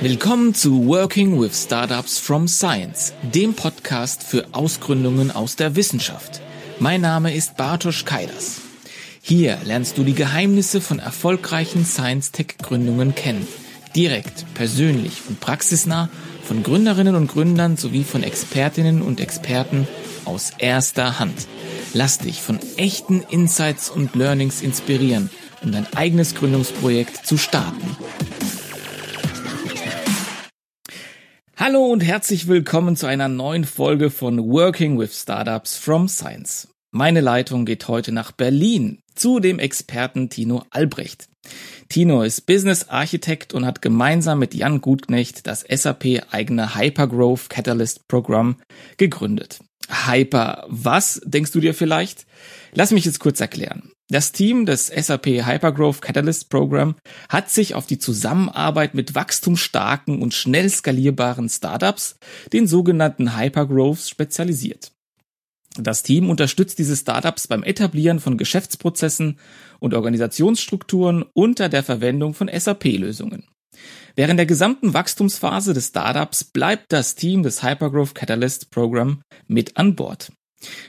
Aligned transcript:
Willkommen 0.00 0.54
zu 0.54 0.86
Working 0.86 1.40
with 1.40 1.64
Startups 1.64 2.18
from 2.18 2.48
Science, 2.48 3.12
dem 3.22 3.54
Podcast 3.54 4.22
für 4.22 4.46
Ausgründungen 4.52 5.30
aus 5.30 5.56
der 5.56 5.76
Wissenschaft. 5.76 6.40
Mein 6.78 7.00
Name 7.00 7.34
ist 7.34 7.56
Bartosz 7.56 8.04
Kaidas. 8.04 8.60
Hier 9.20 9.58
lernst 9.64 9.98
du 9.98 10.04
die 10.04 10.14
Geheimnisse 10.14 10.80
von 10.80 10.98
erfolgreichen 10.98 11.84
Science-Tech-Gründungen 11.84 13.14
kennen. 13.14 13.46
Direkt, 13.96 14.46
persönlich 14.54 15.22
und 15.28 15.40
praxisnah 15.40 16.08
von 16.44 16.62
Gründerinnen 16.62 17.16
und 17.16 17.26
Gründern 17.26 17.76
sowie 17.76 18.04
von 18.04 18.22
Expertinnen 18.22 19.02
und 19.02 19.20
Experten 19.20 19.88
aus 20.26 20.52
erster 20.58 21.18
Hand. 21.18 21.46
Lass 21.94 22.18
dich 22.18 22.42
von 22.42 22.58
echten 22.76 23.22
Insights 23.30 23.88
und 23.88 24.14
Learnings 24.14 24.60
inspirieren, 24.60 25.30
um 25.62 25.72
dein 25.72 25.86
eigenes 25.94 26.34
Gründungsprojekt 26.34 27.26
zu 27.26 27.38
starten. 27.38 27.96
Hallo 31.56 31.86
und 31.86 32.00
herzlich 32.04 32.48
willkommen 32.48 32.96
zu 32.96 33.06
einer 33.06 33.28
neuen 33.28 33.64
Folge 33.64 34.10
von 34.10 34.38
Working 34.38 34.98
with 34.98 35.18
Startups 35.18 35.76
from 35.76 36.06
Science. 36.06 36.68
Meine 36.90 37.20
Leitung 37.20 37.64
geht 37.64 37.88
heute 37.88 38.12
nach 38.12 38.32
Berlin 38.32 39.00
zu 39.14 39.40
dem 39.40 39.58
Experten 39.58 40.28
Tino 40.28 40.64
Albrecht. 40.70 41.28
Tino 41.88 42.22
ist 42.22 42.46
Business 42.46 42.88
Architekt 42.88 43.54
und 43.54 43.64
hat 43.64 43.80
gemeinsam 43.80 44.38
mit 44.38 44.54
Jan 44.54 44.80
Gutknecht 44.80 45.46
das 45.46 45.64
SAP 45.68 46.22
eigene 46.30 46.74
Hypergrowth 46.74 47.48
Catalyst 47.48 48.06
Programm 48.08 48.56
gegründet. 48.96 49.60
Hyper, 49.88 50.66
was 50.68 51.20
denkst 51.24 51.52
du 51.52 51.60
dir 51.60 51.74
vielleicht? 51.74 52.26
Lass 52.72 52.90
mich 52.90 53.06
es 53.06 53.18
kurz 53.18 53.40
erklären. 53.40 53.92
Das 54.08 54.30
Team 54.30 54.66
des 54.66 54.86
SAP 54.86 55.26
Hypergrowth 55.26 56.00
Catalyst 56.00 56.48
Program 56.48 56.94
hat 57.28 57.50
sich 57.50 57.74
auf 57.74 57.86
die 57.86 57.98
Zusammenarbeit 57.98 58.94
mit 58.94 59.16
wachstumsstarken 59.16 60.22
und 60.22 60.32
schnell 60.32 60.68
skalierbaren 60.70 61.48
Startups, 61.48 62.16
den 62.52 62.68
sogenannten 62.68 63.36
Hypergrowths, 63.36 64.08
spezialisiert. 64.08 64.92
Das 65.78 66.02
Team 66.02 66.30
unterstützt 66.30 66.78
diese 66.78 66.96
Startups 66.96 67.48
beim 67.48 67.62
Etablieren 67.62 68.20
von 68.20 68.38
Geschäftsprozessen 68.38 69.38
und 69.80 69.94
Organisationsstrukturen 69.94 71.24
unter 71.34 71.68
der 71.68 71.82
Verwendung 71.82 72.32
von 72.32 72.48
SAP-Lösungen. 72.48 73.44
Während 74.16 74.38
der 74.38 74.46
gesamten 74.46 74.94
Wachstumsphase 74.94 75.74
des 75.74 75.88
Startups 75.88 76.42
bleibt 76.42 76.90
das 76.90 77.16
Team 77.16 77.42
des 77.42 77.62
Hypergrowth 77.62 78.14
Catalyst 78.14 78.70
Program 78.70 79.20
mit 79.46 79.76
an 79.76 79.94
Bord. 79.94 80.32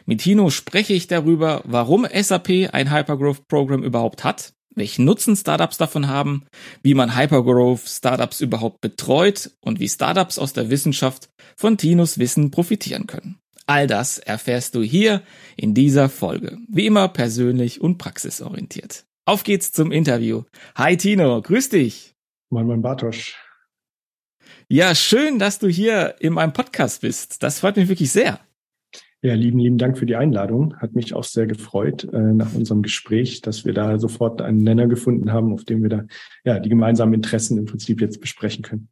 Mit 0.05 0.21
Tino 0.21 0.49
spreche 0.49 0.93
ich 0.93 1.07
darüber, 1.07 1.61
warum 1.65 2.07
SAP 2.09 2.69
ein 2.71 2.89
Hypergrowth 2.89 3.45
Program 3.49 3.83
überhaupt 3.83 4.23
hat, 4.23 4.53
welchen 4.75 5.03
Nutzen 5.03 5.35
Startups 5.35 5.77
davon 5.77 6.07
haben, 6.07 6.45
wie 6.83 6.93
man 6.93 7.17
Hypergrowth 7.17 7.85
Startups 7.85 8.39
überhaupt 8.39 8.79
betreut 8.79 9.51
und 9.59 9.81
wie 9.81 9.89
Startups 9.89 10.39
aus 10.39 10.53
der 10.53 10.69
Wissenschaft 10.69 11.27
von 11.57 11.77
Tinos 11.77 12.19
Wissen 12.19 12.49
profitieren 12.49 13.07
können. 13.07 13.39
All 13.65 13.87
das 13.87 14.19
erfährst 14.19 14.73
du 14.75 14.81
hier 14.81 15.21
in 15.57 15.73
dieser 15.73 16.07
Folge. 16.07 16.59
Wie 16.69 16.85
immer 16.85 17.09
persönlich 17.09 17.81
und 17.81 17.97
praxisorientiert. 17.97 19.03
Auf 19.25 19.43
geht's 19.43 19.73
zum 19.73 19.91
Interview. 19.91 20.43
Hi 20.75 20.95
Tino, 20.95 21.41
grüß 21.41 21.67
dich. 21.67 22.16
Moin, 22.49 22.65
moin 22.65 22.81
Bartosch. 22.81 23.35
Ja, 24.69 24.95
schön, 24.95 25.37
dass 25.37 25.59
du 25.59 25.67
hier 25.67 26.15
in 26.19 26.31
meinem 26.31 26.53
Podcast 26.53 27.01
bist. 27.01 27.43
Das 27.43 27.59
freut 27.59 27.75
mich 27.75 27.89
wirklich 27.89 28.09
sehr. 28.11 28.39
Ja, 29.21 29.33
lieben, 29.33 29.59
lieben 29.59 29.77
Dank 29.77 29.97
für 29.97 30.05
die 30.05 30.15
Einladung. 30.15 30.77
Hat 30.77 30.93
mich 30.93 31.13
auch 31.13 31.25
sehr 31.25 31.45
gefreut 31.45 32.05
äh, 32.13 32.17
nach 32.17 32.53
unserem 32.53 32.83
Gespräch, 32.83 33.41
dass 33.41 33.65
wir 33.65 33.73
da 33.73 33.99
sofort 33.99 34.41
einen 34.41 34.59
Nenner 34.59 34.87
gefunden 34.87 35.33
haben, 35.33 35.51
auf 35.51 35.65
dem 35.65 35.83
wir 35.83 35.89
da 35.89 36.05
ja 36.45 36.59
die 36.59 36.69
gemeinsamen 36.69 37.13
Interessen 37.13 37.57
im 37.57 37.65
Prinzip 37.65 37.99
jetzt 37.99 38.21
besprechen 38.21 38.63
können. 38.63 38.87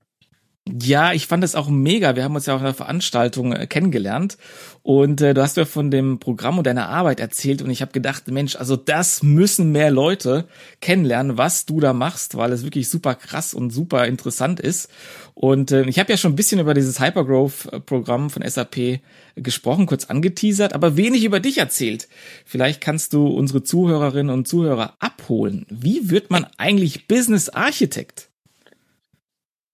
Ja, 0.67 1.13
ich 1.13 1.27
fand 1.27 1.43
es 1.43 1.53
auch 1.53 1.69
mega. 1.69 2.15
Wir 2.15 2.23
haben 2.23 2.35
uns 2.35 2.47
ja 2.47 2.55
auch 2.55 2.59
in 2.59 2.65
der 2.65 2.73
Veranstaltung 2.73 3.53
äh, 3.53 3.67
kennengelernt 3.67 4.39
und 4.81 5.21
äh, 5.21 5.35
du 5.35 5.43
hast 5.43 5.57
ja 5.57 5.65
von 5.65 5.91
dem 5.91 6.17
Programm 6.17 6.57
und 6.57 6.65
deiner 6.65 6.89
Arbeit 6.89 7.19
erzählt 7.19 7.61
und 7.61 7.69
ich 7.69 7.83
habe 7.83 7.91
gedacht, 7.91 8.27
Mensch, 8.31 8.55
also 8.55 8.75
das 8.75 9.21
müssen 9.21 9.71
mehr 9.71 9.91
Leute 9.91 10.47
kennenlernen, 10.81 11.37
was 11.37 11.67
du 11.67 11.79
da 11.79 11.93
machst, 11.93 12.35
weil 12.35 12.51
es 12.51 12.63
wirklich 12.63 12.89
super 12.89 13.13
krass 13.13 13.53
und 13.53 13.69
super 13.69 14.07
interessant 14.07 14.59
ist. 14.59 14.89
Und 15.35 15.71
äh, 15.71 15.83
ich 15.83 15.99
habe 15.99 16.11
ja 16.11 16.17
schon 16.17 16.33
ein 16.33 16.35
bisschen 16.35 16.59
über 16.59 16.73
dieses 16.73 16.99
Hypergrowth-Programm 16.99 18.31
von 18.31 18.41
SAP 18.41 19.01
gesprochen, 19.35 19.85
kurz 19.85 20.05
angeteasert, 20.05 20.73
aber 20.73 20.97
wenig 20.97 21.25
über 21.25 21.39
dich 21.39 21.59
erzählt. 21.59 22.07
Vielleicht 22.43 22.81
kannst 22.81 23.13
du 23.13 23.27
unsere 23.27 23.61
Zuhörerinnen 23.61 24.33
und 24.33 24.47
Zuhörer 24.47 24.95
abholen. 24.97 25.67
Wie 25.69 26.09
wird 26.09 26.31
man 26.31 26.47
eigentlich 26.57 27.07
Business 27.07 27.49
Architect? 27.49 28.29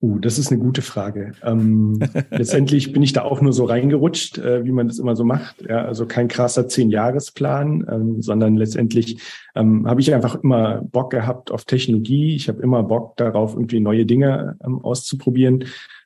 Uh, 0.03 0.17
das 0.17 0.39
ist 0.39 0.51
eine 0.51 0.59
gute 0.59 0.81
Frage. 0.81 1.33
Ähm, 1.43 1.99
letztendlich 2.31 2.91
bin 2.91 3.03
ich 3.03 3.13
da 3.13 3.21
auch 3.21 3.39
nur 3.39 3.53
so 3.53 3.65
reingerutscht, 3.65 4.39
äh, 4.39 4.65
wie 4.65 4.71
man 4.71 4.87
das 4.87 4.97
immer 4.97 5.15
so 5.15 5.23
macht. 5.23 5.61
Ja, 5.61 5.85
also 5.85 6.07
kein 6.07 6.27
krasser 6.27 6.67
Zehn-Jahres-Plan, 6.67 7.85
ähm, 7.87 8.21
sondern 8.21 8.57
letztendlich 8.57 9.21
ähm, 9.53 9.87
habe 9.87 10.01
ich 10.01 10.11
einfach 10.11 10.41
immer 10.43 10.81
Bock 10.81 11.11
gehabt 11.11 11.51
auf 11.51 11.65
Technologie. 11.65 12.35
Ich 12.35 12.49
habe 12.49 12.63
immer 12.63 12.81
Bock 12.81 13.15
darauf, 13.17 13.53
irgendwie 13.53 13.79
neue 13.79 14.07
Dinge 14.07 14.57
ähm, 14.65 14.79
auszuprobieren. 14.79 15.65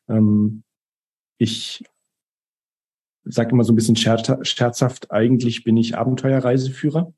Ähm, 0.10 0.64
ich 1.38 1.82
sage 3.24 3.52
immer 3.52 3.64
so 3.64 3.72
ein 3.72 3.78
bisschen 3.78 3.96
scherzhaft, 3.96 5.12
eigentlich 5.12 5.64
bin 5.64 5.78
ich 5.78 5.98
Abenteuerreiseführer, 5.98 7.14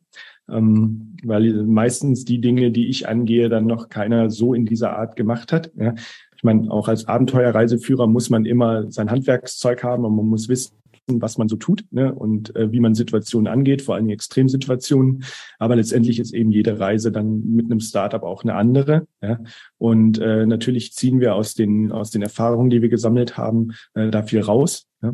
ähm, 0.49 1.17
weil 1.23 1.63
meistens 1.63 2.25
die 2.25 2.39
Dinge, 2.39 2.71
die 2.71 2.87
ich 2.87 3.07
angehe, 3.07 3.49
dann 3.49 3.65
noch 3.65 3.89
keiner 3.89 4.29
so 4.29 4.53
in 4.53 4.65
dieser 4.65 4.97
Art 4.97 5.15
gemacht 5.15 5.51
hat. 5.51 5.71
Ja. 5.75 5.95
Ich 6.35 6.43
meine, 6.43 6.69
auch 6.71 6.87
als 6.87 7.07
Abenteuerreiseführer 7.07 8.07
muss 8.07 8.29
man 8.29 8.45
immer 8.45 8.91
sein 8.91 9.09
Handwerkszeug 9.09 9.83
haben 9.83 10.05
und 10.05 10.15
man 10.15 10.27
muss 10.27 10.49
wissen, 10.49 10.73
was 11.07 11.37
man 11.37 11.47
so 11.47 11.55
tut 11.55 11.85
ne? 11.91 12.13
und 12.13 12.55
äh, 12.55 12.71
wie 12.71 12.79
man 12.79 12.93
Situationen 12.93 13.51
angeht, 13.51 13.81
vor 13.81 13.95
allem 13.95 14.09
Extremsituationen. 14.09 15.23
Aber 15.57 15.75
letztendlich 15.75 16.19
ist 16.19 16.33
eben 16.33 16.51
jede 16.51 16.79
Reise 16.79 17.11
dann 17.11 17.43
mit 17.49 17.65
einem 17.65 17.79
Startup 17.79 18.23
auch 18.23 18.43
eine 18.43 18.55
andere. 18.55 19.07
Ja? 19.21 19.39
Und 19.77 20.19
äh, 20.19 20.45
natürlich 20.45 20.93
ziehen 20.93 21.19
wir 21.19 21.35
aus 21.35 21.53
den 21.53 21.91
aus 21.91 22.11
den 22.11 22.21
Erfahrungen, 22.21 22.69
die 22.69 22.81
wir 22.81 22.89
gesammelt 22.89 23.37
haben, 23.37 23.71
äh, 23.93 24.09
da 24.09 24.23
viel 24.23 24.41
raus. 24.41 24.87
Ja? 25.01 25.13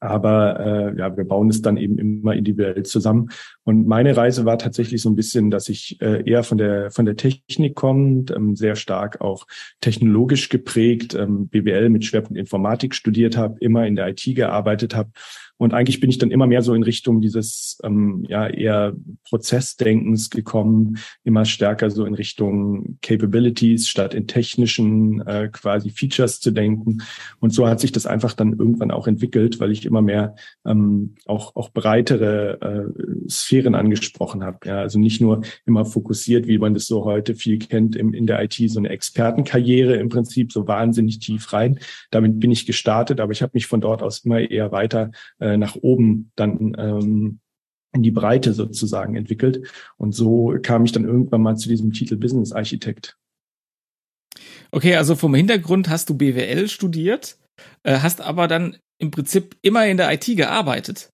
Aber 0.00 0.60
äh, 0.60 0.98
ja, 0.98 1.16
wir 1.16 1.24
bauen 1.24 1.48
es 1.48 1.62
dann 1.62 1.76
eben 1.76 1.98
immer 1.98 2.34
individuell 2.34 2.82
zusammen. 2.84 3.30
Und 3.64 3.86
meine 3.86 4.16
Reise 4.16 4.44
war 4.46 4.58
tatsächlich 4.58 5.02
so 5.02 5.10
ein 5.10 5.16
bisschen, 5.16 5.50
dass 5.50 5.68
ich 5.68 6.00
äh, 6.00 6.28
eher 6.28 6.42
von 6.42 6.58
der 6.58 6.90
von 6.90 7.04
der 7.04 7.16
Technik 7.16 7.74
kommt, 7.74 8.30
ähm, 8.30 8.56
sehr 8.56 8.76
stark 8.76 9.20
auch 9.20 9.46
technologisch 9.80 10.48
geprägt, 10.48 11.14
ähm, 11.14 11.48
BWL 11.48 11.90
mit 11.90 12.04
Schwerpunkt 12.04 12.38
Informatik 12.38 12.94
studiert 12.94 13.36
habe, 13.36 13.58
immer 13.60 13.86
in 13.86 13.96
der 13.96 14.08
IT 14.08 14.24
gearbeitet 14.34 14.96
habe 14.96 15.10
und 15.60 15.74
eigentlich 15.74 16.00
bin 16.00 16.08
ich 16.08 16.16
dann 16.16 16.30
immer 16.30 16.46
mehr 16.46 16.62
so 16.62 16.72
in 16.72 16.82
Richtung 16.82 17.20
dieses 17.20 17.78
ähm, 17.84 18.24
ja 18.28 18.46
eher 18.46 18.94
Prozessdenkens 19.28 20.30
gekommen, 20.30 20.96
immer 21.22 21.44
stärker 21.44 21.90
so 21.90 22.06
in 22.06 22.14
Richtung 22.14 22.96
Capabilities 23.02 23.86
statt 23.86 24.14
in 24.14 24.26
technischen 24.26 25.20
äh, 25.26 25.50
quasi 25.52 25.90
Features 25.90 26.40
zu 26.40 26.50
denken. 26.50 27.02
Und 27.40 27.52
so 27.52 27.68
hat 27.68 27.78
sich 27.78 27.92
das 27.92 28.06
einfach 28.06 28.32
dann 28.32 28.54
irgendwann 28.54 28.90
auch 28.90 29.06
entwickelt, 29.06 29.60
weil 29.60 29.70
ich 29.70 29.84
immer 29.84 30.00
mehr 30.00 30.34
ähm, 30.64 31.16
auch 31.26 31.54
auch 31.56 31.68
breitere 31.68 32.58
äh, 32.62 33.28
Sphären 33.28 33.74
angesprochen 33.74 34.42
habe. 34.42 34.60
Ja, 34.64 34.78
also 34.78 34.98
nicht 34.98 35.20
nur 35.20 35.42
immer 35.66 35.84
fokussiert, 35.84 36.46
wie 36.46 36.56
man 36.56 36.72
das 36.72 36.86
so 36.86 37.04
heute 37.04 37.34
viel 37.34 37.58
kennt 37.58 37.96
im, 37.96 38.14
in 38.14 38.26
der 38.26 38.42
IT, 38.42 38.54
so 38.54 38.78
eine 38.78 38.88
Expertenkarriere 38.88 39.96
im 39.96 40.08
Prinzip 40.08 40.52
so 40.52 40.66
wahnsinnig 40.66 41.18
tief 41.18 41.52
rein. 41.52 41.78
Damit 42.10 42.40
bin 42.40 42.50
ich 42.50 42.64
gestartet, 42.64 43.20
aber 43.20 43.32
ich 43.32 43.42
habe 43.42 43.50
mich 43.52 43.66
von 43.66 43.82
dort 43.82 44.02
aus 44.02 44.20
immer 44.20 44.40
eher 44.40 44.72
weiter 44.72 45.10
äh, 45.38 45.49
äh, 45.50 45.56
nach 45.56 45.76
oben 45.76 46.30
dann 46.36 46.74
ähm, 46.78 47.40
in 47.92 48.02
die 48.02 48.10
Breite 48.10 48.52
sozusagen 48.52 49.16
entwickelt. 49.16 49.68
Und 49.96 50.14
so 50.14 50.56
kam 50.62 50.84
ich 50.84 50.92
dann 50.92 51.04
irgendwann 51.04 51.42
mal 51.42 51.56
zu 51.56 51.68
diesem 51.68 51.92
Titel 51.92 52.16
Business 52.16 52.52
Architekt. 52.52 53.16
Okay, 54.70 54.94
also 54.94 55.16
vom 55.16 55.34
Hintergrund 55.34 55.88
hast 55.88 56.08
du 56.08 56.14
BWL 56.16 56.68
studiert, 56.68 57.36
äh, 57.82 57.98
hast 57.98 58.20
aber 58.20 58.46
dann 58.46 58.76
im 58.98 59.10
Prinzip 59.10 59.56
immer 59.62 59.86
in 59.86 59.96
der 59.96 60.12
IT 60.12 60.26
gearbeitet. 60.36 61.10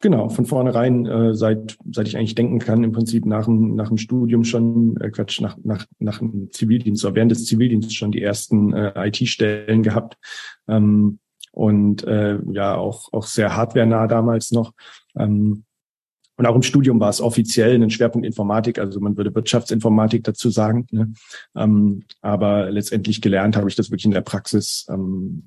Genau, 0.00 0.28
von 0.28 0.44
vornherein, 0.44 1.06
äh, 1.06 1.34
seit, 1.34 1.78
seit 1.90 2.06
ich 2.06 2.16
eigentlich 2.16 2.34
denken 2.34 2.58
kann, 2.58 2.84
im 2.84 2.92
Prinzip 2.92 3.24
nach 3.24 3.46
dem, 3.46 3.74
nach 3.74 3.88
dem 3.88 3.96
Studium 3.96 4.44
schon, 4.44 4.98
äh, 5.00 5.10
Quatsch, 5.10 5.40
nach, 5.40 5.56
nach, 5.64 5.86
nach 5.98 6.18
dem 6.18 6.52
Zivildienst 6.52 7.04
oder 7.04 7.14
während 7.14 7.30
des 7.30 7.46
Zivildienstes 7.46 7.94
schon 7.94 8.12
die 8.12 8.22
ersten 8.22 8.74
äh, 8.74 8.92
IT-Stellen 9.08 9.82
gehabt. 9.82 10.18
Ähm, 10.68 11.20
und 11.54 12.04
äh, 12.04 12.38
ja 12.50 12.74
auch, 12.74 13.12
auch 13.12 13.26
sehr 13.26 13.56
hardware-nah 13.56 14.06
damals 14.08 14.50
noch. 14.50 14.72
Ähm, 15.16 15.64
und 16.36 16.46
auch 16.46 16.56
im 16.56 16.62
Studium 16.62 16.98
war 16.98 17.10
es 17.10 17.20
offiziell 17.20 17.80
ein 17.80 17.90
Schwerpunkt 17.90 18.26
Informatik, 18.26 18.80
also 18.80 18.98
man 18.98 19.16
würde 19.16 19.32
Wirtschaftsinformatik 19.34 20.24
dazu 20.24 20.50
sagen. 20.50 20.86
Ne? 20.90 21.12
Ähm, 21.54 22.02
aber 22.22 22.70
letztendlich 22.72 23.20
gelernt 23.20 23.56
habe 23.56 23.68
ich 23.68 23.76
das 23.76 23.90
wirklich 23.90 24.04
in 24.06 24.10
der 24.10 24.20
Praxis 24.20 24.86
ähm, 24.90 25.44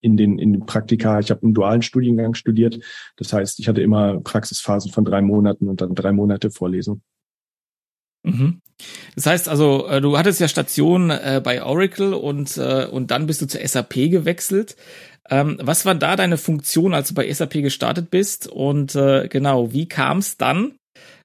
in 0.00 0.16
den, 0.16 0.38
in 0.38 0.52
den 0.52 0.66
Praktika. 0.66 1.18
Ich 1.18 1.30
habe 1.30 1.42
einen 1.42 1.54
dualen 1.54 1.82
Studiengang 1.82 2.34
studiert. 2.34 2.78
Das 3.16 3.32
heißt, 3.32 3.58
ich 3.58 3.68
hatte 3.68 3.82
immer 3.82 4.20
Praxisphasen 4.20 4.92
von 4.92 5.04
drei 5.04 5.22
Monaten 5.22 5.68
und 5.68 5.80
dann 5.80 5.94
drei 5.94 6.12
Monate 6.12 6.50
Vorlesung. 6.50 7.02
Mhm. 8.24 8.60
Das 9.14 9.26
heißt 9.26 9.48
also, 9.48 9.86
äh, 9.86 10.00
du 10.00 10.18
hattest 10.18 10.40
ja 10.40 10.48
Station 10.48 11.10
äh, 11.10 11.40
bei 11.42 11.62
Oracle 11.62 12.14
und, 12.14 12.56
äh, 12.56 12.86
und 12.86 13.10
dann 13.10 13.26
bist 13.26 13.42
du 13.42 13.46
zur 13.46 13.66
SAP 13.66 13.94
gewechselt. 14.10 14.76
Ähm, 15.30 15.58
was 15.60 15.86
war 15.86 15.94
da 15.94 16.16
deine 16.16 16.36
Funktion, 16.36 16.94
als 16.94 17.08
du 17.08 17.14
bei 17.14 17.32
SAP 17.32 17.54
gestartet 17.54 18.10
bist? 18.10 18.48
Und 18.48 18.94
äh, 18.94 19.28
genau, 19.28 19.72
wie 19.72 19.86
kam 19.86 20.18
es 20.18 20.36
dann 20.36 20.74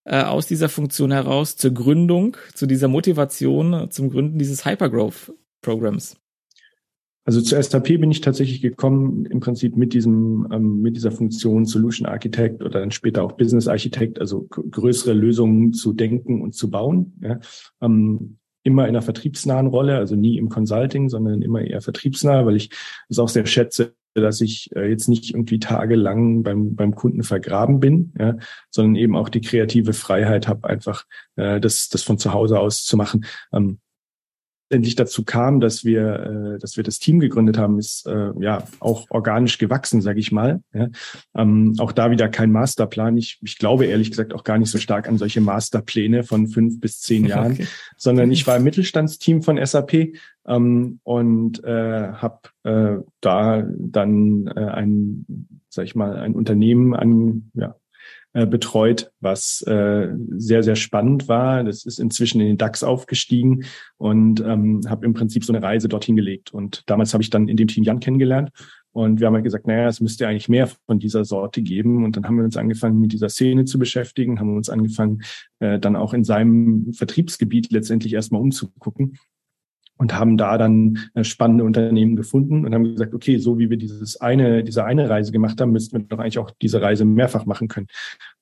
äh, 0.05 0.21
aus 0.21 0.47
dieser 0.47 0.69
Funktion 0.69 1.11
heraus 1.11 1.57
zur 1.57 1.71
Gründung, 1.71 2.38
zu 2.53 2.65
dieser 2.65 2.88
Motivation 2.88 3.89
zum 3.89 4.09
Gründen 4.09 4.38
dieses 4.38 4.65
Hypergrowth-Programms? 4.65 6.17
Also 7.27 7.41
zur 7.41 7.61
SAP 7.61 7.99
bin 7.99 8.09
ich 8.09 8.21
tatsächlich 8.21 8.61
gekommen, 8.61 9.25
im 9.25 9.41
Prinzip 9.41 9.75
mit 9.75 9.94
diesem, 9.94 10.47
ähm, 10.49 10.79
mit 10.81 10.95
dieser 10.95 11.11
Funktion 11.11 11.65
Solution 11.65 12.07
Architect 12.07 12.61
oder 12.61 12.79
dann 12.79 12.91
später 12.91 13.21
auch 13.21 13.33
Business 13.33 13.67
Architect, 13.67 14.21
also 14.21 14.44
größere 14.44 15.11
Lösungen 15.11 15.73
zu 15.73 15.91
denken 15.91 16.41
und 16.41 16.55
zu 16.55 16.71
bauen. 16.71 17.19
Ja. 17.21 17.39
Ähm, 17.81 18.38
immer 18.68 18.84
in 18.84 18.90
einer 18.90 19.02
vertriebsnahen 19.02 19.68
Rolle, 19.68 19.98
also 19.98 20.16
nie 20.16 20.38
im 20.38 20.50
Consulting, 20.50 21.10
sondern 21.10 21.42
immer 21.42 21.62
eher 21.62 21.81
vertriebsnah, 21.81 22.46
weil 22.46 22.58
ich 22.58 22.69
es 23.10 23.18
auch 23.18 23.30
sehr 23.30 23.46
schätze, 23.46 23.96
dass 24.14 24.42
ich 24.42 24.75
äh, 24.75 24.90
jetzt 24.90 25.08
nicht 25.08 25.31
irgendwie 25.31 25.60
tagelang 25.60 26.44
beim, 26.44 26.75
beim 26.75 26.94
Kunden 26.94 27.24
vergraben 27.24 27.80
bin, 27.80 28.14
ja, 28.19 28.38
sondern 28.69 28.96
eben 28.96 29.16
auch 29.16 29.30
die 29.30 29.42
kreative 29.42 29.94
Freiheit 29.94 30.48
habe, 30.48 30.68
einfach 30.69 31.06
äh, 31.36 31.60
das, 31.60 31.90
das 31.90 32.04
von 32.04 32.18
zu 32.18 32.34
Hause 32.34 32.60
aus 32.60 32.84
zu 32.84 32.98
machen. 32.98 33.25
Ähm, 33.54 33.80
endlich 34.69 34.96
dazu 34.96 35.24
kam, 35.24 35.60
dass 35.60 35.86
wir, 35.86 36.56
äh, 36.56 36.60
dass 36.60 36.78
wir 36.78 36.84
das 36.84 37.00
Team 37.00 37.19
gegründet 37.19 37.58
haben, 37.58 37.80
ist 37.80 38.06
äh, 38.08 38.31
ja 38.40 38.64
auch 38.80 39.06
organisch 39.10 39.58
gewachsen, 39.58 40.02
sage 40.02 40.19
ich 40.19 40.31
mal. 40.31 40.62
Ja. 40.74 40.88
Ähm, 41.36 41.75
auch 41.80 41.92
da 41.92 42.12
wieder 42.12 42.30
kein 42.30 42.52
Masterplan. 42.52 43.18
Ich, 43.18 43.40
ich 43.42 43.58
glaube 43.58 43.86
ehrlich 43.86 44.10
gesagt 44.10 44.34
auch 44.34 44.44
gar 44.44 44.58
nicht 44.58 44.69
so 44.69 44.78
stark 44.78 45.08
an 45.08 45.18
solche 45.18 45.42
Masterpläne 45.42 46.24
von 46.24 46.48
fünf 46.48 46.80
bis 46.80 47.00
zehn 47.00 47.25
Jahren, 47.25 47.54
okay. 47.54 47.68
sondern 47.98 48.31
ich 48.31 48.46
war 48.48 48.58
im 48.58 48.64
Mittelstandsteam 48.64 49.42
von 49.42 49.64
SAP 49.64 50.14
ähm, 50.48 51.00
und 51.04 51.64
äh, 51.64 52.12
habe 52.14 52.40
äh, 52.64 52.98
da 53.22 53.64
dann 53.78 54.48
äh, 54.48 54.60
ein, 54.60 55.25
sag 55.69 55.86
ich 55.86 55.96
mal, 55.96 56.18
ein 56.18 56.36
Unternehmen 56.36 56.94
an 56.94 57.52
ja, 57.54 57.75
äh, 58.33 58.45
betreut, 58.45 59.12
was 59.19 59.62
äh, 59.63 60.09
sehr, 60.38 60.63
sehr 60.63 60.75
spannend 60.75 61.27
war. 61.27 61.63
Das 61.63 61.85
ist 61.85 62.00
inzwischen 62.00 62.41
in 62.41 62.47
den 62.47 62.57
DAX 62.57 62.83
aufgestiegen 62.83 63.65
und 63.97 64.41
ähm, 64.41 64.81
habe 64.88 65.06
im 65.06 65.13
Prinzip 65.13 65.44
so 65.44 65.53
eine 65.53 65.63
Reise 65.63 65.88
dorthin 65.88 66.15
gelegt. 66.15 66.53
Und 66.53 66.83
damals 66.88 67.13
habe 67.13 67.24
ich 67.24 67.29
dann 67.29 67.47
in 67.47 67.57
dem 67.57 67.68
Team 67.68 67.83
Jan 67.83 68.00
kennengelernt 68.00 68.51
und 68.97 69.19
wir 69.19 69.27
haben 69.27 69.35
halt 69.35 69.44
gesagt, 69.44 69.68
naja, 69.68 69.88
es 69.88 70.01
müsste 70.01 70.27
eigentlich 70.27 70.50
mehr 70.50 70.68
von 70.88 70.97
dieser 70.97 71.24
Sorte 71.24 71.62
geben. 71.62 72.03
Und 72.03 72.18
dann 72.18 72.25
haben 72.25 72.38
wir 72.38 72.44
uns 72.44 72.57
angefangen, 72.57 73.00
mit 73.00 73.13
dieser 73.13 73.29
Szene 73.29 73.65
zu 73.65 73.77
beschäftigen, 73.77 74.39
haben 74.39 74.57
uns 74.57 74.69
angefangen, 74.69 75.21
äh, 75.59 75.77
dann 75.77 75.95
auch 75.95 76.15
in 76.15 76.23
seinem 76.23 76.91
Vertriebsgebiet 76.94 77.71
letztendlich 77.71 78.13
erstmal 78.13 78.41
umzugucken 78.41 79.19
und 79.97 80.17
haben 80.17 80.38
da 80.38 80.57
dann 80.57 81.09
äh, 81.13 81.23
spannende 81.23 81.63
Unternehmen 81.63 82.15
gefunden 82.15 82.65
und 82.65 82.73
haben 82.73 82.83
gesagt, 82.83 83.13
okay, 83.13 83.38
so 83.38 83.59
wie 83.59 83.69
wir 83.69 83.77
dieses 83.77 84.19
eine, 84.21 84.63
diese 84.63 84.85
eine 84.85 85.09
Reise 85.09 85.31
gemacht 85.31 85.59
haben, 85.59 85.71
müssten 85.71 85.97
wir 85.97 86.05
doch 86.05 86.19
eigentlich 86.19 86.39
auch 86.39 86.51
diese 86.61 86.81
Reise 86.81 87.05
mehrfach 87.05 87.45
machen 87.45 87.67
können. 87.67 87.88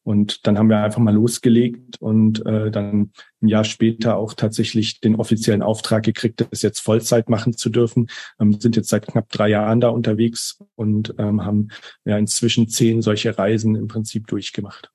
Und 0.03 0.45
dann 0.45 0.59
haben 0.59 0.69
wir 0.69 0.83
einfach 0.83 0.99
mal 0.99 1.15
losgelegt 1.15 1.99
und 1.99 2.45
äh, 2.45 2.69
dann 2.69 3.11
ein 3.41 3.47
Jahr 3.47 3.63
später 3.63 4.17
auch 4.17 4.35
tatsächlich 4.35 4.99
den 4.99 5.15
offiziellen 5.15 5.63
Auftrag 5.63 6.03
gekriegt, 6.03 6.45
das 6.51 6.61
jetzt 6.61 6.79
Vollzeit 6.79 7.27
machen 7.27 7.53
zu 7.53 7.69
dürfen. 7.69 8.07
Ähm, 8.39 8.53
sind 8.59 8.75
jetzt 8.75 8.89
seit 8.89 9.07
knapp 9.07 9.29
drei 9.29 9.49
Jahren 9.49 9.81
da 9.81 9.89
unterwegs 9.89 10.59
und 10.75 11.15
ähm, 11.17 11.43
haben 11.43 11.69
ja 12.05 12.19
inzwischen 12.19 12.67
zehn 12.69 13.01
solche 13.01 13.35
Reisen 13.35 13.75
im 13.75 13.87
Prinzip 13.87 14.27
durchgemacht. 14.27 14.91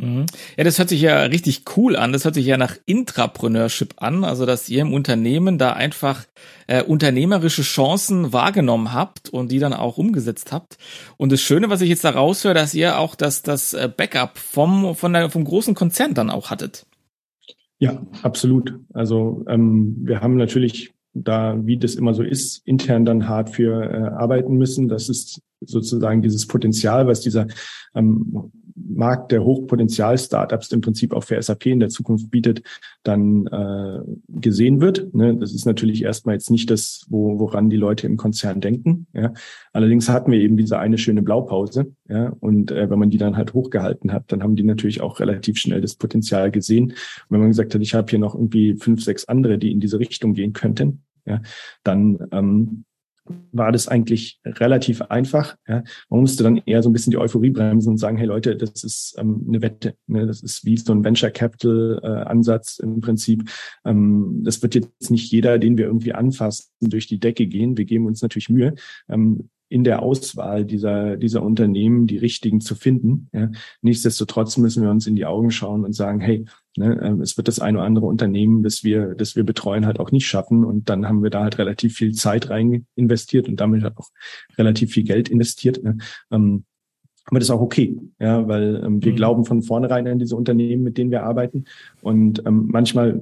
Mhm. 0.00 0.26
Ja, 0.56 0.64
das 0.64 0.78
hört 0.78 0.88
sich 0.88 1.00
ja 1.00 1.22
richtig 1.24 1.64
cool 1.76 1.96
an. 1.96 2.12
Das 2.12 2.24
hört 2.24 2.34
sich 2.34 2.46
ja 2.46 2.56
nach 2.56 2.76
Intrapreneurship 2.86 3.94
an, 3.96 4.24
also 4.24 4.46
dass 4.46 4.68
ihr 4.68 4.82
im 4.82 4.94
Unternehmen 4.94 5.58
da 5.58 5.72
einfach 5.72 6.24
äh, 6.68 6.82
unternehmerische 6.82 7.62
Chancen 7.62 8.32
wahrgenommen 8.32 8.92
habt 8.92 9.28
und 9.28 9.50
die 9.50 9.58
dann 9.58 9.72
auch 9.72 9.98
umgesetzt 9.98 10.52
habt. 10.52 10.78
Und 11.16 11.32
das 11.32 11.40
Schöne, 11.40 11.68
was 11.68 11.80
ich 11.80 11.88
jetzt 11.88 12.04
da 12.04 12.10
raushöre, 12.10 12.54
dass 12.54 12.74
ihr 12.74 12.98
auch 12.98 13.16
das, 13.16 13.42
das 13.42 13.72
äh, 13.72 13.90
Backup 13.94 14.38
vom, 14.38 14.94
von 14.94 15.12
der, 15.12 15.30
vom 15.30 15.44
großen 15.44 15.74
Konzern 15.74 16.14
dann 16.14 16.30
auch 16.30 16.50
hattet. 16.50 16.86
Ja, 17.80 18.00
absolut. 18.22 18.74
Also 18.92 19.44
ähm, 19.48 19.96
wir 20.00 20.20
haben 20.20 20.36
natürlich 20.36 20.94
da, 21.12 21.56
wie 21.64 21.76
das 21.76 21.96
immer 21.96 22.14
so 22.14 22.22
ist, 22.22 22.62
intern 22.66 23.04
dann 23.04 23.28
hart 23.28 23.50
für 23.50 23.82
äh, 23.82 23.96
arbeiten 24.16 24.56
müssen. 24.56 24.88
Das 24.88 25.08
ist 25.08 25.40
sozusagen 25.60 26.22
dieses 26.22 26.46
Potenzial, 26.46 27.06
was 27.06 27.20
dieser 27.20 27.46
ähm, 27.94 28.50
Markt 28.86 29.32
der 29.32 29.44
Hochpotenzial-Startups 29.44 30.72
im 30.72 30.80
Prinzip 30.80 31.12
auch 31.12 31.24
für 31.24 31.40
SAP 31.40 31.66
in 31.66 31.80
der 31.80 31.88
Zukunft 31.88 32.30
bietet, 32.30 32.62
dann 33.02 33.46
äh, 33.46 34.00
gesehen 34.28 34.80
wird. 34.80 35.12
Ne? 35.14 35.36
Das 35.36 35.52
ist 35.52 35.66
natürlich 35.66 36.02
erstmal 36.02 36.34
jetzt 36.34 36.50
nicht 36.50 36.70
das, 36.70 37.04
wo, 37.08 37.38
woran 37.38 37.70
die 37.70 37.76
Leute 37.76 38.06
im 38.06 38.16
Konzern 38.16 38.60
denken. 38.60 39.06
Ja? 39.12 39.32
Allerdings 39.72 40.08
hatten 40.08 40.30
wir 40.30 40.38
eben 40.38 40.56
diese 40.56 40.78
eine 40.78 40.98
schöne 40.98 41.22
Blaupause. 41.22 41.92
Ja? 42.08 42.32
Und 42.40 42.70
äh, 42.70 42.88
wenn 42.90 42.98
man 42.98 43.10
die 43.10 43.18
dann 43.18 43.36
halt 43.36 43.54
hochgehalten 43.54 44.12
hat, 44.12 44.24
dann 44.28 44.42
haben 44.42 44.56
die 44.56 44.64
natürlich 44.64 45.00
auch 45.00 45.20
relativ 45.20 45.58
schnell 45.58 45.80
das 45.80 45.96
Potenzial 45.96 46.50
gesehen. 46.50 46.90
Und 46.90 46.94
wenn 47.30 47.40
man 47.40 47.50
gesagt 47.50 47.74
hat, 47.74 47.82
ich 47.82 47.94
habe 47.94 48.08
hier 48.08 48.18
noch 48.18 48.34
irgendwie 48.34 48.74
fünf, 48.74 49.02
sechs 49.02 49.26
andere, 49.26 49.58
die 49.58 49.72
in 49.72 49.80
diese 49.80 49.98
Richtung 49.98 50.34
gehen 50.34 50.52
könnten, 50.52 51.02
ja, 51.26 51.42
dann 51.84 52.18
ähm, 52.32 52.84
war 53.52 53.72
das 53.72 53.88
eigentlich 53.88 54.40
relativ 54.44 55.02
einfach. 55.02 55.56
Ja. 55.66 55.82
Man 56.08 56.20
musste 56.20 56.42
dann 56.42 56.58
eher 56.58 56.82
so 56.82 56.90
ein 56.90 56.92
bisschen 56.92 57.10
die 57.10 57.18
Euphorie 57.18 57.50
bremsen 57.50 57.90
und 57.90 57.98
sagen, 57.98 58.16
hey 58.16 58.26
Leute, 58.26 58.56
das 58.56 58.84
ist 58.84 59.16
ähm, 59.18 59.44
eine 59.48 59.62
Wette. 59.62 59.94
Ne? 60.06 60.26
Das 60.26 60.42
ist 60.42 60.64
wie 60.64 60.76
so 60.76 60.92
ein 60.92 61.04
Venture 61.04 61.30
Capital 61.30 62.00
äh, 62.02 62.06
Ansatz 62.06 62.78
im 62.78 63.00
Prinzip. 63.00 63.50
Ähm, 63.84 64.42
das 64.44 64.62
wird 64.62 64.74
jetzt 64.74 65.10
nicht 65.10 65.30
jeder, 65.30 65.58
den 65.58 65.78
wir 65.78 65.86
irgendwie 65.86 66.14
anfassen, 66.14 66.68
durch 66.80 67.06
die 67.06 67.20
Decke 67.20 67.46
gehen. 67.46 67.76
Wir 67.76 67.84
geben 67.84 68.06
uns 68.06 68.22
natürlich 68.22 68.48
Mühe. 68.48 68.74
Ähm, 69.08 69.48
in 69.68 69.84
der 69.84 70.02
Auswahl 70.02 70.64
dieser, 70.64 71.16
dieser 71.16 71.42
Unternehmen 71.42 72.06
die 72.06 72.16
richtigen 72.16 72.60
zu 72.60 72.74
finden. 72.74 73.28
Ja. 73.32 73.50
Nichtsdestotrotz 73.82 74.56
müssen 74.56 74.82
wir 74.82 74.90
uns 74.90 75.06
in 75.06 75.16
die 75.16 75.26
Augen 75.26 75.50
schauen 75.50 75.84
und 75.84 75.92
sagen, 75.92 76.20
hey, 76.20 76.46
ne, 76.76 76.98
ähm, 77.02 77.20
es 77.20 77.36
wird 77.36 77.48
das 77.48 77.58
eine 77.58 77.78
oder 77.78 77.86
andere 77.86 78.06
Unternehmen, 78.06 78.62
das 78.62 78.82
wir, 78.82 79.14
das 79.14 79.36
wir 79.36 79.44
betreuen, 79.44 79.84
halt 79.84 80.00
auch 80.00 80.10
nicht 80.10 80.26
schaffen. 80.26 80.64
Und 80.64 80.88
dann 80.88 81.06
haben 81.06 81.22
wir 81.22 81.30
da 81.30 81.42
halt 81.42 81.58
relativ 81.58 81.96
viel 81.96 82.14
Zeit 82.14 82.48
rein 82.50 82.86
investiert 82.94 83.48
und 83.48 83.60
damit 83.60 83.82
halt 83.82 83.98
auch 83.98 84.08
relativ 84.56 84.92
viel 84.92 85.04
Geld 85.04 85.28
investiert. 85.28 85.82
Ne. 85.82 85.98
Ähm, 86.30 86.64
aber 87.26 87.40
das 87.40 87.48
ist 87.48 87.54
auch 87.54 87.60
okay, 87.60 87.98
ja, 88.18 88.48
weil 88.48 88.82
ähm, 88.82 89.04
wir 89.04 89.12
mhm. 89.12 89.16
glauben 89.16 89.44
von 89.44 89.62
vornherein 89.62 90.08
an 90.08 90.18
diese 90.18 90.34
Unternehmen, 90.34 90.82
mit 90.82 90.96
denen 90.96 91.10
wir 91.10 91.24
arbeiten. 91.24 91.66
Und 92.00 92.42
ähm, 92.46 92.68
manchmal 92.72 93.20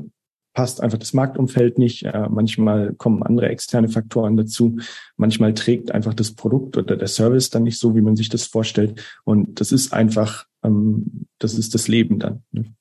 passt 0.56 0.80
einfach 0.80 0.98
das 0.98 1.12
Marktumfeld 1.12 1.78
nicht. 1.78 2.04
Äh, 2.04 2.28
manchmal 2.30 2.94
kommen 2.94 3.22
andere 3.22 3.50
externe 3.50 3.90
Faktoren 3.90 4.38
dazu. 4.38 4.78
Manchmal 5.18 5.52
trägt 5.52 5.92
einfach 5.92 6.14
das 6.14 6.32
Produkt 6.32 6.78
oder 6.78 6.96
der 6.96 7.08
Service 7.08 7.50
dann 7.50 7.62
nicht 7.62 7.78
so, 7.78 7.94
wie 7.94 8.00
man 8.00 8.16
sich 8.16 8.30
das 8.30 8.46
vorstellt. 8.46 9.04
Und 9.24 9.60
das 9.60 9.70
ist 9.70 9.92
einfach, 9.92 10.46
ähm, 10.64 11.26
das 11.38 11.54
ist 11.54 11.74
das 11.74 11.88
Leben 11.88 12.18
dann. 12.18 12.42
Ne? 12.52 12.74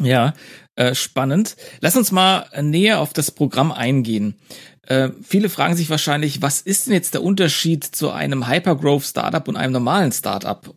Ja, 0.00 0.32
äh, 0.76 0.94
spannend. 0.94 1.56
Lass 1.80 1.96
uns 1.96 2.10
mal 2.10 2.46
näher 2.62 3.00
auf 3.00 3.12
das 3.12 3.30
Programm 3.30 3.70
eingehen. 3.70 4.36
Äh, 4.80 5.10
viele 5.22 5.50
fragen 5.50 5.76
sich 5.76 5.90
wahrscheinlich, 5.90 6.40
was 6.40 6.62
ist 6.62 6.86
denn 6.86 6.94
jetzt 6.94 7.12
der 7.12 7.22
Unterschied 7.22 7.84
zu 7.84 8.10
einem 8.10 8.48
Hypergrowth 8.48 9.04
Startup 9.04 9.46
und 9.46 9.56
einem 9.56 9.74
normalen 9.74 10.10
Startup? 10.10 10.74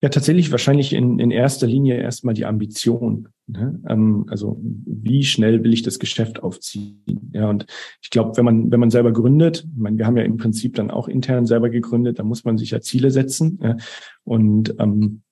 Ja, 0.00 0.08
tatsächlich 0.08 0.50
wahrscheinlich 0.52 0.94
in, 0.94 1.18
in 1.18 1.30
erster 1.30 1.66
Linie 1.66 1.96
erstmal 1.96 2.32
die 2.32 2.46
Ambition. 2.46 3.28
Ne? 3.48 3.80
Ähm, 3.88 4.26
also 4.28 4.60
wie 4.60 5.24
schnell 5.24 5.62
will 5.62 5.72
ich 5.72 5.82
das 5.82 5.98
Geschäft 5.98 6.42
aufziehen? 6.42 7.30
Ja, 7.32 7.48
und 7.48 7.66
ich 8.02 8.10
glaube, 8.10 8.36
wenn 8.36 8.44
man, 8.44 8.70
wenn 8.70 8.80
man 8.80 8.90
selber 8.90 9.12
gründet, 9.12 9.66
ich 9.72 9.80
meine, 9.80 9.98
wir 9.98 10.06
haben 10.06 10.16
ja 10.16 10.24
im 10.24 10.36
Prinzip 10.36 10.74
dann 10.74 10.90
auch 10.90 11.06
intern 11.08 11.46
selber 11.46 11.70
gegründet, 11.70 12.18
dann 12.18 12.26
muss 12.26 12.44
man 12.44 12.58
sich 12.58 12.70
ja 12.70 12.80
Ziele 12.80 13.10
setzen. 13.10 13.60
Ja? 13.62 13.76
Und 14.24 14.74
ähm, 14.78 15.22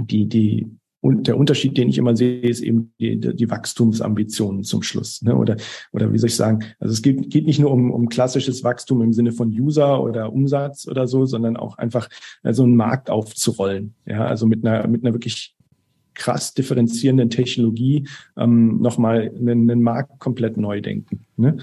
die, 0.00 0.28
die, 0.28 0.68
und 1.00 1.26
der 1.26 1.38
Unterschied, 1.38 1.76
den 1.76 1.88
ich 1.88 1.98
immer 1.98 2.14
sehe, 2.14 2.40
ist 2.40 2.60
eben 2.60 2.92
die, 3.00 3.18
die 3.18 3.50
Wachstumsambitionen 3.50 4.62
zum 4.62 4.82
Schluss. 4.82 5.22
Ne? 5.22 5.34
Oder, 5.34 5.56
oder 5.92 6.12
wie 6.12 6.18
soll 6.18 6.28
ich 6.28 6.36
sagen? 6.36 6.64
Also 6.78 6.92
es 6.92 7.02
geht, 7.02 7.30
geht 7.30 7.46
nicht 7.46 7.58
nur 7.58 7.72
um, 7.72 7.90
um 7.90 8.08
klassisches 8.08 8.62
Wachstum 8.62 9.02
im 9.02 9.12
Sinne 9.12 9.32
von 9.32 9.48
User 9.48 10.02
oder 10.02 10.32
Umsatz 10.32 10.86
oder 10.86 11.08
so, 11.08 11.24
sondern 11.24 11.56
auch 11.56 11.78
einfach 11.78 12.08
äh, 12.44 12.52
so 12.52 12.62
einen 12.62 12.76
Markt 12.76 13.10
aufzurollen. 13.10 13.94
Ja, 14.06 14.26
also 14.26 14.46
mit 14.46 14.64
einer, 14.64 14.86
mit 14.86 15.02
einer 15.02 15.14
wirklich 15.14 15.56
krass 16.20 16.54
differenzierenden 16.54 17.30
Technologie 17.30 18.06
ähm, 18.36 18.80
nochmal 18.80 19.32
einen, 19.34 19.70
einen 19.70 19.82
Markt 19.82 20.18
komplett 20.20 20.58
neu 20.58 20.80
denken. 20.80 21.26
Ne? 21.36 21.56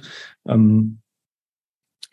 Ähm, 0.47 0.99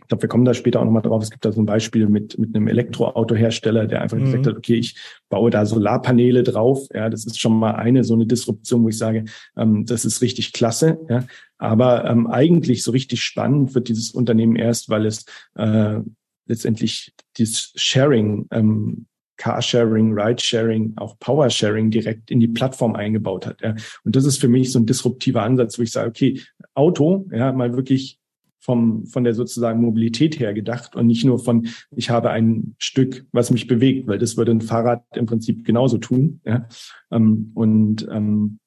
ich 0.04 0.08
glaube, 0.08 0.22
wir 0.22 0.28
kommen 0.28 0.44
da 0.44 0.52
später 0.52 0.80
auch 0.80 0.84
nochmal 0.84 1.00
drauf. 1.00 1.22
Es 1.22 1.30
gibt 1.30 1.46
da 1.46 1.52
so 1.52 1.62
ein 1.62 1.66
Beispiel 1.66 2.06
mit, 2.08 2.38
mit 2.38 2.54
einem 2.54 2.68
Elektroautohersteller, 2.68 3.86
der 3.86 4.02
einfach 4.02 4.18
mhm. 4.18 4.24
gesagt 4.26 4.46
hat, 4.46 4.56
okay, 4.58 4.74
ich 4.74 4.98
baue 5.30 5.50
da 5.50 5.64
Solarpaneele 5.64 6.42
drauf. 6.42 6.86
Ja, 6.92 7.08
das 7.08 7.24
ist 7.24 7.40
schon 7.40 7.58
mal 7.58 7.76
eine 7.76 8.04
so 8.04 8.12
eine 8.12 8.26
Disruption, 8.26 8.84
wo 8.84 8.90
ich 8.90 8.98
sage, 8.98 9.24
ähm, 9.56 9.86
das 9.86 10.04
ist 10.04 10.20
richtig 10.20 10.52
klasse. 10.52 10.98
Ja, 11.08 11.24
Aber 11.56 12.04
ähm, 12.04 12.26
eigentlich 12.26 12.82
so 12.82 12.90
richtig 12.90 13.22
spannend 13.22 13.74
wird 13.74 13.88
dieses 13.88 14.10
Unternehmen 14.10 14.56
erst, 14.56 14.90
weil 14.90 15.06
es 15.06 15.24
äh, 15.54 16.00
letztendlich 16.46 17.14
dieses 17.38 17.72
Sharing, 17.74 18.46
ähm, 18.50 19.06
Carsharing, 19.36 20.12
Ridesharing, 20.12 20.94
auch 20.96 21.18
Powersharing 21.18 21.90
direkt 21.90 22.30
in 22.30 22.40
die 22.40 22.48
Plattform 22.48 22.94
eingebaut 22.94 23.46
hat. 23.46 23.60
Ja. 23.62 23.74
Und 24.04 24.16
das 24.16 24.24
ist 24.24 24.40
für 24.40 24.48
mich 24.48 24.72
so 24.72 24.78
ein 24.78 24.86
disruptiver 24.86 25.42
Ansatz, 25.42 25.78
wo 25.78 25.82
ich 25.82 25.92
sage, 25.92 26.08
okay, 26.08 26.40
Auto, 26.74 27.26
ja, 27.32 27.52
mal 27.52 27.76
wirklich 27.76 28.18
vom, 28.60 29.04
von 29.06 29.24
der 29.24 29.34
sozusagen 29.34 29.82
Mobilität 29.82 30.40
her 30.40 30.54
gedacht 30.54 30.96
und 30.96 31.06
nicht 31.06 31.24
nur 31.24 31.38
von, 31.38 31.68
ich 31.90 32.08
habe 32.08 32.30
ein 32.30 32.74
Stück, 32.78 33.26
was 33.30 33.50
mich 33.50 33.66
bewegt, 33.66 34.06
weil 34.06 34.18
das 34.18 34.38
würde 34.38 34.52
ein 34.52 34.62
Fahrrad 34.62 35.04
im 35.14 35.26
Prinzip 35.26 35.66
genauso 35.66 35.98
tun. 35.98 36.40
Ja? 36.46 36.66
Ähm, 37.10 37.50
und 37.54 38.08
ähm, 38.10 38.58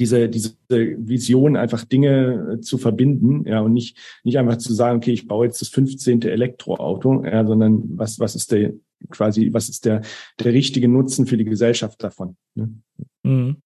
diese, 0.00 0.28
diese 0.28 0.56
Vision, 0.68 1.56
einfach 1.56 1.84
Dinge 1.84 2.54
äh, 2.54 2.60
zu 2.60 2.76
verbinden, 2.76 3.46
ja, 3.46 3.60
und 3.60 3.72
nicht, 3.72 3.96
nicht 4.24 4.36
einfach 4.36 4.56
zu 4.56 4.72
sagen, 4.72 4.96
okay, 4.96 5.12
ich 5.12 5.28
baue 5.28 5.46
jetzt 5.46 5.60
das 5.60 5.68
15. 5.68 6.22
Elektroauto, 6.22 7.24
ja, 7.24 7.46
sondern 7.46 7.84
was, 7.96 8.18
was 8.18 8.34
ist 8.34 8.50
der 8.50 8.72
quasi, 9.08 9.52
was 9.52 9.68
ist 9.68 9.84
der, 9.84 10.02
der 10.38 10.52
richtige 10.52 10.88
Nutzen 10.88 11.26
für 11.26 11.36
die 11.36 11.44
Gesellschaft 11.44 12.02
davon? 12.02 12.36
Ne? 12.54 12.74
Mhm. 13.22 13.56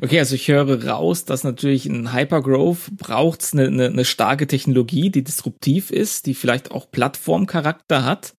Okay, 0.00 0.18
also 0.18 0.34
ich 0.34 0.48
höre 0.48 0.84
raus, 0.86 1.24
dass 1.24 1.44
natürlich 1.44 1.86
ein 1.86 2.12
Hypergrowth 2.12 2.96
braucht 2.96 3.52
eine, 3.52 3.66
eine, 3.66 3.86
eine 3.86 4.04
starke 4.04 4.46
Technologie, 4.46 5.10
die 5.10 5.24
disruptiv 5.24 5.90
ist, 5.90 6.26
die 6.26 6.34
vielleicht 6.34 6.70
auch 6.70 6.90
Plattformcharakter 6.90 8.04
hat. 8.04 8.36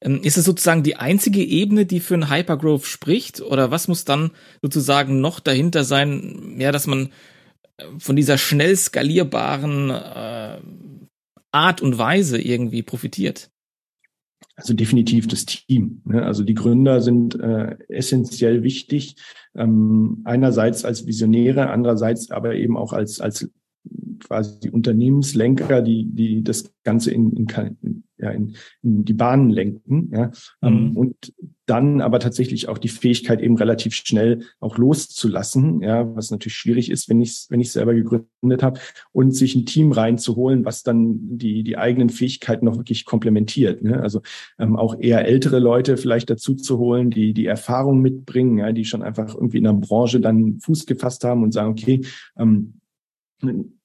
Ähm, 0.00 0.20
ist 0.22 0.38
es 0.38 0.44
sozusagen 0.44 0.82
die 0.82 0.96
einzige 0.96 1.44
Ebene, 1.44 1.86
die 1.86 2.00
für 2.00 2.14
ein 2.14 2.30
Hypergrowth 2.30 2.86
spricht? 2.86 3.40
Oder 3.40 3.70
was 3.70 3.88
muss 3.88 4.04
dann 4.04 4.32
sozusagen 4.60 5.20
noch 5.20 5.40
dahinter 5.40 5.84
sein, 5.84 6.56
ja, 6.58 6.72
dass 6.72 6.86
man 6.86 7.10
äh, 7.76 7.84
von 7.98 8.16
dieser 8.16 8.38
schnell 8.38 8.76
skalierbaren 8.76 9.90
äh, 9.90 10.58
Art 11.52 11.80
und 11.80 11.98
Weise 11.98 12.40
irgendwie 12.40 12.82
profitiert? 12.82 13.51
Also 14.56 14.74
definitiv 14.74 15.28
das 15.28 15.46
Team. 15.46 16.02
Ne? 16.04 16.24
Also 16.24 16.44
die 16.44 16.54
Gründer 16.54 17.00
sind 17.00 17.38
äh, 17.38 17.76
essentiell 17.88 18.62
wichtig. 18.62 19.16
Ähm, 19.54 20.22
einerseits 20.24 20.84
als 20.84 21.06
Visionäre, 21.06 21.70
andererseits 21.70 22.30
aber 22.30 22.54
eben 22.54 22.76
auch 22.76 22.92
als 22.92 23.20
als 23.20 23.50
quasi 24.20 24.70
Unternehmenslenker, 24.70 25.82
die 25.82 26.04
die 26.04 26.42
das 26.42 26.72
Ganze 26.84 27.10
in, 27.10 27.32
in, 27.32 27.46
ja, 28.18 28.30
in, 28.30 28.54
in 28.82 29.04
die 29.04 29.12
Bahnen 29.12 29.50
lenken. 29.50 30.10
Ja? 30.12 30.30
Ähm, 30.62 30.90
mhm. 30.90 30.96
Und 30.96 31.32
dann 31.66 32.00
aber 32.00 32.18
tatsächlich 32.18 32.68
auch 32.68 32.78
die 32.78 32.88
Fähigkeit, 32.88 33.40
eben 33.40 33.56
relativ 33.56 33.94
schnell 33.94 34.42
auch 34.58 34.78
loszulassen, 34.78 35.80
ja, 35.80 36.14
was 36.14 36.30
natürlich 36.30 36.56
schwierig 36.56 36.90
ist, 36.90 37.08
wenn 37.08 37.20
ich 37.20 37.46
wenn 37.50 37.60
ich 37.60 37.70
selber 37.70 37.94
gegründet 37.94 38.62
habe, 38.62 38.80
und 39.12 39.32
sich 39.32 39.54
ein 39.54 39.64
Team 39.66 39.92
reinzuholen, 39.92 40.64
was 40.64 40.82
dann 40.82 41.38
die 41.38 41.62
die 41.62 41.78
eigenen 41.78 42.10
Fähigkeiten 42.10 42.64
noch 42.64 42.76
wirklich 42.76 43.04
komplementiert. 43.04 43.82
Ne? 43.82 44.00
Also 44.00 44.22
ähm, 44.58 44.76
auch 44.76 44.98
eher 44.98 45.24
ältere 45.24 45.60
Leute 45.60 45.96
vielleicht 45.96 46.30
dazu 46.30 46.54
zu 46.54 46.78
holen, 46.78 47.10
die 47.10 47.32
die 47.32 47.46
Erfahrung 47.46 48.00
mitbringen, 48.00 48.58
ja, 48.58 48.72
die 48.72 48.84
schon 48.84 49.02
einfach 49.02 49.34
irgendwie 49.34 49.58
in 49.58 49.64
der 49.64 49.72
Branche 49.72 50.20
dann 50.20 50.58
Fuß 50.60 50.86
gefasst 50.86 51.24
haben 51.24 51.42
und 51.42 51.52
sagen, 51.52 51.70
okay, 51.70 52.02
ähm, 52.36 52.74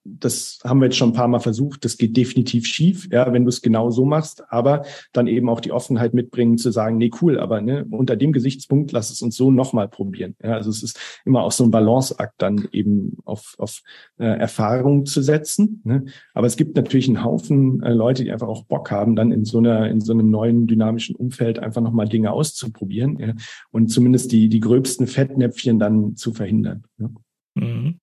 das 0.04 0.60
haben 0.64 0.80
wir 0.80 0.86
jetzt 0.86 0.98
schon 0.98 1.10
ein 1.10 1.16
paar 1.16 1.28
Mal 1.28 1.40
versucht. 1.40 1.84
Das 1.84 1.98
geht 1.98 2.16
definitiv 2.16 2.66
schief, 2.66 3.10
ja, 3.12 3.32
wenn 3.34 3.44
du 3.44 3.50
es 3.50 3.62
genau 3.62 3.90
so 3.90 4.06
machst, 4.06 4.44
aber 4.50 4.84
dann 5.12 5.28
eben 5.28 5.50
auch 5.50 5.60
die 5.60 5.72
Offenheit 5.72 6.14
mitbringen 6.14 6.58
zu 6.58 6.72
sagen, 6.72 6.98
nee, 6.98 7.12
cool, 7.22 7.40
aber 7.40 7.62
ne, 7.62 7.86
unter 7.90 8.16
dem 8.16 8.32
Gesichtspunkt 8.32 8.92
lass 8.92 9.10
es 9.10 9.22
uns 9.22 9.36
so 9.36 9.52
nochmal 9.52 9.88
probieren. 9.88 10.36
Ja, 10.42 10.54
also 10.54 10.70
es 10.70 10.84
ist 10.84 11.00
immer 11.26 11.44
auch 11.44 11.52
so 11.52 11.64
ein 11.64 11.72
Balanceakt 11.72 12.36
dann 12.38 12.68
eben 12.72 13.18
auf, 13.26 13.56
auf 13.58 13.82
äh, 14.18 14.26
Erfahrung 14.26 15.06
zu 15.06 15.22
setzen. 15.22 15.82
Ne? 15.84 16.06
Aber 16.34 16.48
es 16.48 16.58
gibt 16.58 16.76
natürlich 16.76 17.08
einen 17.08 17.24
Haufen 17.24 17.82
äh, 17.84 17.94
Leute, 17.94 18.24
die 18.24 18.32
einfach 18.32 18.48
auch 18.48 18.64
Bock 18.66 18.92
haben, 18.92 19.16
dann 19.16 19.32
in 19.32 19.46
so 19.46 19.58
einer, 19.58 19.90
in 19.90 20.02
so 20.02 20.14
einem 20.14 20.30
neuen 20.30 20.68
dynamischen 20.68 21.16
Umfeld 21.16 21.60
einfach 21.60 21.82
nochmal 21.82 22.08
Dinge 22.08 22.32
auszuprobieren 22.32 23.20
ja? 23.20 23.34
und 23.72 23.90
zumindest 23.90 24.32
die, 24.32 24.50
die 24.50 24.60
gröbsten 24.60 25.08
Fettnäpfchen 25.08 25.80
dann 25.80 26.16
zu 26.16 26.34
verhindern. 26.34 26.84
Ja? 26.98 27.10
Mhm. 27.56 28.00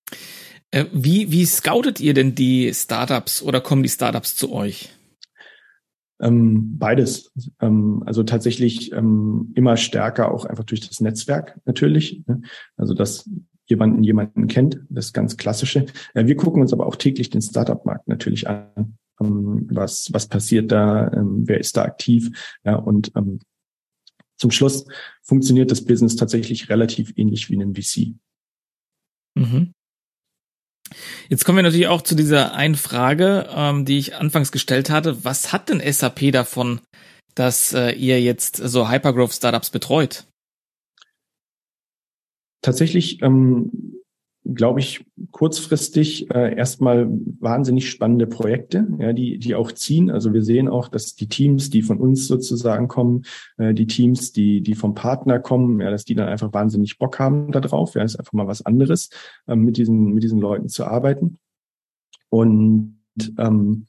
Äh, 0.75 0.87
wie, 0.91 1.31
wie 1.31 1.45
scoutet 1.45 2.01
ihr 2.01 2.13
denn 2.13 2.35
die 2.35 2.73
Startups 2.73 3.41
oder 3.41 3.61
kommen 3.61 3.81
die 3.81 3.89
Startups 3.89 4.35
zu 4.35 4.51
euch? 4.51 4.89
Ähm, 6.19 6.77
beides. 6.77 7.31
Ähm, 7.61 8.03
also 8.05 8.23
tatsächlich 8.23 8.91
ähm, 8.91 9.53
immer 9.55 9.77
stärker 9.77 10.31
auch 10.31 10.43
einfach 10.43 10.65
durch 10.65 10.85
das 10.85 10.99
Netzwerk 10.99 11.59
natürlich. 11.65 12.23
Ne? 12.27 12.41
Also 12.75 12.93
dass 12.93 13.29
jemanden 13.67 14.03
jemanden 14.03 14.47
kennt, 14.47 14.81
das 14.89 15.13
ganz 15.13 15.37
klassische. 15.37 15.85
Äh, 16.13 16.25
wir 16.25 16.35
gucken 16.35 16.61
uns 16.61 16.73
aber 16.73 16.87
auch 16.87 16.97
täglich 16.97 17.29
den 17.29 17.41
Startup-Markt 17.41 18.09
natürlich 18.09 18.49
an. 18.49 18.97
Ähm, 19.21 19.67
was, 19.71 20.09
was 20.11 20.27
passiert 20.27 20.73
da? 20.73 21.09
Ähm, 21.13 21.43
wer 21.45 21.59
ist 21.59 21.77
da 21.77 21.83
aktiv? 21.83 22.57
Ja, 22.65 22.75
und 22.75 23.13
ähm, 23.15 23.39
zum 24.35 24.51
Schluss 24.51 24.85
funktioniert 25.23 25.71
das 25.71 25.85
Business 25.85 26.17
tatsächlich 26.17 26.69
relativ 26.69 27.13
ähnlich 27.15 27.49
wie 27.49 27.53
in 27.53 27.61
einem 27.61 27.75
VC. 27.75 28.13
Mhm. 29.35 29.74
Jetzt 31.29 31.45
kommen 31.45 31.57
wir 31.57 31.63
natürlich 31.63 31.87
auch 31.87 32.01
zu 32.01 32.15
dieser 32.15 32.53
einen 32.53 32.75
Frage, 32.75 33.49
ähm, 33.49 33.85
die 33.85 33.97
ich 33.97 34.15
anfangs 34.15 34.51
gestellt 34.51 34.89
hatte. 34.89 35.23
Was 35.23 35.51
hat 35.51 35.69
denn 35.69 35.81
SAP 35.81 36.31
davon, 36.31 36.81
dass 37.33 37.73
äh, 37.73 37.91
ihr 37.91 38.21
jetzt 38.21 38.57
so 38.57 38.89
Hypergrowth-Startups 38.89 39.71
betreut? 39.71 40.25
Tatsächlich 42.61 43.21
ähm, 43.21 43.94
glaube 44.53 44.79
ich, 44.79 45.05
kurzfristig 45.31 46.29
äh, 46.31 46.55
erstmal 46.55 47.07
wahnsinnig 47.39 47.89
spannende 47.89 48.27
Projekte, 48.27 48.87
ja, 48.99 49.11
die, 49.11 49.39
die 49.39 49.55
auch 49.55 49.71
ziehen. 49.71 50.11
Also 50.11 50.33
wir 50.33 50.43
sehen 50.43 50.67
auch, 50.67 50.87
dass 50.87 51.15
die 51.15 51.27
Teams, 51.27 51.69
die 51.69 51.81
von 51.81 51.99
uns 51.99 52.27
sozusagen 52.27 52.87
kommen, 52.87 53.23
äh, 53.57 53.73
die 53.73 53.87
Teams, 53.87 54.33
die, 54.33 54.61
die 54.61 54.75
vom 54.75 54.93
Partner 54.93 55.39
kommen, 55.39 55.81
ja, 55.81 55.89
dass 55.89 56.05
die 56.05 56.15
dann 56.15 56.29
einfach 56.29 56.53
wahnsinnig 56.53 56.99
Bock 56.99 57.17
haben 57.17 57.51
darauf. 57.51 57.95
Ja, 57.95 58.03
ist 58.03 58.17
einfach 58.17 58.33
mal 58.33 58.47
was 58.47 58.65
anderes, 58.65 59.09
ähm, 59.47 59.61
mit 59.63 59.77
diesen, 59.77 60.13
mit 60.13 60.23
diesen 60.23 60.39
Leuten 60.39 60.69
zu 60.69 60.85
arbeiten. 60.85 61.39
Und 62.29 62.97
ähm, 63.37 63.85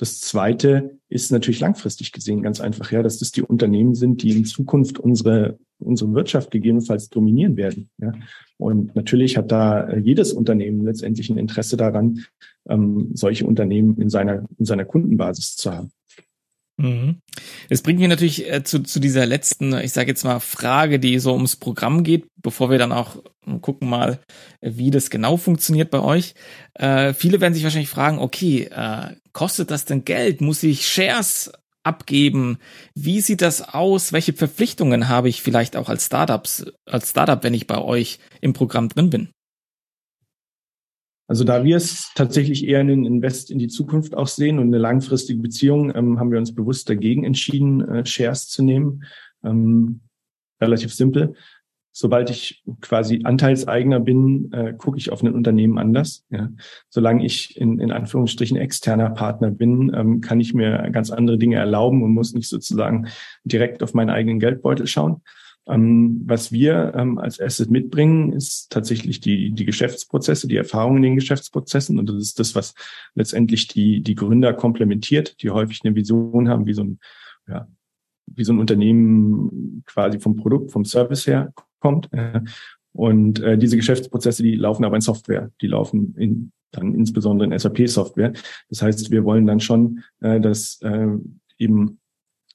das 0.00 0.22
zweite 0.22 0.98
ist 1.10 1.30
natürlich 1.30 1.60
langfristig 1.60 2.10
gesehen 2.10 2.42
ganz 2.42 2.58
einfach, 2.58 2.90
ja, 2.90 3.02
dass 3.02 3.18
das 3.18 3.32
die 3.32 3.42
Unternehmen 3.42 3.94
sind, 3.94 4.22
die 4.22 4.30
in 4.30 4.46
Zukunft 4.46 4.98
unsere, 4.98 5.58
unsere 5.78 6.14
Wirtschaft 6.14 6.50
gegebenenfalls 6.50 7.10
dominieren 7.10 7.58
werden. 7.58 7.90
Ja. 7.98 8.12
Und 8.56 8.96
natürlich 8.96 9.36
hat 9.36 9.52
da 9.52 9.90
äh, 9.90 9.98
jedes 9.98 10.32
Unternehmen 10.32 10.86
letztendlich 10.86 11.28
ein 11.28 11.36
Interesse 11.36 11.76
daran, 11.76 12.24
ähm, 12.66 13.10
solche 13.12 13.44
Unternehmen 13.44 14.00
in 14.00 14.08
seiner, 14.08 14.46
in 14.58 14.64
seiner 14.64 14.86
Kundenbasis 14.86 15.56
zu 15.56 15.70
haben. 15.70 15.90
Mhm. 16.80 17.20
Es 17.68 17.82
bringt 17.82 17.98
mich 18.00 18.08
natürlich 18.08 18.50
äh, 18.50 18.64
zu, 18.64 18.82
zu 18.82 19.00
dieser 19.00 19.26
letzten, 19.26 19.76
ich 19.78 19.92
sage 19.92 20.08
jetzt 20.08 20.24
mal, 20.24 20.40
Frage, 20.40 20.98
die 20.98 21.18
so 21.18 21.34
ums 21.34 21.56
Programm 21.56 22.04
geht, 22.04 22.26
bevor 22.42 22.70
wir 22.70 22.78
dann 22.78 22.92
auch 22.92 23.16
gucken 23.60 23.88
mal, 23.88 24.20
wie 24.60 24.90
das 24.90 25.10
genau 25.10 25.36
funktioniert 25.36 25.90
bei 25.90 26.00
euch. 26.00 26.34
Äh, 26.74 27.12
viele 27.12 27.40
werden 27.40 27.52
sich 27.52 27.64
wahrscheinlich 27.64 27.90
fragen, 27.90 28.18
okay, 28.18 28.70
äh, 28.70 29.14
kostet 29.32 29.70
das 29.70 29.84
denn 29.84 30.04
Geld? 30.04 30.40
Muss 30.40 30.62
ich 30.62 30.88
Shares 30.88 31.52
abgeben? 31.82 32.58
Wie 32.94 33.20
sieht 33.20 33.42
das 33.42 33.60
aus? 33.60 34.12
Welche 34.12 34.32
Verpflichtungen 34.32 35.08
habe 35.08 35.28
ich 35.28 35.42
vielleicht 35.42 35.76
auch 35.76 35.88
als 35.88 36.06
Startups, 36.06 36.64
als 36.86 37.10
Startup, 37.10 37.42
wenn 37.42 37.54
ich 37.54 37.66
bei 37.66 37.78
euch 37.78 38.20
im 38.40 38.54
Programm 38.54 38.88
drin 38.88 39.10
bin? 39.10 39.28
Also 41.30 41.44
da 41.44 41.62
wir 41.62 41.76
es 41.76 42.10
tatsächlich 42.16 42.66
eher 42.66 42.80
einen 42.80 43.06
Invest 43.06 43.52
in 43.52 43.60
die 43.60 43.68
Zukunft 43.68 44.16
auch 44.16 44.26
sehen 44.26 44.58
und 44.58 44.66
eine 44.66 44.78
langfristige 44.78 45.40
Beziehung, 45.40 45.94
ähm, 45.94 46.18
haben 46.18 46.32
wir 46.32 46.40
uns 46.40 46.52
bewusst 46.52 46.90
dagegen 46.90 47.22
entschieden, 47.22 47.88
äh, 47.88 48.04
Shares 48.04 48.48
zu 48.48 48.64
nehmen. 48.64 49.04
Ähm, 49.44 50.00
relativ 50.60 50.92
simpel. 50.92 51.34
Sobald 51.92 52.30
ich 52.30 52.64
quasi 52.80 53.20
Anteilseigner 53.22 54.00
bin, 54.00 54.50
äh, 54.52 54.74
gucke 54.76 54.98
ich 54.98 55.12
auf 55.12 55.22
ein 55.22 55.32
Unternehmen 55.32 55.78
anders. 55.78 56.24
Ja. 56.30 56.48
Solange 56.88 57.24
ich 57.24 57.56
in, 57.56 57.78
in 57.78 57.92
Anführungsstrichen 57.92 58.56
externer 58.56 59.10
Partner 59.10 59.52
bin, 59.52 59.92
ähm, 59.94 60.20
kann 60.20 60.40
ich 60.40 60.52
mir 60.52 60.90
ganz 60.90 61.12
andere 61.12 61.38
Dinge 61.38 61.58
erlauben 61.58 62.02
und 62.02 62.10
muss 62.10 62.34
nicht 62.34 62.48
sozusagen 62.48 63.06
direkt 63.44 63.84
auf 63.84 63.94
meinen 63.94 64.10
eigenen 64.10 64.40
Geldbeutel 64.40 64.88
schauen. 64.88 65.22
Ähm, 65.68 66.22
was 66.24 66.50
wir 66.52 66.92
ähm, 66.96 67.18
als 67.18 67.40
Asset 67.40 67.70
mitbringen, 67.70 68.32
ist 68.32 68.70
tatsächlich 68.70 69.20
die, 69.20 69.52
die 69.52 69.64
Geschäftsprozesse, 69.64 70.48
die 70.48 70.56
Erfahrung 70.56 70.96
in 70.96 71.02
den 71.02 71.14
Geschäftsprozessen. 71.16 71.98
Und 71.98 72.08
das 72.08 72.16
ist 72.16 72.38
das, 72.40 72.54
was 72.54 72.74
letztendlich 73.14 73.68
die, 73.68 74.02
die 74.02 74.14
Gründer 74.14 74.52
komplementiert, 74.52 75.42
die 75.42 75.50
häufig 75.50 75.80
eine 75.84 75.94
Vision 75.94 76.48
haben, 76.48 76.66
wie 76.66 76.74
so 76.74 76.82
ein, 76.82 76.98
ja, 77.46 77.68
wie 78.26 78.44
so 78.44 78.52
ein 78.52 78.58
Unternehmen 78.58 79.82
quasi 79.86 80.18
vom 80.18 80.36
Produkt, 80.36 80.72
vom 80.72 80.84
Service 80.84 81.26
her 81.26 81.52
kommt. 81.80 82.08
Und 82.92 83.40
äh, 83.40 83.56
diese 83.56 83.76
Geschäftsprozesse, 83.76 84.42
die 84.42 84.56
laufen 84.56 84.84
aber 84.84 84.96
in 84.96 85.00
Software, 85.00 85.50
die 85.60 85.68
laufen 85.68 86.14
in, 86.16 86.52
dann 86.72 86.94
insbesondere 86.94 87.52
in 87.52 87.58
SAP-Software. 87.58 88.32
Das 88.68 88.82
heißt, 88.82 89.10
wir 89.10 89.24
wollen 89.24 89.46
dann 89.46 89.60
schon, 89.60 90.02
äh, 90.20 90.40
dass 90.40 90.80
äh, 90.82 91.08
eben 91.58 91.99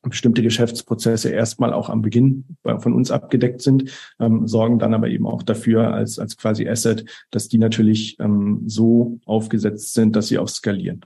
bestimmte 0.10 0.42
Geschäftsprozesse 0.42 1.30
erstmal 1.30 1.74
auch 1.74 1.90
am 1.90 2.02
Beginn 2.02 2.46
von 2.64 2.94
uns 2.94 3.12
abgedeckt 3.12 3.62
sind, 3.62 3.92
ähm, 4.20 4.48
sorgen 4.48 4.80
dann 4.80 4.94
aber 4.94 5.10
eben 5.10 5.28
auch 5.28 5.44
dafür 5.44 5.94
als, 5.94 6.20
als 6.20 6.38
quasi 6.38 6.68
Asset, 6.68 7.06
dass 7.32 7.48
die 7.48 7.58
natürlich 7.58 8.20
ähm, 8.20 8.64
so 8.66 9.20
aufgesetzt 9.26 9.94
sind, 9.94 10.16
dass 10.16 10.28
sie 10.28 10.38
auch 10.38 10.48
skalieren. 10.50 11.06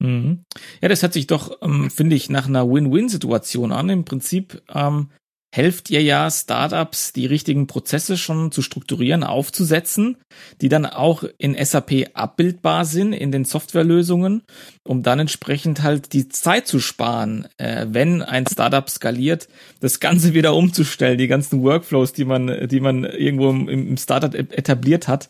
Mhm. 0.00 0.44
Ja, 0.80 0.88
das 0.88 1.02
hört 1.02 1.12
sich 1.12 1.26
doch, 1.26 1.58
ähm, 1.62 1.90
finde 1.90 2.16
ich, 2.16 2.28
nach 2.28 2.46
einer 2.46 2.68
Win-Win-Situation 2.68 3.72
an. 3.72 3.88
Im 3.88 4.04
Prinzip 4.04 4.62
ähm, 4.72 5.10
helft 5.54 5.88
ihr 5.88 6.02
ja 6.02 6.28
Startups, 6.32 7.12
die 7.12 7.26
richtigen 7.26 7.68
Prozesse 7.68 8.16
schon 8.16 8.50
zu 8.50 8.60
strukturieren, 8.60 9.22
aufzusetzen, 9.22 10.16
die 10.60 10.68
dann 10.68 10.84
auch 10.84 11.22
in 11.38 11.54
SAP 11.54 12.08
abbildbar 12.14 12.84
sind 12.84 13.12
in 13.12 13.30
den 13.30 13.44
Softwarelösungen, 13.44 14.42
um 14.82 15.04
dann 15.04 15.20
entsprechend 15.20 15.84
halt 15.84 16.12
die 16.12 16.28
Zeit 16.28 16.66
zu 16.66 16.80
sparen, 16.80 17.46
äh, 17.56 17.86
wenn 17.88 18.20
ein 18.20 18.48
Startup 18.48 18.90
skaliert, 18.90 19.46
das 19.78 20.00
Ganze 20.00 20.34
wieder 20.34 20.56
umzustellen, 20.56 21.18
die 21.18 21.28
ganzen 21.28 21.62
Workflows, 21.62 22.12
die 22.12 22.24
man, 22.24 22.66
die 22.66 22.80
man 22.80 23.04
irgendwo 23.04 23.50
im, 23.50 23.68
im 23.68 23.96
Startup 23.96 24.34
etabliert 24.34 25.06
hat, 25.06 25.28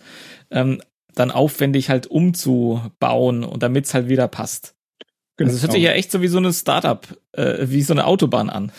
ähm, 0.51 0.81
dann 1.15 1.33
aufwendig 1.33 1.91
halt 1.91 2.07
umzubauen 2.07 3.45
und 3.45 3.63
damit 3.63 3.85
es 3.85 3.93
halt 3.93 4.09
wieder 4.09 4.29
passt. 4.29 4.75
Genau. 5.37 5.49
Also 5.49 5.57
es 5.59 5.63
hört 5.63 5.73
sich 5.73 5.83
ja 5.83 5.93
echt 5.93 6.11
so 6.11 6.23
wie 6.23 6.29
so 6.29 6.39
eine 6.39 6.53
Startup, 6.55 7.07
äh, 7.33 7.67
wie 7.69 7.83
so 7.83 7.93
eine 7.93 8.07
Autobahn 8.07 8.49
an. 8.49 8.73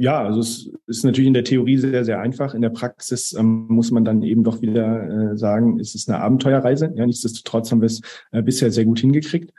Ja, 0.00 0.24
also 0.24 0.40
es 0.40 0.70
ist 0.86 1.04
natürlich 1.04 1.26
in 1.26 1.34
der 1.34 1.44
Theorie 1.44 1.76
sehr, 1.76 2.06
sehr 2.06 2.20
einfach. 2.20 2.54
In 2.54 2.62
der 2.62 2.70
Praxis 2.70 3.34
ähm, 3.34 3.66
muss 3.68 3.90
man 3.90 4.02
dann 4.02 4.22
eben 4.22 4.42
doch 4.44 4.62
wieder 4.62 5.32
äh, 5.32 5.36
sagen, 5.36 5.78
es 5.78 5.94
ist 5.94 6.08
eine 6.08 6.22
Abenteuerreise. 6.22 6.90
Ja, 6.96 7.04
nichtsdestotrotz 7.04 7.70
haben 7.70 7.82
wir 7.82 7.86
es 7.86 8.00
äh, 8.32 8.40
bisher 8.40 8.70
sehr 8.70 8.86
gut 8.86 9.00
hingekriegt. 9.00 9.52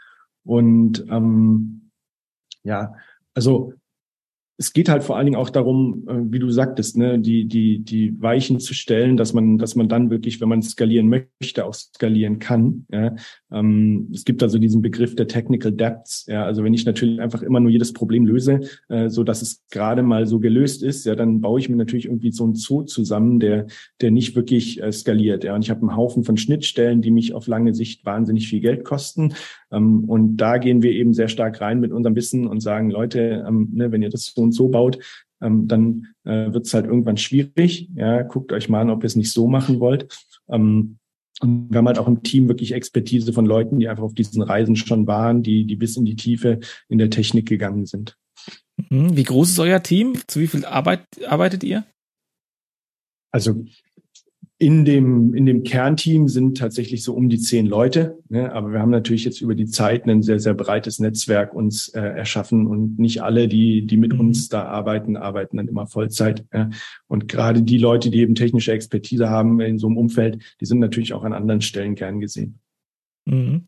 Und 0.43 1.05
ähm, 1.11 1.91
ja, 2.63 2.91
also 3.35 3.73
es 4.61 4.73
geht 4.73 4.89
halt 4.89 5.03
vor 5.03 5.17
allen 5.17 5.25
Dingen 5.25 5.37
auch 5.37 5.49
darum, 5.49 6.07
äh, 6.07 6.31
wie 6.31 6.37
du 6.37 6.51
sagtest, 6.51 6.95
ne, 6.95 7.17
die, 7.17 7.45
die, 7.45 7.79
die 7.79 8.21
Weichen 8.21 8.59
zu 8.59 8.75
stellen, 8.75 9.17
dass 9.17 9.33
man, 9.33 9.57
dass 9.57 9.75
man 9.75 9.89
dann 9.89 10.11
wirklich, 10.11 10.39
wenn 10.39 10.49
man 10.49 10.61
skalieren 10.61 11.09
möchte, 11.09 11.65
auch 11.65 11.73
skalieren 11.73 12.37
kann. 12.37 12.85
Ja. 12.91 13.15
Ähm, 13.51 14.09
es 14.13 14.23
gibt 14.23 14.43
also 14.43 14.59
diesen 14.59 14.83
Begriff 14.83 15.15
der 15.15 15.27
Technical 15.27 15.71
Depths. 15.71 16.27
Ja. 16.27 16.45
Also 16.45 16.63
wenn 16.63 16.75
ich 16.75 16.85
natürlich 16.85 17.19
einfach 17.19 17.41
immer 17.41 17.59
nur 17.59 17.71
jedes 17.71 17.91
Problem 17.91 18.27
löse, 18.27 18.59
äh, 18.87 19.09
so 19.09 19.23
dass 19.23 19.41
es 19.41 19.63
gerade 19.71 20.03
mal 20.03 20.27
so 20.27 20.39
gelöst 20.39 20.83
ist, 20.83 21.07
ja, 21.07 21.15
dann 21.15 21.41
baue 21.41 21.59
ich 21.59 21.67
mir 21.67 21.77
natürlich 21.77 22.05
irgendwie 22.05 22.31
so 22.31 22.43
einen 22.43 22.53
Zoo 22.53 22.83
zusammen, 22.83 23.39
der, 23.39 23.65
der 23.99 24.11
nicht 24.11 24.35
wirklich 24.35 24.79
äh, 24.83 24.91
skaliert. 24.91 25.43
Ja. 25.43 25.55
Und 25.55 25.63
ich 25.63 25.71
habe 25.71 25.81
einen 25.81 25.95
Haufen 25.95 26.23
von 26.23 26.37
Schnittstellen, 26.37 27.01
die 27.01 27.09
mich 27.09 27.33
auf 27.33 27.47
lange 27.47 27.73
Sicht 27.73 28.05
wahnsinnig 28.05 28.47
viel 28.47 28.59
Geld 28.59 28.83
kosten. 28.83 29.33
Ähm, 29.71 30.03
und 30.03 30.37
da 30.37 30.59
gehen 30.59 30.83
wir 30.83 30.91
eben 30.91 31.15
sehr 31.15 31.29
stark 31.29 31.61
rein 31.61 31.79
mit 31.79 31.91
unserem 31.91 32.15
Wissen 32.15 32.45
und 32.45 32.59
sagen, 32.59 32.91
Leute, 32.91 33.43
ähm, 33.47 33.69
ne, 33.73 33.91
wenn 33.91 34.03
ihr 34.03 34.09
das 34.09 34.25
so 34.25 34.50
und 34.51 34.53
so 34.53 34.67
baut, 34.67 34.99
ähm, 35.41 35.67
dann 35.67 36.07
äh, 36.25 36.51
wird 36.51 36.65
es 36.65 36.73
halt 36.73 36.85
irgendwann 36.85 37.17
schwierig. 37.17 37.89
Ja, 37.95 38.21
guckt 38.23 38.51
euch 38.51 38.67
mal 38.69 38.81
an, 38.81 38.89
ob 38.89 39.03
ihr 39.03 39.07
es 39.07 39.15
nicht 39.15 39.31
so 39.31 39.47
machen 39.47 39.79
wollt. 39.79 40.13
Ähm, 40.49 40.97
und 41.39 41.71
wir 41.71 41.77
haben 41.77 41.87
halt 41.87 41.97
auch 41.97 42.07
im 42.07 42.21
Team 42.21 42.47
wirklich 42.49 42.73
Expertise 42.73 43.33
von 43.33 43.45
Leuten, 43.45 43.79
die 43.79 43.87
einfach 43.87 44.03
auf 44.03 44.13
diesen 44.13 44.43
Reisen 44.43 44.75
schon 44.75 45.07
waren, 45.07 45.41
die, 45.41 45.65
die 45.65 45.75
bis 45.75 45.97
in 45.97 46.05
die 46.05 46.15
Tiefe 46.15 46.59
in 46.89 46.99
der 46.99 47.09
Technik 47.09 47.47
gegangen 47.47 47.85
sind. 47.85 48.17
Mhm. 48.89 49.15
Wie 49.15 49.23
groß 49.23 49.51
ist 49.51 49.59
euer 49.59 49.81
Team? 49.81 50.15
Zu 50.27 50.41
wie 50.41 50.47
viel 50.47 50.65
Arbeit 50.65 51.05
arbeitet 51.25 51.63
ihr? 51.63 51.85
Also 53.31 53.65
in 54.61 54.85
dem, 54.85 55.33
in 55.33 55.47
dem 55.47 55.63
Kernteam 55.63 56.27
sind 56.27 56.55
tatsächlich 56.55 57.03
so 57.03 57.15
um 57.15 57.29
die 57.29 57.39
zehn 57.39 57.65
Leute. 57.65 58.19
Ne? 58.29 58.53
Aber 58.53 58.71
wir 58.71 58.79
haben 58.79 58.91
natürlich 58.91 59.25
jetzt 59.25 59.41
über 59.41 59.55
die 59.55 59.65
Zeit 59.65 60.05
ein 60.05 60.21
sehr, 60.21 60.39
sehr 60.39 60.53
breites 60.53 60.99
Netzwerk 60.99 61.55
uns 61.55 61.89
äh, 61.89 61.99
erschaffen 61.99 62.67
und 62.67 62.99
nicht 62.99 63.23
alle, 63.23 63.47
die, 63.47 63.87
die 63.87 63.97
mit 63.97 64.13
mhm. 64.13 64.19
uns 64.19 64.49
da 64.49 64.65
arbeiten, 64.65 65.17
arbeiten 65.17 65.57
dann 65.57 65.67
immer 65.67 65.87
Vollzeit. 65.87 66.45
Ja? 66.53 66.69
Und 67.07 67.27
gerade 67.27 67.63
die 67.63 67.79
Leute, 67.79 68.11
die 68.11 68.19
eben 68.19 68.35
technische 68.35 68.71
Expertise 68.71 69.31
haben 69.31 69.59
in 69.61 69.79
so 69.79 69.87
einem 69.87 69.97
Umfeld, 69.97 70.37
die 70.61 70.65
sind 70.65 70.77
natürlich 70.77 71.13
auch 71.13 71.23
an 71.23 71.33
anderen 71.33 71.61
Stellen 71.61 71.95
gern 71.95 72.19
gesehen. 72.19 72.59
Mhm. 73.25 73.67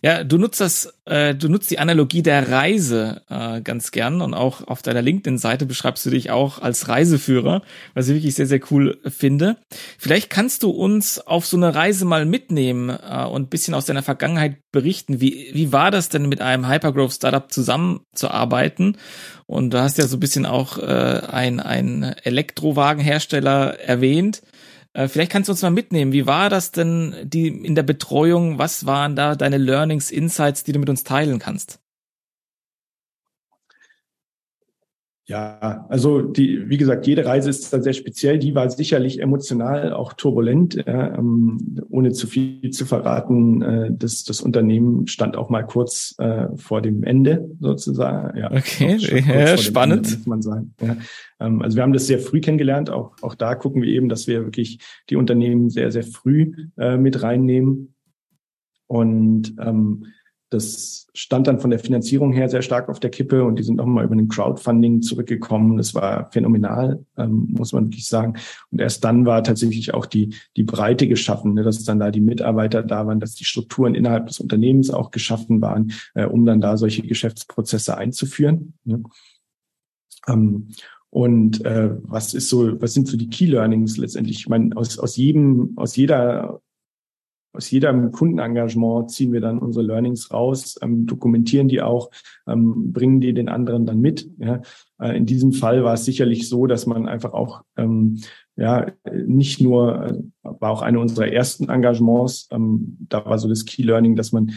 Ja, 0.00 0.22
du 0.22 0.38
nutzt 0.38 0.60
das, 0.60 0.94
äh, 1.06 1.34
du 1.34 1.48
nutzt 1.48 1.70
die 1.70 1.80
Analogie 1.80 2.22
der 2.22 2.50
Reise 2.50 3.22
äh, 3.28 3.60
ganz 3.60 3.90
gern 3.90 4.20
und 4.20 4.32
auch 4.32 4.66
auf 4.66 4.80
deiner 4.82 5.02
LinkedIn-Seite 5.02 5.66
beschreibst 5.66 6.06
du 6.06 6.10
dich 6.10 6.30
auch 6.30 6.60
als 6.60 6.88
Reiseführer, 6.88 7.62
was 7.94 8.06
ich 8.08 8.14
wirklich 8.14 8.36
sehr, 8.36 8.46
sehr 8.46 8.60
cool 8.70 8.98
finde. 9.04 9.56
Vielleicht 9.98 10.30
kannst 10.30 10.62
du 10.62 10.70
uns 10.70 11.18
auf 11.18 11.46
so 11.46 11.56
eine 11.56 11.74
Reise 11.74 12.04
mal 12.04 12.26
mitnehmen 12.26 12.90
äh, 12.90 13.24
und 13.24 13.50
bisschen 13.50 13.74
aus 13.74 13.86
deiner 13.86 14.04
Vergangenheit 14.04 14.58
berichten. 14.70 15.20
Wie, 15.20 15.50
wie 15.52 15.72
war 15.72 15.90
das 15.90 16.10
denn 16.10 16.28
mit 16.28 16.40
einem 16.40 16.68
Hypergrowth-Startup 16.68 17.50
zusammenzuarbeiten? 17.50 18.98
Und 19.46 19.74
du 19.74 19.80
hast 19.80 19.98
ja 19.98 20.06
so 20.06 20.16
ein 20.16 20.20
bisschen 20.20 20.46
auch 20.46 20.78
äh, 20.78 21.22
ein, 21.28 21.60
ein 21.60 22.02
Elektrowagenhersteller 22.02 23.80
erwähnt. 23.80 24.42
Äh, 24.96 25.08
vielleicht 25.08 25.30
kannst 25.30 25.48
du 25.48 25.52
uns 25.52 25.60
mal 25.60 25.70
mitnehmen. 25.70 26.12
Wie 26.12 26.26
war 26.26 26.48
das 26.48 26.72
denn 26.72 27.14
die, 27.22 27.48
in 27.48 27.74
der 27.74 27.82
Betreuung? 27.82 28.58
Was 28.58 28.86
waren 28.86 29.14
da 29.14 29.34
deine 29.34 29.58
Learnings, 29.58 30.10
Insights, 30.10 30.64
die 30.64 30.72
du 30.72 30.78
mit 30.78 30.88
uns 30.88 31.04
teilen 31.04 31.38
kannst? 31.38 31.80
Ja, 35.28 35.84
also 35.88 36.22
die, 36.22 36.70
wie 36.70 36.76
gesagt, 36.76 37.04
jede 37.08 37.26
Reise 37.26 37.50
ist 37.50 37.72
da 37.72 37.82
sehr 37.82 37.94
speziell. 37.94 38.38
Die 38.38 38.54
war 38.54 38.70
sicherlich 38.70 39.20
emotional 39.20 39.92
auch 39.92 40.12
turbulent, 40.12 40.76
ja, 40.76 41.16
ähm, 41.16 41.80
ohne 41.90 42.12
zu 42.12 42.28
viel 42.28 42.70
zu 42.70 42.86
verraten. 42.86 43.60
Äh, 43.60 43.90
das, 43.90 44.22
das 44.22 44.40
Unternehmen 44.40 45.08
stand 45.08 45.36
auch 45.36 45.50
mal 45.50 45.64
kurz 45.64 46.14
äh, 46.18 46.46
vor 46.54 46.80
dem 46.80 47.02
Ende 47.02 47.50
sozusagen. 47.58 48.38
Ja, 48.38 48.52
okay, 48.52 48.98
ja, 48.98 49.56
spannend. 49.56 50.06
Ende, 50.06 50.18
muss 50.18 50.26
man 50.26 50.42
sagen. 50.42 50.74
Ja, 50.80 50.96
ähm, 51.40 51.60
also 51.60 51.76
wir 51.76 51.82
haben 51.82 51.92
das 51.92 52.06
sehr 52.06 52.20
früh 52.20 52.40
kennengelernt. 52.40 52.90
Auch, 52.90 53.16
auch 53.22 53.34
da 53.34 53.56
gucken 53.56 53.82
wir 53.82 53.88
eben, 53.88 54.08
dass 54.08 54.28
wir 54.28 54.44
wirklich 54.44 54.78
die 55.10 55.16
Unternehmen 55.16 55.70
sehr, 55.70 55.90
sehr 55.90 56.04
früh 56.04 56.52
äh, 56.78 56.96
mit 56.96 57.24
reinnehmen. 57.24 57.94
Und 58.86 59.56
ähm, 59.60 60.06
das 60.50 61.08
stand 61.12 61.48
dann 61.48 61.58
von 61.58 61.70
der 61.70 61.80
Finanzierung 61.80 62.32
her 62.32 62.48
sehr 62.48 62.62
stark 62.62 62.88
auf 62.88 63.00
der 63.00 63.10
Kippe 63.10 63.42
und 63.42 63.58
die 63.58 63.64
sind 63.64 63.80
auch 63.80 63.86
mal 63.86 64.04
über 64.04 64.14
den 64.14 64.28
Crowdfunding 64.28 65.02
zurückgekommen. 65.02 65.76
Das 65.76 65.94
war 65.94 66.30
phänomenal, 66.30 67.04
ähm, 67.16 67.48
muss 67.50 67.72
man 67.72 67.86
wirklich 67.86 68.06
sagen. 68.06 68.34
Und 68.70 68.80
erst 68.80 69.02
dann 69.02 69.26
war 69.26 69.42
tatsächlich 69.42 69.92
auch 69.92 70.06
die, 70.06 70.34
die 70.56 70.62
Breite 70.62 71.08
geschaffen, 71.08 71.54
ne, 71.54 71.64
dass 71.64 71.82
dann 71.82 71.98
da 71.98 72.12
die 72.12 72.20
Mitarbeiter 72.20 72.82
da 72.82 73.06
waren, 73.06 73.18
dass 73.18 73.34
die 73.34 73.44
Strukturen 73.44 73.96
innerhalb 73.96 74.28
des 74.28 74.38
Unternehmens 74.38 74.90
auch 74.90 75.10
geschaffen 75.10 75.60
waren, 75.60 75.92
äh, 76.14 76.26
um 76.26 76.46
dann 76.46 76.60
da 76.60 76.76
solche 76.76 77.02
Geschäftsprozesse 77.02 77.96
einzuführen. 77.96 78.74
Ne. 78.84 79.02
Ähm, 80.28 80.68
und 81.10 81.64
äh, 81.64 81.90
was 82.02 82.34
ist 82.34 82.48
so, 82.48 82.80
was 82.80 82.92
sind 82.92 83.08
so 83.08 83.16
die 83.16 83.30
Key 83.30 83.46
Learnings 83.46 83.96
letztendlich? 83.96 84.38
Ich 84.40 84.48
meine, 84.48 84.76
aus, 84.76 84.98
aus 84.98 85.16
jedem, 85.16 85.72
aus 85.76 85.96
jeder 85.96 86.60
aus 87.56 87.70
jedem 87.70 88.12
Kundenengagement 88.12 89.10
ziehen 89.10 89.32
wir 89.32 89.40
dann 89.40 89.58
unsere 89.58 89.84
Learnings 89.84 90.32
raus, 90.32 90.78
ähm, 90.82 91.06
dokumentieren 91.06 91.68
die 91.68 91.82
auch, 91.82 92.10
ähm, 92.46 92.92
bringen 92.92 93.20
die 93.20 93.32
den 93.34 93.48
anderen 93.48 93.86
dann 93.86 94.00
mit. 94.00 94.28
Ja. 94.38 94.62
Äh, 95.00 95.16
in 95.16 95.26
diesem 95.26 95.52
Fall 95.52 95.82
war 95.84 95.94
es 95.94 96.04
sicherlich 96.04 96.48
so, 96.48 96.66
dass 96.66 96.86
man 96.86 97.08
einfach 97.08 97.32
auch 97.32 97.62
ähm, 97.76 98.20
ja 98.56 98.86
nicht 99.12 99.60
nur 99.60 100.04
äh, 100.04 100.18
war 100.42 100.70
auch 100.70 100.82
eine 100.82 101.00
unserer 101.00 101.28
ersten 101.28 101.68
Engagements. 101.68 102.48
Ähm, 102.50 102.98
da 103.08 103.24
war 103.24 103.38
so 103.38 103.48
das 103.48 103.64
Key 103.64 103.82
Learning, 103.82 104.16
dass 104.16 104.32
man 104.32 104.52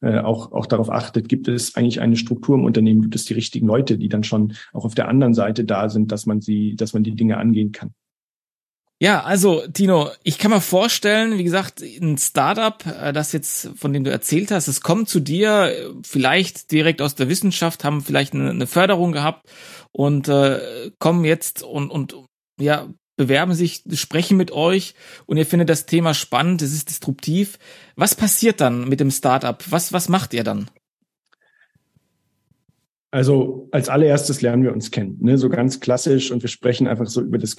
äh, 0.00 0.18
auch, 0.18 0.52
auch 0.52 0.66
darauf 0.66 0.90
achtet, 0.90 1.28
gibt 1.28 1.48
es 1.48 1.76
eigentlich 1.76 2.00
eine 2.00 2.16
Struktur 2.16 2.56
im 2.56 2.64
Unternehmen, 2.64 3.02
gibt 3.02 3.14
es 3.14 3.24
die 3.24 3.34
richtigen 3.34 3.66
Leute, 3.66 3.96
die 3.96 4.08
dann 4.08 4.22
schon 4.22 4.52
auch 4.72 4.84
auf 4.84 4.94
der 4.94 5.08
anderen 5.08 5.34
Seite 5.34 5.64
da 5.64 5.88
sind, 5.88 6.12
dass 6.12 6.26
man 6.26 6.40
sie, 6.40 6.76
dass 6.76 6.92
man 6.92 7.04
die 7.04 7.14
Dinge 7.14 7.38
angehen 7.38 7.72
kann. 7.72 7.94
Ja, 9.04 9.22
also 9.22 9.62
Tino, 9.70 10.08
ich 10.22 10.38
kann 10.38 10.50
mir 10.50 10.62
vorstellen, 10.62 11.36
wie 11.36 11.44
gesagt, 11.44 11.82
ein 11.82 12.16
Startup, 12.16 12.82
äh, 12.86 13.12
das 13.12 13.32
jetzt, 13.32 13.68
von 13.76 13.92
dem 13.92 14.02
du 14.02 14.10
erzählt 14.10 14.50
hast, 14.50 14.66
es 14.66 14.80
kommt 14.80 15.10
zu 15.10 15.20
dir, 15.20 15.92
vielleicht 16.02 16.72
direkt 16.72 17.02
aus 17.02 17.14
der 17.14 17.28
Wissenschaft, 17.28 17.84
haben 17.84 18.00
vielleicht 18.00 18.32
eine, 18.32 18.66
Förderung 18.66 19.12
gehabt 19.12 19.46
und 19.92 20.28
äh, 20.28 20.90
kommen 20.98 21.26
jetzt 21.26 21.62
und, 21.62 21.90
und 21.90 22.16
ja, 22.58 22.88
bewerben 23.18 23.52
sich, 23.52 23.82
sprechen 23.92 24.38
mit 24.38 24.52
euch 24.52 24.94
und 25.26 25.36
ihr 25.36 25.44
findet 25.44 25.68
das 25.68 25.84
Thema 25.84 26.14
spannend, 26.14 26.62
es 26.62 26.72
ist 26.72 26.88
disruptiv. 26.88 27.58
Was 27.96 28.14
passiert 28.14 28.62
dann 28.62 28.88
mit 28.88 29.00
dem 29.00 29.10
Startup? 29.10 29.62
Was, 29.68 29.92
was 29.92 30.08
macht 30.08 30.32
ihr 30.32 30.44
dann? 30.44 30.70
Also 33.14 33.68
als 33.70 33.88
allererstes 33.88 34.42
lernen 34.42 34.64
wir 34.64 34.72
uns 34.72 34.90
kennen, 34.90 35.18
ne? 35.20 35.38
so 35.38 35.48
ganz 35.48 35.78
klassisch 35.78 36.32
und 36.32 36.42
wir 36.42 36.48
sprechen 36.48 36.88
einfach 36.88 37.06
so 37.06 37.20
über 37.20 37.38
das 37.38 37.54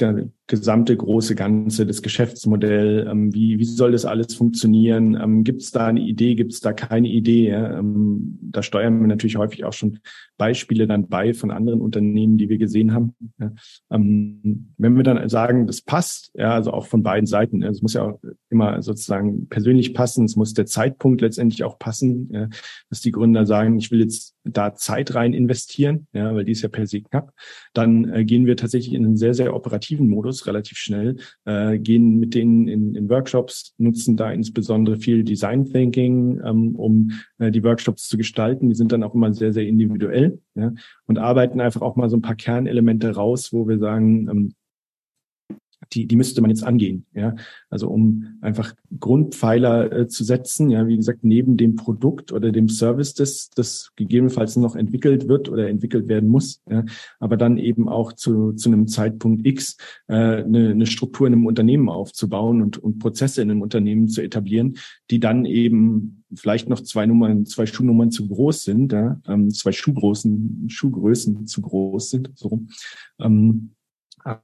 gesamte 0.48 0.98
große 0.98 1.34
Ganze, 1.34 1.86
das 1.86 2.02
Geschäftsmodell, 2.02 3.08
ähm, 3.10 3.34
wie, 3.34 3.58
wie 3.58 3.63
soll 3.63 3.94
das 3.94 4.04
alles 4.04 4.36
funktionieren, 4.36 5.15
ähm, 5.15 5.46
gibt 5.46 5.62
es 5.62 5.72
da 5.72 5.88
eine 5.88 6.02
Idee, 6.02 6.36
gibt 6.36 6.52
es 6.52 6.60
da 6.60 6.74
keine 6.74 7.08
Idee, 7.08 7.52
ja? 7.52 7.80
ähm, 7.80 8.38
da 8.41 8.63
steuern 8.63 9.00
wir 9.00 9.08
natürlich 9.08 9.38
häufig 9.38 9.63
auch 9.63 9.72
schon 9.72 10.00
Beispiele 10.38 10.88
dann 10.88 11.08
bei 11.08 11.34
von 11.34 11.52
anderen 11.52 11.80
Unternehmen, 11.80 12.38
die 12.38 12.50
wir 12.50 12.58
gesehen 12.58 12.94
haben. 12.94 13.15
Ja? 13.39 13.54
Ähm, 13.91 14.74
wenn 14.78 14.98
wir 14.98 15.04
dann 15.04 15.30
sagen, 15.30 15.68
das 15.68 15.80
passt, 15.80 16.32
ja, 16.34 16.54
also 16.54 16.72
auch 16.72 16.88
von 16.88 17.02
beiden 17.02 17.28
Seiten, 17.28 17.63
es 17.63 17.82
muss 17.82 17.94
ja 17.94 18.04
auch 18.04 18.20
immer 18.50 18.82
sozusagen 18.82 19.48
persönlich 19.48 19.94
passen. 19.94 20.26
Es 20.26 20.36
muss 20.36 20.54
der 20.54 20.65
Zeitpunkt 20.65 21.22
letztendlich 21.22 21.63
auch 21.63 21.80
passen, 21.80 22.30
ja, 22.34 22.50
dass 22.89 23.00
die 23.00 23.12
Gründer 23.12 23.46
sagen, 23.46 23.78
ich 23.78 23.89
will 23.89 24.02
jetzt 24.02 24.35
da 24.46 24.76
Zeit 24.76 25.16
rein 25.16 25.34
investieren, 25.34 26.08
ja, 26.14 26.34
weil 26.34 26.46
die 26.46 26.52
ist 26.52 26.62
ja 26.62 26.70
per 26.70 26.86
se 26.88 27.02
knapp. 27.02 27.34
Dann 27.74 28.12
äh, 28.14 28.24
gehen 28.24 28.46
wir 28.46 28.56
tatsächlich 28.56 28.94
in 28.94 29.06
einen 29.06 29.18
sehr, 29.18 29.34
sehr 29.34 29.56
operativen 29.56 30.08
Modus 30.08 30.48
relativ 30.48 30.78
schnell, 30.78 31.18
äh, 31.46 31.78
gehen 31.80 32.20
mit 32.20 32.34
denen 32.36 32.68
in, 32.68 32.96
in 32.96 33.10
Workshops, 33.10 33.74
nutzen 33.78 34.16
da 34.16 34.32
insbesondere 34.32 34.98
viel 34.98 35.24
Design 35.24 35.66
Thinking, 35.66 36.42
ähm, 36.46 36.76
um 36.76 37.12
äh, 37.40 37.52
die 37.52 37.64
Workshops 37.64 38.08
zu 38.08 38.18
gestalten. 38.18 38.70
Die 38.70 38.76
sind 38.76 38.92
dann 38.92 39.04
auch 39.04 39.16
immer 39.16 39.34
sehr, 39.34 39.52
sehr 39.52 39.68
individuell 39.68 40.40
ja, 40.56 40.74
und 41.08 41.18
arbeiten 41.18 41.60
einfach 41.60 41.82
auch 41.82 41.96
mal 41.96 42.10
so 42.10 42.18
ein 42.18 42.22
paar 42.22 42.36
Kernelemente 42.36 43.16
raus, 43.16 43.52
wo 43.52 43.68
wir 43.68 43.80
sagen, 43.80 44.30
ähm, 44.30 44.54
die, 45.93 46.08
die 46.08 46.15
müsste 46.15 46.41
man 46.41 46.50
jetzt 46.50 46.63
angehen, 46.63 47.06
ja. 47.13 47.36
Also 47.69 47.89
um 47.89 48.38
einfach 48.41 48.74
Grundpfeiler 49.00 49.91
äh, 49.91 50.08
zu 50.08 50.24
setzen, 50.24 50.69
ja, 50.69 50.88
wie 50.88 50.98
gesagt, 50.98 51.24
neben 51.24 51.58
dem 51.58 51.76
Produkt 51.76 52.32
oder 52.32 52.52
dem 52.52 52.69
Service, 52.69 53.13
das, 53.13 53.50
das 53.56 53.91
gegebenenfalls 53.95 54.56
noch 54.56 54.76
entwickelt 54.76 55.28
wird 55.28 55.50
oder 55.50 55.69
entwickelt 55.69 56.08
werden 56.08 56.30
muss, 56.30 56.62
ja, 56.69 56.84
aber 57.19 57.38
dann 57.38 57.58
eben 57.58 57.89
auch 57.89 58.13
zu, 58.13 58.54
zu 58.54 58.69
einem 58.69 58.88
Zeitpunkt 58.88 59.45
X 59.45 59.78
äh, 60.08 60.15
eine, 60.15 60.69
eine 60.69 60.86
Struktur 60.86 61.28
in 61.28 61.34
einem 61.34 61.45
Unternehmen 61.45 61.89
aufzubauen 61.89 62.62
und, 62.62 62.78
und 62.78 63.00
Prozesse 63.00 63.41
in 63.41 63.52
einem 63.52 63.62
Unternehmen 63.62 64.08
zu 64.08 64.21
etablieren, 64.21 64.78
die 65.12 65.19
dann 65.19 65.45
eben 65.45 66.24
vielleicht 66.34 66.69
noch 66.69 66.82
zwei 66.82 67.06
Nummern, 67.06 67.45
zwei 67.45 67.65
Schuhnummern 67.65 68.12
zu 68.12 68.28
groß 68.28 68.63
sind, 68.63 68.91
ja, 68.91 69.19
ähm, 69.28 69.52
zwei 69.52 69.71
Schuhgroßen, 69.71 70.65
Schuhgrößen 70.69 71.48
zu 71.48 71.62
groß 71.62 72.10
sind, 72.10 72.32
so 72.36 72.50
rum. 72.50 72.69
Ähm, 73.19 73.75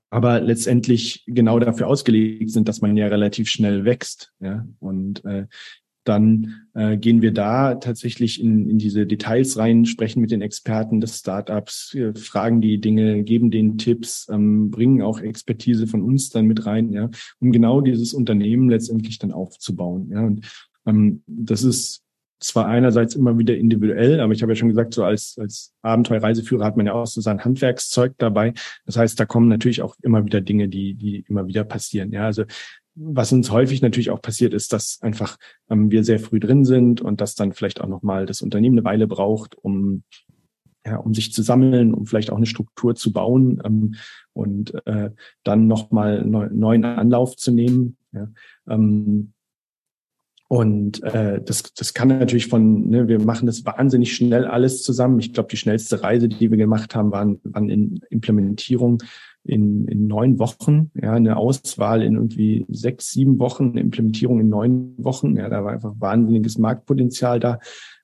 aber 0.10 0.42
letztendlich 0.42 1.24
genau 1.28 1.60
dafür 1.60 1.88
ausgelegt 1.88 2.52
sind, 2.52 2.68
dass 2.68 2.82
man 2.82 2.96
ja 2.98 3.08
relativ 3.08 3.50
schnell 3.50 3.84
wächst. 3.86 4.32
Ja? 4.40 4.66
Und 4.80 5.26
äh, 5.26 5.48
dann 6.04 6.68
äh, 6.74 6.98
gehen 6.98 7.22
wir 7.22 7.32
da 7.32 7.76
tatsächlich 7.76 8.42
in, 8.42 8.70
in 8.70 8.80
diese 8.80 9.06
Details 9.06 9.58
rein, 9.58 9.86
sprechen 9.86 10.22
mit 10.22 10.32
den 10.32 10.42
Experten 10.42 11.00
des 11.00 11.20
Startups, 11.20 11.94
äh, 11.94 12.14
fragen 12.16 12.62
die 12.62 12.80
Dinge, 12.80 13.24
geben 13.24 13.52
denen 13.52 13.78
Tipps, 13.78 14.28
ähm, 14.32 14.72
bringen 14.72 15.02
auch 15.02 15.20
Expertise 15.20 15.86
von 15.86 16.02
uns 16.02 16.30
dann 16.30 16.46
mit 16.46 16.66
rein, 16.66 16.92
ja, 16.92 17.10
um 17.40 17.52
genau 17.52 17.82
dieses 17.82 18.14
Unternehmen 18.14 18.70
letztendlich 18.70 19.20
dann 19.20 19.32
aufzubauen. 19.32 20.10
Ja, 20.12 20.22
und 20.22 20.48
ähm, 20.88 21.24
das 21.28 21.64
ist 21.64 22.04
zwar 22.42 22.66
einerseits 22.66 23.16
immer 23.16 23.38
wieder 23.38 23.56
individuell, 23.56 24.20
aber 24.20 24.34
ich 24.34 24.42
habe 24.42 24.52
ja 24.52 24.56
schon 24.56 24.70
gesagt, 24.70 24.94
so 24.94 25.04
als, 25.04 25.38
als 25.40 25.74
Abenteuerreiseführer 25.84 26.66
hat 26.66 26.76
man 26.76 26.88
ja 26.88 26.94
auch 26.94 27.08
so 27.08 27.22
sein 27.22 27.44
Handwerkszeug 27.46 28.16
dabei. 28.18 28.54
Das 28.86 28.98
heißt, 28.98 29.20
da 29.20 29.26
kommen 29.26 29.48
natürlich 29.48 29.82
auch 29.82 29.96
immer 30.02 30.26
wieder 30.26 30.42
Dinge, 30.42 30.68
die, 30.68 30.96
die 30.96 31.24
immer 31.30 31.48
wieder 31.48 31.64
passieren. 31.64 32.12
Ja, 32.12 32.26
also 32.26 32.44
was 32.96 33.32
uns 33.32 33.52
häufig 33.52 33.82
natürlich 33.82 34.10
auch 34.10 34.22
passiert, 34.22 34.54
ist, 34.54 34.74
dass 34.74 35.00
einfach 35.02 35.38
ähm, 35.70 35.92
wir 35.92 36.04
sehr 36.04 36.20
früh 36.20 36.40
drin 36.40 36.66
sind 36.66 37.00
und 37.00 37.22
dass 37.22 37.36
dann 37.36 37.54
vielleicht 37.54 37.80
auch 37.80 37.88
nochmal 37.88 38.26
das 38.26 38.42
Unternehmen 38.42 38.78
eine 38.78 38.86
Weile 38.86 39.08
braucht, 39.08 39.56
um 39.56 40.04
ja, 40.86 40.98
um 40.98 41.14
sich 41.14 41.32
zu 41.32 41.44
sammeln, 41.44 41.94
um 41.94 42.08
vielleicht 42.08 42.32
auch 42.32 42.38
eine 42.38 42.48
Struktur 42.48 42.96
zu 42.96 43.14
bauen 43.14 43.62
ähm, 43.64 43.96
und 44.34 44.74
äh, 44.88 45.12
dann 45.44 45.68
nochmal 45.68 46.26
neu, 46.26 46.50
neuen 46.52 46.86
Anlauf 46.86 47.36
zu 47.36 47.52
nehmen. 47.52 47.98
Ja. 48.12 48.30
Ähm, 48.68 49.34
und 50.52 51.02
äh, 51.04 51.42
das, 51.42 51.72
das 51.76 51.94
kann 51.94 52.10
natürlich 52.10 52.48
von, 52.48 52.90
ne, 52.90 53.08
wir 53.08 53.22
machen 53.22 53.46
das 53.46 53.64
wahnsinnig 53.64 54.14
schnell 54.14 54.44
alles 54.44 54.84
zusammen. 54.84 55.18
Ich 55.22 55.32
glaube, 55.32 55.48
die 55.50 55.56
schnellste 55.56 56.04
Reise, 56.04 56.28
die 56.28 56.52
wir 56.52 56.58
gemacht 56.58 56.94
haben, 56.94 57.14
waren, 57.14 57.40
waren 57.46 57.70
in 57.70 58.02
Implementierung 58.10 59.02
in, 59.46 59.88
in 59.88 60.08
neun 60.08 60.40
Wochen, 60.40 60.92
ja, 60.94 61.14
eine 61.14 61.38
Auswahl 61.38 62.04
in 62.04 62.16
irgendwie 62.16 62.66
sechs, 62.68 63.12
sieben 63.12 63.40
Wochen, 63.40 63.70
eine 63.70 63.80
Implementierung 63.80 64.42
in 64.42 64.50
neun 64.50 64.94
Wochen. 64.98 65.38
Ja, 65.38 65.48
da 65.48 65.64
war 65.64 65.72
einfach 65.72 65.94
wahnsinniges 66.00 66.58
Marktpotenzial 66.58 67.40
da. 67.40 67.60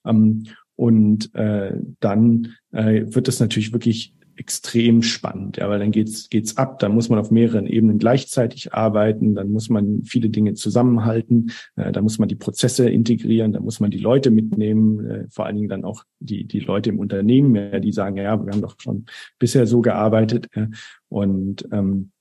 Ähm, 0.06 0.46
und 0.78 1.36
äh, 1.36 1.74
dann 2.00 2.54
äh, 2.72 3.04
wird 3.08 3.28
es 3.28 3.42
natürlich 3.42 3.74
wirklich 3.74 4.14
extrem 4.38 5.02
spannend, 5.02 5.58
ja, 5.58 5.70
weil 5.70 5.80
dann 5.80 5.92
geht's 5.92 6.30
geht's 6.30 6.58
ab, 6.58 6.80
dann 6.80 6.94
muss 6.94 7.10
man 7.10 7.20
auf 7.20 7.32
mehreren 7.32 7.68
Ebenen 7.68 7.98
gleichzeitig 7.98 8.74
arbeiten, 8.74 9.36
dann 9.36 9.50
muss 9.50 9.70
man 9.70 10.04
viele 10.04 10.30
Dinge 10.30 10.54
zusammenhalten, 10.54 11.52
äh, 11.76 11.92
da 11.92 12.02
muss 12.02 12.20
man 12.20 12.30
die 12.30 12.36
Prozesse 12.36 12.90
integrieren, 12.90 13.54
da 13.54 13.60
muss 13.60 13.80
man 13.80 13.92
die 13.92 13.98
Leute 13.98 14.32
mitnehmen, 14.32 15.06
äh, 15.06 15.26
vor 15.30 15.46
allen 15.46 15.56
Dingen 15.56 15.70
dann 15.70 15.86
auch 15.86 16.04
die 16.20 16.46
die 16.46 16.60
Leute 16.60 16.90
im 16.90 17.00
Unternehmen, 17.00 17.56
ja, 17.56 17.80
die 17.80 17.92
sagen, 17.92 18.18
ja, 18.18 18.44
wir 18.44 18.52
haben 18.52 18.62
doch 18.62 18.76
schon 18.80 19.06
bisher 19.40 19.68
so 19.68 19.82
gearbeitet 19.82 20.48
äh, 20.54 20.68
und 21.10 21.68
ähm, 21.72 22.12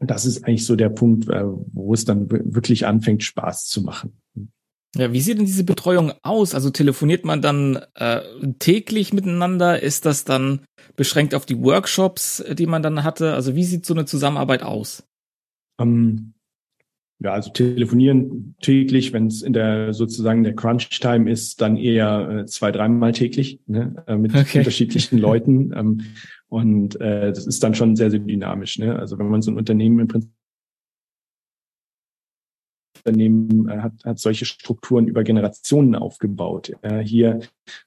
das 0.00 0.26
ist 0.26 0.44
eigentlich 0.44 0.66
so 0.66 0.76
der 0.76 0.88
Punkt, 0.88 1.28
äh, 1.28 1.44
wo 1.44 1.94
es 1.94 2.04
dann 2.04 2.28
wirklich 2.30 2.86
anfängt, 2.86 3.22
Spaß 3.22 3.66
zu 3.66 3.82
machen. 3.82 4.20
Ja, 4.96 5.12
wie 5.12 5.20
sieht 5.20 5.38
denn 5.38 5.46
diese 5.46 5.64
Betreuung 5.64 6.12
aus? 6.22 6.54
Also 6.54 6.70
telefoniert 6.70 7.24
man 7.24 7.42
dann 7.42 7.80
äh, 7.94 8.20
täglich 8.60 9.12
miteinander? 9.12 9.82
Ist 9.82 10.06
das 10.06 10.24
dann 10.24 10.60
beschränkt 10.96 11.34
auf 11.34 11.46
die 11.46 11.60
Workshops, 11.60 12.44
die 12.52 12.66
man 12.66 12.82
dann 12.82 13.04
hatte? 13.04 13.34
Also 13.34 13.54
wie 13.54 13.64
sieht 13.64 13.86
so 13.86 13.94
eine 13.94 14.04
Zusammenarbeit 14.04 14.62
aus? 14.62 15.06
Um, 15.76 15.88
ähm, 15.88 16.34
ja, 17.20 17.32
also 17.32 17.50
telefonieren 17.50 18.54
täglich, 18.60 19.12
wenn 19.12 19.28
es 19.28 19.42
in 19.42 19.52
der 19.52 19.94
sozusagen 19.94 20.42
der 20.42 20.54
Crunch-Time 20.54 21.30
ist, 21.30 21.60
dann 21.60 21.76
eher 21.76 22.28
äh, 22.28 22.46
zwei, 22.46 22.70
dreimal 22.72 23.12
täglich 23.12 23.60
ne, 23.66 24.04
äh, 24.06 24.16
mit 24.16 24.34
okay. 24.34 24.58
unterschiedlichen 24.58 25.18
Leuten. 25.18 25.72
Ähm, 25.74 26.02
und 26.48 27.00
äh, 27.00 27.32
das 27.32 27.46
ist 27.46 27.64
dann 27.64 27.74
schon 27.74 27.96
sehr, 27.96 28.10
sehr 28.10 28.20
dynamisch. 28.20 28.78
Ne? 28.78 28.96
Also 28.96 29.18
wenn 29.18 29.28
man 29.28 29.42
so 29.42 29.50
ein 29.50 29.56
Unternehmen 29.56 29.98
im 29.98 30.08
Prinzip 30.08 30.30
Unternehmen 33.04 33.68
äh, 33.68 33.78
hat, 33.78 33.92
hat 34.04 34.18
solche 34.18 34.44
Strukturen 34.44 35.06
über 35.06 35.24
Generationen 35.24 35.94
aufgebaut. 35.94 36.72
Äh, 36.82 37.00
hier 37.00 37.40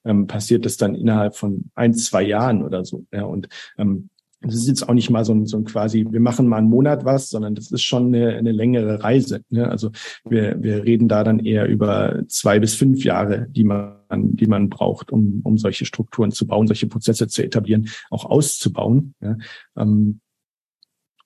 ähm, 0.05 0.27
passiert 0.27 0.65
das 0.65 0.77
dann 0.77 0.95
innerhalb 0.95 1.35
von 1.35 1.65
ein, 1.75 1.93
zwei 1.93 2.23
Jahren 2.23 2.63
oder 2.63 2.85
so. 2.85 3.05
Ja, 3.11 3.23
und 3.23 3.49
ähm, 3.77 4.09
das 4.41 4.53
ist 4.55 4.67
jetzt 4.67 4.87
auch 4.87 4.93
nicht 4.93 5.09
mal 5.09 5.25
so 5.25 5.33
ein, 5.33 5.47
so 5.47 5.57
ein 5.57 5.63
quasi, 5.63 6.05
wir 6.09 6.19
machen 6.19 6.47
mal 6.47 6.57
einen 6.57 6.69
Monat 6.69 7.05
was, 7.05 7.29
sondern 7.29 7.55
das 7.55 7.71
ist 7.71 7.81
schon 7.81 8.13
eine, 8.13 8.35
eine 8.35 8.51
längere 8.51 9.03
Reise. 9.03 9.41
Ne? 9.49 9.67
Also 9.67 9.91
wir, 10.25 10.61
wir 10.61 10.83
reden 10.83 11.07
da 11.07 11.23
dann 11.23 11.39
eher 11.39 11.67
über 11.67 12.23
zwei 12.27 12.59
bis 12.59 12.75
fünf 12.75 13.03
Jahre, 13.03 13.47
die 13.49 13.63
man, 13.63 13.95
die 14.11 14.45
man 14.45 14.69
braucht, 14.69 15.11
um, 15.11 15.41
um 15.43 15.57
solche 15.57 15.85
Strukturen 15.85 16.31
zu 16.31 16.45
bauen, 16.45 16.67
solche 16.67 16.87
Prozesse 16.87 17.27
zu 17.27 17.43
etablieren, 17.43 17.89
auch 18.11 18.25
auszubauen. 18.25 19.15
Ja? 19.21 19.37
Ähm, 19.75 20.19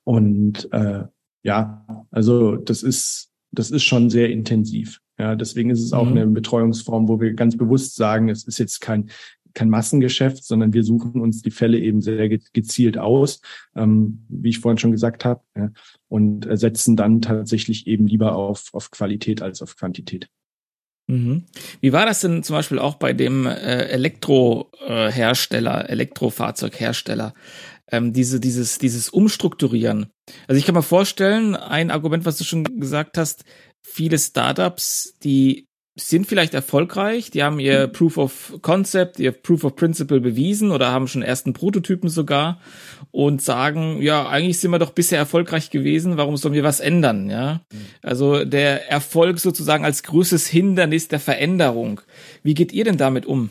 und 0.06 0.72
äh, 0.72 1.04
ja, 1.44 2.06
also 2.12 2.56
das 2.56 2.82
ist 2.82 3.31
das 3.52 3.72
ist 3.72 3.84
schon 3.84 4.10
sehr 4.10 4.30
intensiv. 4.30 5.00
Ja, 5.18 5.36
deswegen 5.36 5.70
ist 5.70 5.82
es 5.82 5.94
auch 5.94 6.06
mhm. 6.06 6.18
eine 6.18 6.28
Betreuungsform, 6.28 7.08
wo 7.08 7.20
wir 7.20 7.34
ganz 7.34 7.58
bewusst 7.58 7.96
sagen, 7.96 8.30
es 8.30 8.44
ist 8.44 8.58
jetzt 8.58 8.82
kein 8.82 9.10
kein 9.54 9.70
Massengeschäft, 9.70 10.44
sondern 10.44 10.74
wir 10.74 10.84
suchen 10.84 11.22
uns 11.22 11.42
die 11.42 11.52
Fälle 11.52 11.80
eben 11.80 12.02
sehr 12.02 12.30
gezielt 12.30 12.98
aus, 12.98 13.42
ähm, 13.76 14.26
wie 14.30 14.50
ich 14.50 14.60
vorhin 14.60 14.78
schon 14.78 14.92
gesagt 14.92 15.26
habe, 15.26 15.42
ja, 15.58 15.72
und 16.08 16.48
setzen 16.58 16.96
dann 16.96 17.22
tatsächlich 17.22 17.88
eben 17.88 18.08
lieber 18.08 18.36
auf, 18.36 18.70
auf 18.74 18.92
Qualität 18.92 19.42
als 19.42 19.62
auf 19.62 19.76
Quantität. 19.76 20.30
Mhm. 21.08 21.46
Wie 21.82 21.94
war 21.94 22.06
das 22.06 22.22
denn 22.22 22.44
zum 22.44 22.56
Beispiel 22.56 22.80
auch 22.80 22.96
bei 22.96 23.14
dem 23.14 23.46
äh, 23.46 23.88
Elektrohersteller, 23.88 25.90
Elektrofahrzeughersteller? 25.90 27.34
Ähm, 27.92 28.14
diese, 28.14 28.40
dieses, 28.40 28.78
dieses 28.78 29.10
Umstrukturieren. 29.10 30.08
Also 30.48 30.58
ich 30.58 30.66
kann 30.66 30.76
mir 30.76 30.84
vorstellen, 30.84 31.56
ein 31.56 31.92
Argument, 31.92 32.26
was 32.26 32.38
du 32.38 32.44
schon 32.44 32.80
gesagt 32.80 33.18
hast, 33.18 33.44
viele 33.82 34.18
Startups, 34.18 35.16
die 35.24 35.68
sind 35.96 36.26
vielleicht 36.26 36.54
erfolgreich, 36.54 37.32
die 37.32 37.44
haben 37.44 37.60
ihr 37.60 37.88
Proof 37.88 38.18
of 38.18 38.54
Concept, 38.62 39.20
ihr 39.20 39.34
Proof 39.34 39.66
of 39.66 39.76
Principle 39.76 40.22
bewiesen 40.22 40.72
oder 40.72 40.92
haben 40.92 41.08
schon 41.08 41.22
ersten 41.22 41.52
Prototypen 41.52 42.10
sogar 42.10 42.62
und 43.12 43.42
sagen, 43.42 44.02
ja, 44.02 44.28
eigentlich 44.28 44.60
sind 44.60 44.72
wir 44.72 44.80
doch 44.80 44.92
bisher 44.92 45.20
erfolgreich 45.20 45.70
gewesen, 45.70 46.16
warum 46.16 46.38
sollen 46.38 46.54
wir 46.54 46.64
was 46.64 46.80
ändern, 46.80 47.30
ja? 47.30 47.62
Also 48.02 48.46
der 48.46 48.90
Erfolg 48.90 49.40
sozusagen 49.40 49.84
als 49.84 50.04
größtes 50.04 50.48
Hindernis 50.48 51.10
der 51.10 51.20
Veränderung. 51.20 52.00
Wie 52.42 52.54
geht 52.54 52.72
ihr 52.72 52.86
denn 52.86 52.98
damit 52.98 53.26
um? 53.26 53.50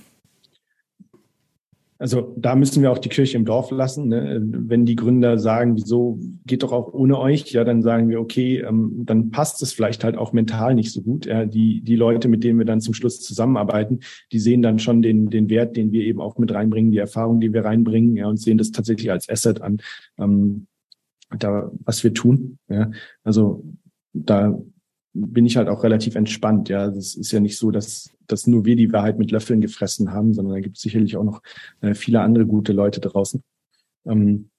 Also 2.00 2.34
da 2.38 2.56
müssen 2.56 2.82
wir 2.82 2.90
auch 2.90 2.98
die 2.98 3.10
Kirche 3.10 3.36
im 3.36 3.44
Dorf 3.44 3.70
lassen. 3.70 4.08
Ne? 4.08 4.40
Wenn 4.42 4.86
die 4.86 4.96
Gründer 4.96 5.38
sagen, 5.38 5.76
wieso 5.76 6.18
geht 6.46 6.62
doch 6.62 6.72
auch 6.72 6.94
ohne 6.94 7.18
euch, 7.18 7.52
ja, 7.52 7.62
dann 7.62 7.82
sagen 7.82 8.08
wir, 8.08 8.22
okay, 8.22 8.60
ähm, 8.66 9.02
dann 9.04 9.30
passt 9.30 9.62
es 9.62 9.74
vielleicht 9.74 10.02
halt 10.02 10.16
auch 10.16 10.32
mental 10.32 10.74
nicht 10.74 10.92
so 10.92 11.02
gut. 11.02 11.26
Ja? 11.26 11.44
Die, 11.44 11.82
die 11.82 11.96
Leute, 11.96 12.28
mit 12.28 12.42
denen 12.42 12.58
wir 12.58 12.64
dann 12.64 12.80
zum 12.80 12.94
Schluss 12.94 13.20
zusammenarbeiten, 13.20 14.00
die 14.32 14.38
sehen 14.38 14.62
dann 14.62 14.78
schon 14.78 15.02
den, 15.02 15.28
den 15.28 15.50
Wert, 15.50 15.76
den 15.76 15.92
wir 15.92 16.02
eben 16.04 16.22
auch 16.22 16.38
mit 16.38 16.54
reinbringen, 16.54 16.90
die 16.90 16.96
Erfahrung, 16.96 17.38
die 17.38 17.52
wir 17.52 17.66
reinbringen, 17.66 18.16
ja, 18.16 18.28
und 18.28 18.38
sehen 18.38 18.56
das 18.56 18.70
tatsächlich 18.70 19.10
als 19.10 19.28
Asset 19.28 19.60
an, 19.60 19.76
ähm, 20.18 20.68
da, 21.38 21.70
was 21.84 22.02
wir 22.02 22.14
tun. 22.14 22.58
Ja? 22.70 22.90
Also 23.24 23.62
da 24.14 24.58
bin 25.12 25.46
ich 25.46 25.56
halt 25.56 25.68
auch 25.68 25.82
relativ 25.82 26.14
entspannt. 26.14 26.68
Ja, 26.68 26.86
es 26.86 27.16
ist 27.16 27.32
ja 27.32 27.40
nicht 27.40 27.58
so, 27.58 27.70
dass, 27.70 28.10
dass 28.26 28.46
nur 28.46 28.64
wir 28.64 28.76
die 28.76 28.92
Wahrheit 28.92 29.18
mit 29.18 29.30
Löffeln 29.30 29.60
gefressen 29.60 30.12
haben, 30.12 30.34
sondern 30.34 30.54
da 30.54 30.60
gibt 30.60 30.76
es 30.76 30.82
sicherlich 30.82 31.16
auch 31.16 31.24
noch 31.24 31.42
äh, 31.80 31.94
viele 31.94 32.20
andere 32.20 32.46
gute 32.46 32.72
Leute 32.72 33.00
draußen. 33.00 33.42
Ähm, 34.06 34.49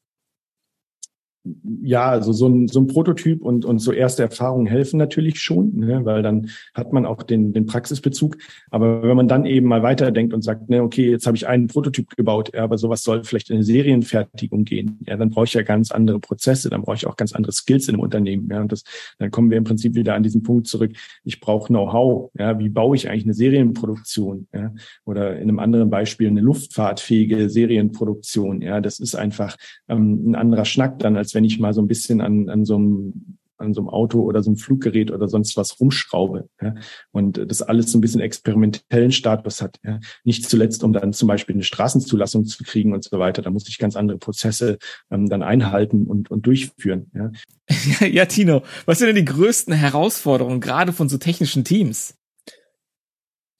ja, 1.82 2.10
also 2.10 2.34
so 2.34 2.48
ein, 2.48 2.68
so 2.68 2.80
ein 2.80 2.88
Prototyp 2.88 3.42
und, 3.42 3.66
und 3.66 3.80
so 3.80 3.92
erste 3.92 4.22
Erfahrungen 4.22 4.68
helfen 4.68 4.98
natürlich 4.98 5.42
schon, 5.42 5.76
ne, 5.76 6.06
weil 6.06 6.22
dann 6.22 6.50
hat 6.74 6.94
man 6.94 7.06
auch 7.06 7.24
den, 7.24 7.52
den 7.52 7.66
Praxisbezug. 7.66 8.38
Aber 8.70 9.02
wenn 9.02 9.18
man 9.18 9.28
dann 9.28 9.46
eben 9.46 9.68
mal 9.68 9.82
weiterdenkt 9.82 10.34
und 10.34 10.44
sagt, 10.44 10.70
ne, 10.70 10.84
okay, 10.84 11.10
jetzt 11.10 11.26
habe 11.26 11.36
ich 11.36 11.48
einen 11.48 11.68
Prototyp 11.68 12.16
gebaut, 12.16 12.52
ja, 12.54 12.64
aber 12.64 12.78
sowas 12.78 13.04
soll 13.04 13.24
vielleicht 13.24 13.50
in 13.50 13.56
eine 13.56 13.64
Serienfertigung 13.64 14.66
gehen, 14.66 15.00
ja, 15.08 15.18
dann 15.18 15.32
brauche 15.32 15.46
ich 15.46 15.54
ja 15.54 15.64
ganz 15.64 15.92
andere 15.92 16.20
Prozesse, 16.20 16.70
dann 16.70 16.84
brauche 16.84 16.96
ich 16.96 17.08
auch 17.08 17.18
ganz 17.18 17.34
andere 17.34 17.54
Skills 17.54 17.88
in 17.88 17.96
einem 17.96 18.04
Unternehmen. 18.04 18.48
Ja, 18.52 18.62
und 18.62 18.72
das, 18.72 18.84
dann 19.18 19.32
kommen 19.32 19.50
wir 19.50 19.58
im 19.58 19.64
Prinzip 19.64 19.96
wieder 19.96 20.14
an 20.14 20.24
diesen 20.24 20.44
Punkt 20.44 20.68
zurück. 20.68 20.92
Ich 21.24 21.40
brauche 21.40 21.68
Know-how. 21.68 22.30
Ja, 22.38 22.60
wie 22.60 22.70
baue 22.70 22.96
ich 22.96 23.10
eigentlich 23.10 23.24
eine 23.24 23.34
Serienproduktion? 23.34 24.48
Ja, 24.54 24.74
oder 25.06 25.38
in 25.38 25.50
einem 25.50 25.60
anderen 25.60 25.90
Beispiel 25.90 26.28
eine 26.28 26.42
luftfahrtfähige 26.42 27.50
Serienproduktion. 27.50 28.62
Ja, 28.62 28.80
das 28.80 29.00
ist 29.00 29.16
einfach 29.16 29.58
ähm, 29.88 30.30
ein 30.30 30.36
anderer 30.36 30.66
Schnack 30.66 31.00
dann 31.00 31.18
als 31.18 31.31
als 31.32 31.36
wenn 31.36 31.46
ich 31.46 31.60
mal 31.60 31.74
so 31.74 31.82
ein 31.82 31.88
bisschen 31.88 32.22
an, 32.22 32.50
an 32.50 32.66
so 32.66 32.76
einem 32.76 33.38
an 33.58 33.76
so 33.76 33.82
einem 33.82 33.90
Auto 33.90 34.22
oder 34.22 34.42
so 34.42 34.50
einem 34.50 34.58
Fluggerät 34.58 35.12
oder 35.12 35.28
sonst 35.28 35.56
was 35.56 35.80
rumschraube. 35.80 36.50
Ja, 36.60 36.74
und 37.12 37.38
das 37.38 37.62
alles 37.62 37.92
so 37.92 38.00
ein 38.00 38.02
bisschen 38.02 38.20
experimentellen 38.20 39.12
Status 39.12 39.62
hat. 39.62 39.78
Ja. 39.84 40.00
Nicht 40.24 40.50
zuletzt, 40.50 40.84
um 40.84 40.94
dann 40.94 41.14
zum 41.14 41.28
Beispiel 41.28 41.54
eine 41.54 41.64
Straßenzulassung 41.64 42.46
zu 42.46 42.64
kriegen 42.64 42.92
und 42.92 43.04
so 43.04 43.20
weiter. 43.20 43.44
Da 43.44 43.52
muss 43.52 43.70
ich 43.70 43.78
ganz 43.78 43.96
andere 43.96 44.18
Prozesse 44.18 44.80
ähm, 45.12 45.30
dann 45.30 45.44
einhalten 45.44 46.08
und, 46.08 46.32
und 46.32 46.48
durchführen. 46.48 47.12
Ja. 47.14 47.32
ja, 48.08 48.26
Tino, 48.26 48.64
was 48.88 48.98
sind 48.98 49.06
denn 49.06 49.16
die 49.16 49.26
größten 49.26 49.76
Herausforderungen 49.76 50.60
gerade 50.60 50.92
von 50.92 51.08
so 51.08 51.20
technischen 51.20 51.64
Teams? 51.64 52.16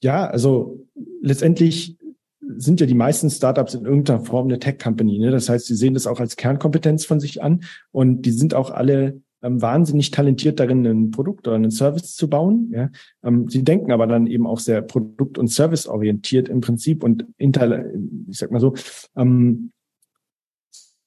Ja, 0.02 0.26
also 0.26 0.84
letztendlich 1.20 1.96
sind 2.56 2.80
ja 2.80 2.86
die 2.86 2.94
meisten 2.94 3.30
Startups 3.30 3.74
in 3.74 3.84
irgendeiner 3.84 4.20
Form 4.20 4.46
eine 4.46 4.58
Tech-Company. 4.58 5.18
Ne? 5.18 5.30
Das 5.30 5.48
heißt, 5.48 5.66
sie 5.66 5.76
sehen 5.76 5.94
das 5.94 6.06
auch 6.06 6.20
als 6.20 6.36
Kernkompetenz 6.36 7.04
von 7.04 7.20
sich 7.20 7.42
an 7.42 7.62
und 7.90 8.22
die 8.22 8.32
sind 8.32 8.54
auch 8.54 8.70
alle 8.70 9.20
ähm, 9.42 9.60
wahnsinnig 9.60 10.10
talentiert 10.10 10.60
darin, 10.60 10.86
ein 10.86 11.10
Produkt 11.10 11.46
oder 11.46 11.56
einen 11.56 11.70
Service 11.70 12.14
zu 12.14 12.28
bauen. 12.28 12.70
Ja? 12.72 12.90
Ähm, 13.24 13.48
sie 13.48 13.64
denken 13.64 13.92
aber 13.92 14.06
dann 14.06 14.26
eben 14.26 14.46
auch 14.46 14.58
sehr 14.58 14.82
produkt- 14.82 15.38
und 15.38 15.48
serviceorientiert 15.48 16.48
im 16.48 16.60
Prinzip 16.60 17.02
und 17.02 17.26
inter, 17.38 17.84
ich 18.28 18.38
sag 18.38 18.50
mal 18.50 18.60
so, 18.60 18.74
ähm, 19.16 19.72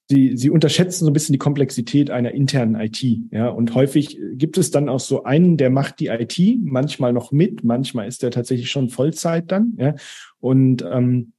sie, 0.08 0.36
sie 0.36 0.50
unterschätzen 0.50 1.04
so 1.04 1.10
ein 1.10 1.12
bisschen 1.12 1.32
die 1.32 1.38
Komplexität 1.38 2.10
einer 2.10 2.32
internen 2.32 2.74
IT. 2.76 3.02
Ja, 3.30 3.48
und 3.48 3.74
häufig 3.74 4.18
gibt 4.34 4.58
es 4.58 4.70
dann 4.70 4.88
auch 4.88 5.00
so 5.00 5.24
einen, 5.24 5.56
der 5.56 5.70
macht 5.70 6.00
die 6.00 6.08
IT, 6.08 6.38
manchmal 6.62 7.12
noch 7.12 7.32
mit, 7.32 7.64
manchmal 7.64 8.06
ist 8.06 8.22
der 8.22 8.30
tatsächlich 8.30 8.70
schon 8.70 8.88
Vollzeit 8.88 9.50
dann. 9.50 9.74
Ja, 9.78 9.94
und 10.38 10.84
ähm, 10.90 11.32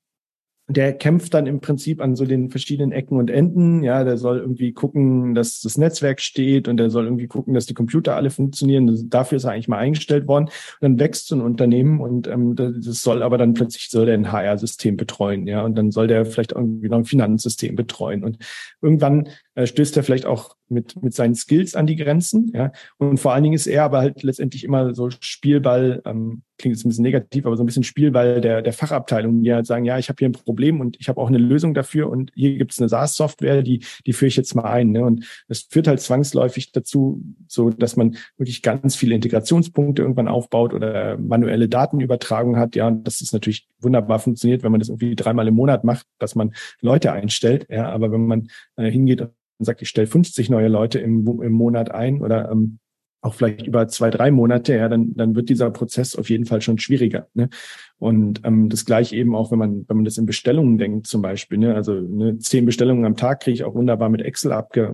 der 0.69 0.91
kämpft 0.91 1.33
dann 1.33 1.47
im 1.47 1.61
Prinzip 1.61 2.01
an 2.01 2.17
so 2.17 2.25
den 2.25 2.49
verschiedenen 2.49 2.91
Ecken 2.91 3.17
und 3.17 3.29
Enden. 3.29 3.83
Ja, 3.83 4.03
der 4.03 4.17
soll 4.17 4.39
irgendwie 4.39 4.73
gucken, 4.73 5.33
dass 5.33 5.61
das 5.61 5.77
Netzwerk 5.77 6.19
steht 6.19 6.67
und 6.67 6.75
der 6.75 6.89
soll 6.89 7.05
irgendwie 7.05 7.27
gucken, 7.27 7.53
dass 7.53 7.67
die 7.67 7.73
Computer 7.73 8.17
alle 8.17 8.29
funktionieren. 8.29 9.09
Dafür 9.09 9.37
ist 9.37 9.45
er 9.45 9.51
eigentlich 9.51 9.69
mal 9.69 9.77
eingestellt 9.77 10.27
worden. 10.27 10.45
Und 10.45 10.51
dann 10.81 10.99
wächst 10.99 11.27
so 11.27 11.35
ein 11.35 11.41
Unternehmen 11.41 12.01
und 12.01 12.27
ähm, 12.27 12.55
das 12.55 13.01
soll 13.01 13.23
aber 13.23 13.37
dann 13.37 13.53
plötzlich 13.53 13.89
soll 13.89 14.07
der 14.07 14.15
ein 14.15 14.31
HR-System 14.31 14.97
betreuen. 14.97 15.47
Ja, 15.47 15.63
und 15.63 15.75
dann 15.77 15.91
soll 15.91 16.07
der 16.07 16.25
vielleicht 16.25 16.51
irgendwie 16.51 16.89
noch 16.89 16.97
ein 16.97 17.05
Finanzsystem 17.05 17.77
betreuen. 17.77 18.25
Und 18.25 18.37
irgendwann 18.81 19.29
stößt 19.65 19.97
er 19.97 20.03
vielleicht 20.03 20.25
auch 20.25 20.55
mit, 20.69 21.01
mit 21.01 21.13
seinen 21.13 21.35
Skills 21.35 21.75
an 21.75 21.87
die 21.87 21.95
Grenzen. 21.95 22.51
Ja, 22.53 22.71
und 22.97 23.19
vor 23.19 23.33
allen 23.33 23.43
Dingen 23.43 23.55
ist 23.55 23.67
er 23.67 23.83
aber 23.83 23.99
halt 23.99 24.23
letztendlich 24.23 24.63
immer 24.63 24.93
so 24.93 25.09
Spielball, 25.09 26.01
ähm, 26.05 26.43
klingt 26.57 26.75
jetzt 26.75 26.85
ein 26.85 26.89
bisschen 26.89 27.03
negativ, 27.03 27.45
aber 27.45 27.55
so 27.55 27.63
ein 27.63 27.67
bisschen 27.67 27.83
Spielball 27.83 28.41
der, 28.41 28.61
der 28.61 28.73
Fachabteilung, 28.73 29.43
die 29.43 29.53
halt 29.53 29.65
sagen, 29.65 29.85
ja, 29.85 29.97
ich 29.97 30.09
habe 30.09 30.17
hier 30.19 30.29
ein 30.29 30.33
Problem 30.33 30.81
und 30.81 30.97
ich 30.99 31.07
habe 31.07 31.21
auch 31.21 31.27
eine 31.27 31.37
Lösung 31.37 31.73
dafür 31.73 32.09
und 32.09 32.31
hier 32.35 32.57
gibt 32.57 32.71
es 32.71 32.79
eine 32.79 32.89
SaaS-Software, 32.89 33.61
die, 33.61 33.83
die 34.05 34.13
führe 34.13 34.27
ich 34.27 34.35
jetzt 34.35 34.55
mal 34.55 34.65
ein. 34.65 34.91
Ne? 34.91 35.03
Und 35.03 35.25
das 35.47 35.67
führt 35.69 35.87
halt 35.87 36.01
zwangsläufig 36.01 36.71
dazu, 36.71 37.21
so 37.47 37.69
dass 37.69 37.95
man 37.95 38.17
wirklich 38.37 38.61
ganz 38.61 38.95
viele 38.95 39.15
Integrationspunkte 39.15 40.01
irgendwann 40.01 40.27
aufbaut 40.27 40.73
oder 40.73 41.17
manuelle 41.17 41.69
Datenübertragung 41.69 42.57
hat. 42.57 42.75
Ja, 42.75 42.87
und 42.87 43.03
das 43.05 43.21
ist 43.21 43.33
natürlich 43.33 43.67
wunderbar 43.79 44.19
funktioniert, 44.19 44.63
wenn 44.63 44.71
man 44.71 44.79
das 44.79 44.89
irgendwie 44.89 45.15
dreimal 45.15 45.47
im 45.47 45.55
Monat 45.55 45.83
macht, 45.83 46.07
dass 46.17 46.35
man 46.35 46.53
Leute 46.81 47.11
einstellt. 47.11 47.67
Ja, 47.69 47.89
aber 47.89 48.11
wenn 48.11 48.25
man 48.25 48.47
äh, 48.75 48.89
hingeht 48.89 49.21
und 49.59 49.65
sagt, 49.65 49.81
ich 49.81 49.89
stelle 49.89 50.07
50 50.07 50.49
neue 50.49 50.67
Leute 50.67 50.99
im, 50.99 51.25
im 51.41 51.51
Monat 51.51 51.91
ein 51.91 52.21
oder 52.21 52.51
ähm, 52.51 52.79
auch 53.21 53.33
vielleicht 53.33 53.65
über 53.65 53.87
zwei, 53.87 54.09
drei 54.09 54.31
Monate, 54.31 54.75
ja, 54.75 54.87
dann, 54.89 55.13
dann 55.15 55.35
wird 55.35 55.49
dieser 55.49 55.71
Prozess 55.71 56.15
auf 56.15 56.29
jeden 56.29 56.45
Fall 56.45 56.61
schon 56.61 56.77
schwieriger. 56.77 57.27
Ne? 57.33 57.49
Und 57.97 58.41
ähm, 58.43 58.69
das 58.69 58.85
gleiche 58.85 59.15
eben 59.15 59.35
auch, 59.35 59.51
wenn 59.51 59.59
man, 59.59 59.85
wenn 59.87 59.97
man 59.97 60.05
das 60.05 60.17
in 60.17 60.25
Bestellungen 60.25 60.77
denkt, 60.77 61.07
zum 61.07 61.21
Beispiel, 61.21 61.57
ne? 61.57 61.75
also 61.75 61.93
ne, 61.93 62.37
zehn 62.37 62.65
Bestellungen 62.65 63.05
am 63.05 63.17
Tag 63.17 63.41
kriege 63.41 63.55
ich 63.55 63.63
auch 63.63 63.73
wunderbar 63.73 64.09
mit 64.09 64.21
Excel 64.21 64.51
abge, 64.51 64.93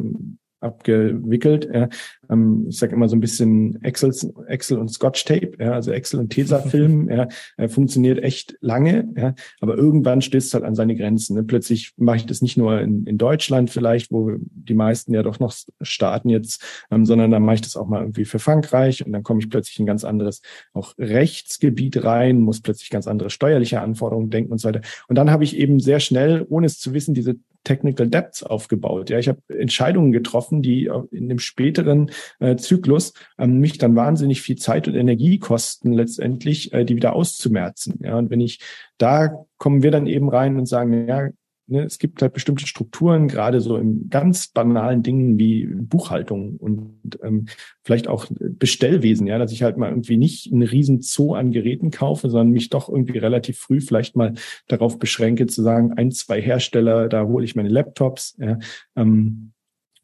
abgewickelt. 0.63 1.69
Ja. 1.71 1.89
Ähm, 2.30 2.67
ich 2.69 2.78
sage 2.78 2.95
immer 2.95 3.10
so 3.10 3.15
ein 3.15 3.19
bisschen 3.19 3.82
Excel, 3.84 4.13
Excel 4.47 4.78
und 4.78 4.89
Scotch 4.89 5.26
Tape, 5.26 5.52
ja, 5.60 5.73
also 5.73 5.91
Excel 5.91 6.19
und 6.19 6.30
Tesafilm, 6.30 7.10
ja, 7.12 7.28
äh, 7.58 7.67
funktioniert 7.67 8.23
echt 8.23 8.56
lange, 8.62 9.08
ja, 9.15 9.36
aber 9.62 9.76
irgendwann 9.76 10.21
stößt 10.21 10.54
halt 10.54 10.63
an 10.63 10.76
seine 10.76 10.95
Grenzen. 10.95 11.36
Ne? 11.36 11.43
Plötzlich 11.43 11.93
mache 11.97 12.17
ich 12.17 12.26
das 12.26 12.41
nicht 12.41 12.58
nur 12.58 12.80
in, 12.82 13.06
in 13.06 13.17
Deutschland 13.17 13.69
vielleicht, 13.69 14.12
wo 14.12 14.32
die 14.39 14.73
meisten 14.73 15.13
ja 15.13 15.23
doch 15.23 15.39
noch 15.39 15.54
starten 15.82 16.30
jetzt, 16.30 16.63
ähm, 16.91 17.06
sondern 17.06 17.32
dann 17.32 17.43
mache 17.43 17.56
ich 17.56 17.62
das 17.62 17.76
auch 17.76 17.88
mal 17.88 18.02
irgendwie 18.02 18.26
für 18.26 18.39
Frankreich 18.39 19.06
und 19.06 19.12
dann 19.12 19.23
komme 19.23 19.39
ich 19.39 19.49
plötzlich 19.49 19.80
in 19.80 19.86
ganz 19.86 20.04
anderes 20.04 20.41
auch 20.73 20.93
Rechtsgebiet 20.97 22.04
rein, 22.04 22.41
muss 22.41 22.62
plötzlich 22.62 22.89
ganz 22.89 23.08
andere 23.08 23.30
steuerliche 23.30 23.82
Anforderungen 23.82 24.30
denken 24.30 24.52
und 24.52 24.60
so 24.60 24.69
weiter. 24.69 24.82
Und 25.08 25.17
dann 25.17 25.32
habe 25.32 25.43
ich 25.43 25.58
eben 25.58 25.80
sehr 25.80 25.99
schnell, 25.99 26.45
ohne 26.49 26.65
es 26.65 26.80
zu 26.80 26.93
wissen, 26.93 27.13
diese 27.13 27.36
Technical 27.63 28.08
Depths 28.08 28.43
aufgebaut. 28.43 29.10
Ja, 29.10 29.19
ich 29.19 29.28
habe 29.28 29.41
Entscheidungen 29.47 30.12
getroffen, 30.12 30.62
die 30.62 30.89
in 31.12 31.30
dem 31.30 31.39
späteren 31.39 32.12
äh, 32.39 32.56
Zyklus 32.56 33.13
ähm, 33.38 33.60
mich 33.60 33.78
dann 33.78 33.95
wahnsinnig 33.95 34.41
viel 34.41 34.58
Zeit 34.58 34.88
und 34.88 34.95
Energie 34.95 35.39
kosten, 35.39 35.93
letztendlich 35.93 36.73
äh, 36.73 36.86
die 36.86 36.95
wieder 36.95 37.13
auszumerzen. 37.13 37.99
Ja, 38.04 38.17
und 38.17 38.30
wenn 38.30 38.41
ich 38.41 38.60
da 38.97 39.45
kommen 39.58 39.84
wir 39.84 39.91
dann 39.91 40.08
eben 40.08 40.30
rein 40.30 40.58
und 40.58 40.65
sagen, 40.65 41.08
ja, 41.08 41.30
Ne, 41.67 41.84
es 41.84 41.97
gibt 41.97 42.21
halt 42.21 42.34
bestimmte 42.34 42.67
Strukturen, 42.67 43.30
gerade 43.30 43.62
so 43.62 43.78
in 43.78 44.10
ganz 44.10 44.47
banalen 44.47 45.02
Dingen 45.02 45.39
wie 45.39 45.65
Buchhaltung 45.65 46.58
und 46.58 46.99
ähm, 47.23 47.45
vielleicht 47.84 48.10
auch 48.10 48.26
Bestellwesen, 48.30 49.28
ja, 49.28 49.38
dass 49.38 49.54
ich 49.54 49.63
halt 49.63 49.78
mal 49.78 49.89
irgendwie 49.89 50.17
nicht 50.17 50.52
einen 50.52 50.63
riesen 50.63 51.02
Zoo 51.02 51.36
an 51.36 51.52
Geräten 51.52 51.89
kaufe, 51.89 52.30
sondern 52.30 52.49
mich 52.49 52.69
doch 52.69 52.89
irgendwie 52.89 53.17
relativ 53.17 53.60
früh 53.60 53.80
vielleicht 53.80 54.17
mal 54.17 54.34
darauf 54.67 54.99
beschränke 54.99 55.47
zu 55.47 55.62
sagen, 55.62 55.93
ein, 55.93 56.12
zwei 56.12 56.41
Hersteller, 56.41 57.08
da 57.08 57.23
hole 57.23 57.45
ich 57.45 57.56
meine 57.56 57.69
Laptops. 57.69 58.36
Ja, 58.39 58.60
ähm, 58.97 59.54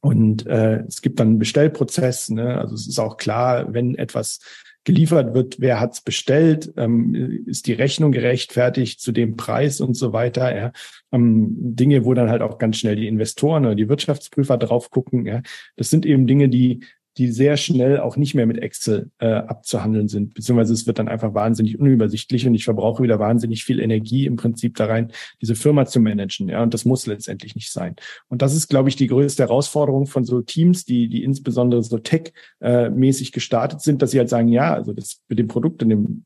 und 0.01 0.47
äh, 0.47 0.83
es 0.87 1.01
gibt 1.01 1.19
dann 1.19 1.27
einen 1.27 1.39
Bestellprozess. 1.39 2.29
Ne? 2.29 2.57
Also 2.57 2.75
es 2.75 2.87
ist 2.87 2.99
auch 2.99 3.17
klar, 3.17 3.73
wenn 3.73 3.95
etwas 3.95 4.39
geliefert 4.83 5.33
wird, 5.33 5.59
wer 5.59 5.79
hat's 5.79 6.01
bestellt, 6.01 6.73
ähm, 6.77 7.43
ist 7.45 7.67
die 7.67 7.73
Rechnung 7.73 8.11
gerechtfertigt 8.11 8.99
zu 9.01 9.11
dem 9.11 9.35
Preis 9.35 9.81
und 9.81 9.93
so 9.95 10.13
weiter. 10.13 10.55
Ja. 10.55 10.71
Ähm, 11.11 11.55
Dinge, 11.57 12.05
wo 12.05 12.13
dann 12.13 12.29
halt 12.29 12.41
auch 12.41 12.57
ganz 12.57 12.77
schnell 12.77 12.95
die 12.95 13.07
Investoren 13.07 13.65
oder 13.65 13.75
die 13.75 13.89
Wirtschaftsprüfer 13.89 14.57
drauf 14.57 14.89
gucken. 14.89 15.25
Ja. 15.25 15.41
Das 15.75 15.89
sind 15.89 16.05
eben 16.05 16.27
Dinge, 16.27 16.49
die 16.49 16.81
die 17.19 17.27
sehr 17.31 17.57
schnell 17.57 17.99
auch 17.99 18.15
nicht 18.15 18.33
mehr 18.33 18.45
mit 18.45 18.57
Excel 18.59 19.11
äh, 19.19 19.27
abzuhandeln 19.27 20.07
sind, 20.07 20.33
beziehungsweise 20.33 20.73
es 20.73 20.87
wird 20.87 20.99
dann 20.99 21.09
einfach 21.09 21.33
wahnsinnig 21.33 21.77
unübersichtlich 21.77 22.47
und 22.47 22.55
ich 22.55 22.63
verbrauche 22.63 23.03
wieder 23.03 23.19
wahnsinnig 23.19 23.65
viel 23.65 23.81
Energie 23.81 24.25
im 24.25 24.37
Prinzip 24.37 24.77
da 24.77 24.85
rein, 24.85 25.11
diese 25.41 25.55
Firma 25.55 25.85
zu 25.85 25.99
managen. 25.99 26.47
Ja, 26.47 26.63
und 26.63 26.73
das 26.73 26.85
muss 26.85 27.05
letztendlich 27.07 27.55
nicht 27.55 27.73
sein. 27.73 27.97
Und 28.29 28.41
das 28.41 28.55
ist, 28.55 28.69
glaube 28.69 28.87
ich, 28.87 28.95
die 28.95 29.07
größte 29.07 29.43
Herausforderung 29.43 30.07
von 30.07 30.23
so 30.23 30.41
Teams, 30.41 30.85
die, 30.85 31.09
die 31.09 31.23
insbesondere 31.23 31.83
so 31.83 31.97
tech-mäßig 31.97 33.33
gestartet 33.33 33.81
sind, 33.81 34.01
dass 34.01 34.11
sie 34.11 34.19
halt 34.19 34.29
sagen, 34.29 34.47
ja, 34.47 34.73
also 34.73 34.93
das 34.93 35.19
mit 35.27 35.39
dem 35.39 35.49
Produkt 35.49 35.83
und 35.83 35.89
dem 35.89 36.25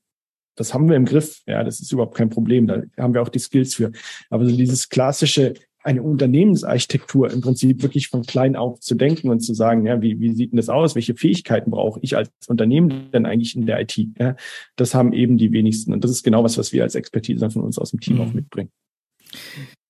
das 0.56 0.72
haben 0.72 0.88
wir 0.88 0.96
im 0.96 1.06
Griff. 1.06 1.42
Ja, 1.48 1.64
das 1.64 1.80
ist 1.80 1.92
überhaupt 1.92 2.16
kein 2.16 2.30
Problem. 2.30 2.68
Da 2.68 2.84
haben 3.00 3.16
wir 3.16 3.24
auch 3.24 3.30
die 3.30 3.40
Skills 3.40 3.74
für. 3.74 3.92
Aber 4.30 4.46
so 4.46 4.56
dieses 4.56 4.88
klassische 4.88 5.56
eine 5.84 6.02
Unternehmensarchitektur 6.02 7.32
im 7.32 7.42
Prinzip 7.42 7.82
wirklich 7.82 8.08
von 8.08 8.24
klein 8.24 8.56
auf 8.56 8.80
zu 8.80 8.96
denken 8.96 9.30
und 9.30 9.42
zu 9.42 9.54
sagen, 9.54 9.86
ja, 9.86 10.02
wie, 10.02 10.20
wie 10.20 10.34
sieht 10.34 10.52
denn 10.52 10.58
das 10.58 10.70
aus? 10.70 10.96
Welche 10.96 11.16
Fähigkeiten 11.16 11.72
brauche 11.72 12.00
ich 12.02 12.16
als 12.16 12.30
Unternehmen 12.48 13.12
denn 13.12 13.26
eigentlich 13.26 13.56
in 13.56 13.66
der 13.66 13.82
IT? 13.82 13.98
Ja, 14.18 14.36
das 14.76 14.96
haben 14.96 15.14
eben 15.14 15.38
die 15.38 15.52
wenigsten. 15.52 15.94
Und 15.94 16.04
das 16.04 16.12
ist 16.12 16.24
genau 16.24 16.44
was, 16.44 16.58
was 16.58 16.72
wir 16.72 16.84
als 16.84 16.96
Expertise 16.96 17.50
von 17.50 17.64
uns 17.64 17.78
aus 17.78 17.92
dem 17.92 18.00
Team 18.00 18.16
mhm. 18.16 18.22
auch 18.22 18.34
mitbringen. 18.34 18.72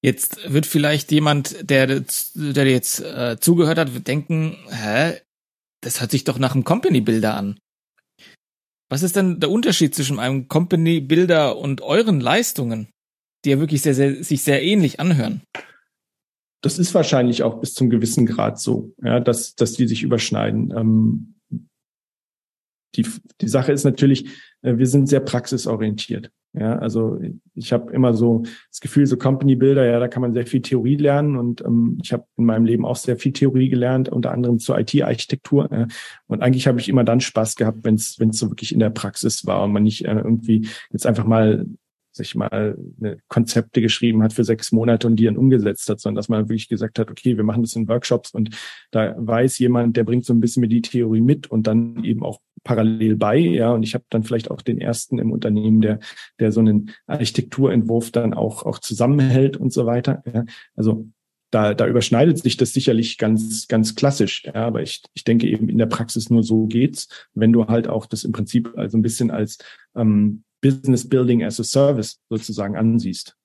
Jetzt 0.02 0.52
wird 0.52 0.66
vielleicht 0.66 1.12
jemand, 1.12 1.70
der, 1.70 2.04
der 2.36 2.68
jetzt 2.70 3.00
äh, 3.00 3.38
zugehört 3.40 3.78
hat, 3.78 4.08
denken, 4.08 4.58
hä, 4.70 5.14
das 5.82 6.02
hört 6.02 6.12
sich 6.12 6.24
doch 6.24 6.40
nach 6.40 6.56
einem 6.56 6.64
Company 6.64 7.02
Builder 7.02 7.36
an. 7.36 7.58
Was 8.90 9.04
ist 9.04 9.16
denn 9.16 9.40
der 9.40 9.50
Unterschied 9.50 9.96
zwischen 9.96 10.20
einem 10.20 10.48
Company 10.48 11.00
Builder 11.00 11.58
und 11.58 11.82
euren 11.82 12.20
Leistungen, 12.20 12.90
die 13.46 13.52
ja 13.52 13.60
wirklich 13.60 13.82
sehr, 13.82 13.96
sehr, 13.96 14.24
sich 14.24 14.44
sehr 14.44 14.62
ähnlich 14.62 15.00
anhören? 15.00 15.42
Das 16.64 16.80
ist 16.80 16.96
wahrscheinlich 16.96 17.44
auch 17.44 17.60
bis 17.60 17.74
zum 17.74 17.90
gewissen 17.90 18.26
Grad 18.26 18.58
so, 18.58 18.94
ja, 19.04 19.20
dass, 19.20 19.54
dass 19.56 19.74
die 19.74 19.86
sich 19.86 20.02
überschneiden. 20.02 20.74
Ähm, 20.76 21.36
die, 22.96 23.06
die 23.42 23.48
Sache 23.48 23.72
ist 23.74 23.84
natürlich, 23.84 24.30
äh, 24.62 24.78
wir 24.78 24.88
sind 24.88 25.10
sehr 25.10 25.20
praxisorientiert. 25.20 26.32
Ja, 26.54 26.78
also 26.78 27.20
ich 27.56 27.74
habe 27.74 27.92
immer 27.92 28.14
so 28.14 28.44
das 28.70 28.80
Gefühl, 28.80 29.08
so 29.08 29.18
Company 29.18 29.56
Builder, 29.56 29.86
ja, 29.86 30.00
da 30.00 30.08
kann 30.08 30.22
man 30.22 30.34
sehr 30.34 30.46
viel 30.46 30.62
Theorie 30.62 30.98
lernen 30.98 31.36
und 31.36 31.62
ähm, 31.62 31.98
ich 32.04 32.14
habe 32.14 32.26
in 32.38 32.46
meinem 32.46 32.66
Leben 32.66 32.86
auch 32.86 32.96
sehr 32.96 33.18
viel 33.18 33.34
Theorie 33.34 33.70
gelernt, 33.70 34.08
unter 34.08 34.32
anderem 34.32 34.60
zur 34.60 34.80
IT-Architektur. 34.80 35.68
Ja. 35.72 35.88
Und 36.28 36.44
eigentlich 36.44 36.68
habe 36.68 36.80
ich 36.80 36.90
immer 36.90 37.04
dann 37.04 37.22
Spaß 37.22 37.56
gehabt, 37.56 37.80
wenn 37.84 37.96
es 37.96 38.20
wenn 38.20 38.30
es 38.30 38.38
so 38.38 38.52
wirklich 38.52 38.72
in 38.72 38.80
der 38.80 38.92
Praxis 38.92 39.48
war 39.48 39.64
und 39.64 39.74
man 39.74 39.84
nicht 39.84 40.06
äh, 40.06 40.14
irgendwie 40.14 40.68
jetzt 40.92 41.08
einfach 41.08 41.26
mal 41.26 41.66
sich 42.16 42.36
mal 42.36 42.78
Konzepte 43.28 43.82
geschrieben 43.82 44.24
hat 44.24 44.34
für 44.34 44.44
sechs 44.44 44.72
Monate 44.72 45.08
und 45.08 45.16
die 45.16 45.26
dann 45.26 45.38
umgesetzt 45.38 45.90
hat, 45.90 46.00
sondern 46.00 46.18
dass 46.18 46.30
man 46.30 46.50
wirklich 46.50 46.70
gesagt 46.70 47.00
hat, 47.00 47.10
okay, 47.10 47.36
wir 47.38 47.44
machen 47.44 47.64
das 47.64 47.76
in 47.76 47.88
Workshops 47.88 48.32
und 48.32 48.52
da 48.92 49.16
weiß 49.18 49.60
jemand, 49.60 49.98
der 49.98 50.04
bringt 50.04 50.26
so 50.26 50.34
ein 50.34 50.40
bisschen 50.40 50.62
mir 50.62 50.68
die 50.68 50.82
Theorie 50.82 51.22
mit 51.22 51.48
und 51.48 51.68
dann 51.68 52.04
eben 52.04 52.24
auch 52.24 52.40
parallel 52.64 53.18
bei, 53.18 53.38
ja, 53.38 53.72
und 53.72 53.84
ich 53.84 53.94
habe 53.94 54.06
dann 54.10 54.24
vielleicht 54.24 54.50
auch 54.50 54.62
den 54.62 54.80
ersten 54.80 55.20
im 55.20 55.32
Unternehmen, 55.32 55.82
der 55.82 56.00
der 56.40 56.52
so 56.52 56.62
einen 56.62 56.92
Architekturentwurf 57.08 58.12
dann 58.12 58.34
auch 58.34 58.64
auch 58.64 58.80
zusammenhält 58.80 59.58
und 59.58 59.74
so 59.74 59.86
weiter. 59.86 60.24
Ja. 60.34 60.46
Also 60.76 61.08
da, 61.54 61.74
da 61.74 61.88
überschneidet 61.88 62.40
sich 62.40 62.58
das 62.58 62.74
sicherlich 62.74 63.18
ganz, 63.18 63.68
ganz 63.68 63.96
klassisch. 63.96 64.44
Ja, 64.46 64.56
aber 64.56 64.82
ich, 64.82 65.04
ich 65.14 65.24
denke 65.24 65.48
eben 65.48 65.70
in 65.70 65.78
der 65.78 65.86
Praxis 65.86 66.30
nur 66.30 66.44
so 66.44 66.66
geht's, 66.66 67.08
wenn 67.36 67.54
du 67.54 67.68
halt 67.68 67.88
auch 67.88 68.08
das 68.08 68.24
im 68.24 68.32
Prinzip 68.32 68.74
also 68.76 68.98
ein 68.98 69.04
bisschen 69.04 69.30
als 69.30 69.60
ähm, 69.96 70.44
Business 70.64 71.08
Building 71.08 71.44
as 71.44 71.60
a 71.60 71.64
Service 71.64 72.20
sozusagen 72.30 72.76
ansiehst. 72.76 73.38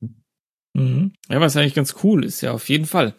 Mhm. 0.72 1.12
Ja, 1.28 1.40
was 1.40 1.56
eigentlich 1.56 1.74
ganz 1.74 1.96
cool 2.02 2.24
ist, 2.24 2.40
ja, 2.40 2.52
auf 2.52 2.68
jeden 2.68 2.86
Fall. 2.86 3.14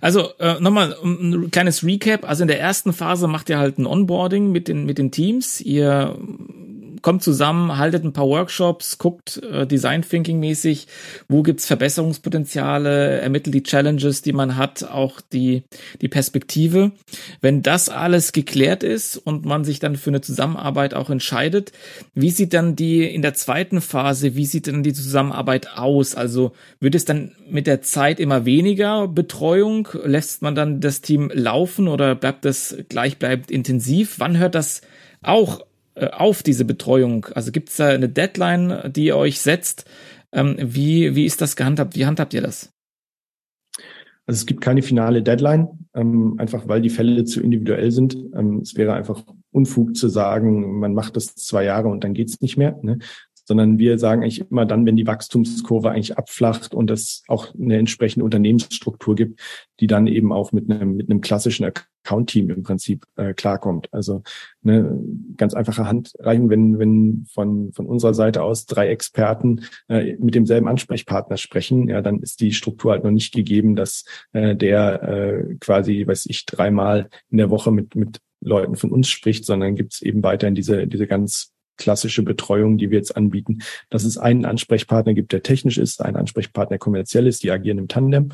Also 0.00 0.36
äh, 0.38 0.60
nochmal 0.60 0.94
ein 1.02 1.50
kleines 1.50 1.82
Recap. 1.82 2.28
Also 2.28 2.42
in 2.42 2.48
der 2.48 2.60
ersten 2.60 2.92
Phase 2.92 3.26
macht 3.26 3.48
ihr 3.48 3.58
halt 3.58 3.78
ein 3.78 3.86
Onboarding 3.86 4.52
mit 4.52 4.68
den 4.68 4.84
mit 4.84 4.98
den 4.98 5.10
Teams. 5.10 5.60
Ihr 5.60 6.18
kommt 7.02 7.22
zusammen, 7.22 7.76
haltet 7.78 8.04
ein 8.04 8.12
paar 8.12 8.28
Workshops, 8.28 8.98
guckt 8.98 9.42
äh, 9.42 9.66
Design 9.66 10.02
Thinking 10.02 10.40
mäßig, 10.40 10.86
wo 11.28 11.42
gibt's 11.42 11.66
Verbesserungspotenziale, 11.66 13.20
ermittelt 13.20 13.54
die 13.54 13.62
Challenges, 13.62 14.22
die 14.22 14.32
man 14.32 14.56
hat, 14.56 14.84
auch 14.84 15.20
die 15.20 15.62
die 16.00 16.08
Perspektive. 16.08 16.92
Wenn 17.40 17.62
das 17.62 17.88
alles 17.88 18.32
geklärt 18.32 18.82
ist 18.82 19.16
und 19.16 19.44
man 19.44 19.64
sich 19.64 19.80
dann 19.80 19.96
für 19.96 20.10
eine 20.10 20.20
Zusammenarbeit 20.20 20.94
auch 20.94 21.10
entscheidet, 21.10 21.72
wie 22.14 22.30
sieht 22.30 22.54
dann 22.54 22.76
die 22.76 23.04
in 23.04 23.22
der 23.22 23.34
zweiten 23.34 23.80
Phase, 23.80 24.34
wie 24.34 24.46
sieht 24.46 24.66
dann 24.66 24.82
die 24.82 24.92
Zusammenarbeit 24.92 25.76
aus? 25.76 26.14
Also 26.14 26.52
wird 26.80 26.94
es 26.94 27.04
dann 27.04 27.32
mit 27.48 27.66
der 27.66 27.82
Zeit 27.82 28.20
immer 28.20 28.44
weniger 28.44 29.08
Betreuung? 29.08 29.88
Lässt 30.04 30.42
man 30.42 30.54
dann 30.54 30.80
das 30.80 31.00
Team 31.00 31.30
laufen 31.32 31.88
oder 31.88 32.14
bleibt 32.14 32.44
das 32.44 32.76
gleichbleibend 32.88 33.50
intensiv? 33.50 34.16
Wann 34.18 34.38
hört 34.38 34.54
das 34.54 34.82
auch 35.22 35.66
auf 36.12 36.42
diese 36.42 36.64
Betreuung? 36.64 37.26
Also 37.34 37.52
gibt 37.52 37.70
es 37.70 37.76
da 37.76 37.88
eine 37.88 38.08
Deadline, 38.08 38.92
die 38.94 39.06
ihr 39.06 39.16
euch 39.16 39.40
setzt? 39.40 39.84
Ähm, 40.32 40.56
wie, 40.58 41.14
wie 41.14 41.24
ist 41.24 41.40
das 41.40 41.56
gehandhabt? 41.56 41.96
Wie 41.96 42.06
handhabt 42.06 42.34
ihr 42.34 42.42
das? 42.42 42.72
Also 44.28 44.40
es 44.40 44.46
gibt 44.46 44.60
keine 44.60 44.82
finale 44.82 45.22
Deadline, 45.22 45.68
ähm, 45.94 46.34
einfach 46.36 46.68
weil 46.68 46.82
die 46.82 46.90
Fälle 46.90 47.24
zu 47.24 47.40
individuell 47.40 47.90
sind. 47.90 48.14
Ähm, 48.34 48.58
es 48.58 48.76
wäre 48.76 48.92
einfach 48.92 49.24
Unfug 49.52 49.96
zu 49.96 50.08
sagen, 50.08 50.78
man 50.80 50.92
macht 50.92 51.16
das 51.16 51.34
zwei 51.34 51.64
Jahre 51.64 51.88
und 51.88 52.04
dann 52.04 52.12
geht's 52.12 52.42
nicht 52.42 52.58
mehr. 52.58 52.78
Ne? 52.82 52.98
Sondern 53.48 53.78
wir 53.78 53.98
sagen 53.98 54.22
eigentlich 54.22 54.42
immer 54.50 54.66
dann, 54.66 54.84
wenn 54.84 54.96
die 54.96 55.06
Wachstumskurve 55.06 55.90
eigentlich 55.90 56.18
abflacht 56.18 56.74
und 56.74 56.90
es 56.90 57.22
auch 57.28 57.54
eine 57.54 57.78
entsprechende 57.78 58.22
Unternehmensstruktur 58.22 59.14
gibt, 59.14 59.40
die 59.80 59.86
dann 59.86 60.06
eben 60.06 60.34
auch 60.34 60.52
mit 60.52 60.70
einem, 60.70 60.96
mit 60.96 61.08
einem 61.08 61.22
klassischen 61.22 61.64
Account-Team 61.64 62.50
im 62.50 62.62
Prinzip 62.62 63.06
äh, 63.16 63.32
klarkommt. 63.32 63.88
Also 63.90 64.22
eine 64.62 65.00
ganz 65.38 65.54
einfache 65.54 65.86
Handreichung, 65.86 66.50
wenn, 66.50 66.78
wenn 66.78 67.26
von, 67.32 67.72
von 67.72 67.86
unserer 67.86 68.12
Seite 68.12 68.42
aus 68.42 68.66
drei 68.66 68.88
Experten 68.88 69.62
äh, 69.88 70.16
mit 70.18 70.34
demselben 70.34 70.68
Ansprechpartner 70.68 71.38
sprechen, 71.38 71.88
ja, 71.88 72.02
dann 72.02 72.20
ist 72.20 72.42
die 72.42 72.52
Struktur 72.52 72.92
halt 72.92 73.04
noch 73.04 73.10
nicht 73.10 73.32
gegeben, 73.32 73.76
dass 73.76 74.04
äh, 74.32 74.56
der 74.56 75.02
äh, 75.02 75.54
quasi, 75.58 76.06
weiß 76.06 76.26
ich, 76.26 76.44
dreimal 76.44 77.08
in 77.30 77.38
der 77.38 77.48
Woche 77.48 77.72
mit, 77.72 77.94
mit 77.94 78.18
Leuten 78.42 78.76
von 78.76 78.90
uns 78.90 79.08
spricht, 79.08 79.46
sondern 79.46 79.74
gibt 79.74 79.94
es 79.94 80.02
eben 80.02 80.22
weiterhin 80.22 80.54
diese, 80.54 80.86
diese 80.86 81.06
ganz 81.06 81.54
klassische 81.78 82.22
Betreuung, 82.22 82.76
die 82.76 82.90
wir 82.90 82.98
jetzt 82.98 83.16
anbieten, 83.16 83.58
dass 83.88 84.04
es 84.04 84.18
einen 84.18 84.44
Ansprechpartner 84.44 85.14
gibt, 85.14 85.32
der 85.32 85.42
technisch 85.42 85.78
ist, 85.78 86.02
einen 86.02 86.16
Ansprechpartner 86.16 86.78
kommerziell 86.78 87.26
ist, 87.26 87.42
die 87.42 87.50
agieren 87.50 87.78
im 87.78 87.88
Tandem 87.88 88.30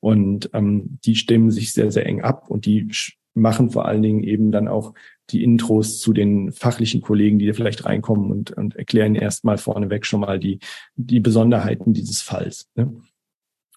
und 0.00 0.50
ähm, 0.52 0.98
die 1.04 1.16
stimmen 1.16 1.50
sich 1.50 1.72
sehr, 1.72 1.90
sehr 1.90 2.06
eng 2.06 2.20
ab 2.20 2.50
und 2.50 2.66
die 2.66 2.90
machen 3.34 3.70
vor 3.70 3.86
allen 3.86 4.02
Dingen 4.02 4.22
eben 4.22 4.50
dann 4.50 4.68
auch 4.68 4.94
die 5.30 5.42
Intros 5.42 6.00
zu 6.00 6.12
den 6.12 6.52
fachlichen 6.52 7.00
Kollegen, 7.00 7.38
die 7.38 7.46
da 7.46 7.52
vielleicht 7.52 7.84
reinkommen 7.84 8.30
und, 8.30 8.50
und 8.52 8.76
erklären 8.76 9.14
erstmal 9.14 9.58
vorneweg 9.58 10.06
schon 10.06 10.20
mal 10.20 10.38
die, 10.38 10.58
die 10.96 11.20
Besonderheiten 11.20 11.92
dieses 11.92 12.22
Falls. 12.22 12.68
Ne? 12.74 13.00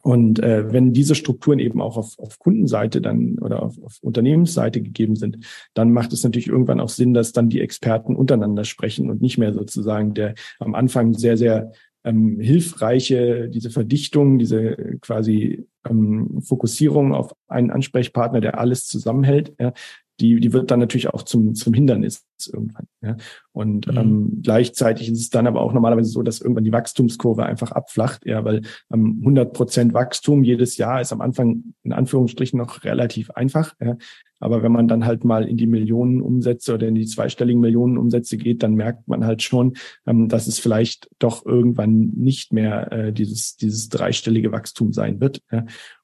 Und 0.01 0.39
äh, 0.39 0.71
wenn 0.71 0.93
diese 0.93 1.15
Strukturen 1.15 1.59
eben 1.59 1.81
auch 1.81 1.97
auf, 1.97 2.17
auf 2.17 2.39
Kundenseite 2.39 3.01
dann 3.01 3.37
oder 3.39 3.63
auf, 3.63 3.81
auf 3.83 3.97
Unternehmensseite 4.01 4.81
gegeben 4.81 5.15
sind, 5.15 5.45
dann 5.73 5.91
macht 5.91 6.13
es 6.13 6.23
natürlich 6.23 6.47
irgendwann 6.47 6.79
auch 6.79 6.89
Sinn, 6.89 7.13
dass 7.13 7.31
dann 7.31 7.49
die 7.49 7.61
Experten 7.61 8.15
untereinander 8.15 8.63
sprechen 8.65 9.09
und 9.09 9.21
nicht 9.21 9.37
mehr 9.37 9.53
sozusagen 9.53 10.13
der 10.13 10.33
am 10.59 10.75
Anfang 10.75 11.13
sehr, 11.13 11.37
sehr 11.37 11.71
ähm, 12.03 12.39
hilfreiche, 12.39 13.49
diese 13.49 13.69
Verdichtung, 13.69 14.39
diese 14.39 14.97
quasi 15.01 15.67
ähm, 15.87 16.41
Fokussierung 16.41 17.13
auf 17.13 17.35
einen 17.47 17.71
Ansprechpartner, 17.71 18.41
der 18.41 18.59
alles 18.59 18.87
zusammenhält, 18.87 19.53
ja, 19.59 19.73
die, 20.19 20.39
die 20.39 20.54
wird 20.54 20.69
dann 20.69 20.80
natürlich 20.80 21.10
auch 21.10 21.24
zum, 21.24 21.56
zum 21.56 21.74
Hindernis 21.74 22.26
irgendwann. 22.52 22.88
Ja. 23.02 23.17
Und 23.52 23.88
mhm. 23.88 23.97
ähm, 23.97 24.39
gleichzeitig 24.43 25.10
ist 25.10 25.19
es 25.19 25.30
dann 25.30 25.47
aber 25.47 25.62
auch 25.62 25.74
normalerweise 25.74 26.10
so, 26.10 26.21
dass 26.21 26.41
irgendwann 26.41 26.63
die 26.63 26.71
Wachstumskurve 26.71 27.45
einfach 27.45 27.71
abflacht, 27.71 28.26
ja, 28.26 28.43
weil 28.43 28.62
ähm, 28.93 29.17
100 29.19 29.54
Prozent 29.54 29.93
Wachstum 29.93 30.43
jedes 30.43 30.78
Jahr 30.78 31.02
ist 31.02 31.12
am 31.12 31.21
Anfang 31.21 31.74
in 31.84 31.93
Anführungsstrichen 31.93 32.58
noch 32.58 32.84
relativ 32.84 33.32
einfach. 33.32 33.74
Ja. 33.80 33.97
Aber 34.41 34.63
wenn 34.63 34.71
man 34.71 34.88
dann 34.88 35.06
halt 35.06 35.23
mal 35.23 35.47
in 35.47 35.56
die 35.56 35.67
Millionenumsätze 35.67 36.73
oder 36.73 36.88
in 36.88 36.95
die 36.95 37.06
zweistelligen 37.06 37.62
Millionenumsätze 37.62 38.38
geht, 38.38 38.63
dann 38.63 38.75
merkt 38.75 39.08
man 39.08 39.25
halt 39.25 39.41
schon, 39.41 39.75
ähm, 40.06 40.27
dass 40.27 40.47
es 40.47 40.60
vielleicht 40.60 41.10
doch 41.19 41.45
irgendwann 41.45 42.12
nicht 42.15 42.51
mehr 42.51 42.91
äh, 42.91 43.13
dieses, 43.13 43.56
dieses 43.56 43.88
dreistellige 43.88 44.51
Wachstum 44.51 44.91
sein 44.91 45.21
wird. 45.21 45.41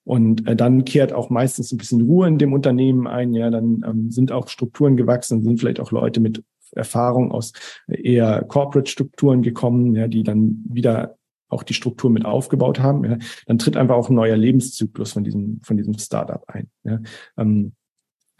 Und 0.03 0.47
äh, 0.47 0.55
dann 0.55 0.85
kehrt 0.85 1.11
auch 1.11 1.29
meistens 1.29 1.71
ein 1.71 1.77
bisschen 1.77 2.01
Ruhe 2.01 2.27
in 2.27 2.37
dem 2.37 2.53
Unternehmen 2.53 3.07
ein. 3.07 3.33
Ja, 3.33 3.49
dann 3.49 3.83
ähm, 3.85 4.11
sind 4.11 4.31
auch 4.31 4.47
Strukturen 4.47 4.95
gewachsen, 4.95 5.43
sind 5.43 5.59
vielleicht 5.59 5.81
auch 5.81 5.91
Leute 5.91 6.21
mit 6.21 6.43
Erfahrung 6.71 7.31
aus 7.31 7.53
eher 7.87 8.43
Corporate-Strukturen 8.43 9.41
gekommen, 9.41 9.95
ja, 9.95 10.07
die 10.07 10.23
dann 10.23 10.63
wieder 10.69 11.17
auch 11.49 11.63
die 11.63 11.73
Struktur 11.73 12.09
mit 12.09 12.25
aufgebaut 12.25 12.79
haben, 12.79 13.05
ja, 13.05 13.17
dann 13.45 13.57
tritt 13.57 13.77
einfach 13.77 13.95
auch 13.95 14.09
ein 14.09 14.15
neuer 14.15 14.35
Lebenszyklus 14.35 15.13
von 15.13 15.23
diesem, 15.23 15.61
von 15.63 15.77
diesem 15.77 15.97
Startup 15.97 16.43
ein. 16.47 16.69
Ja. 16.83 16.99
Ähm, 17.37 17.73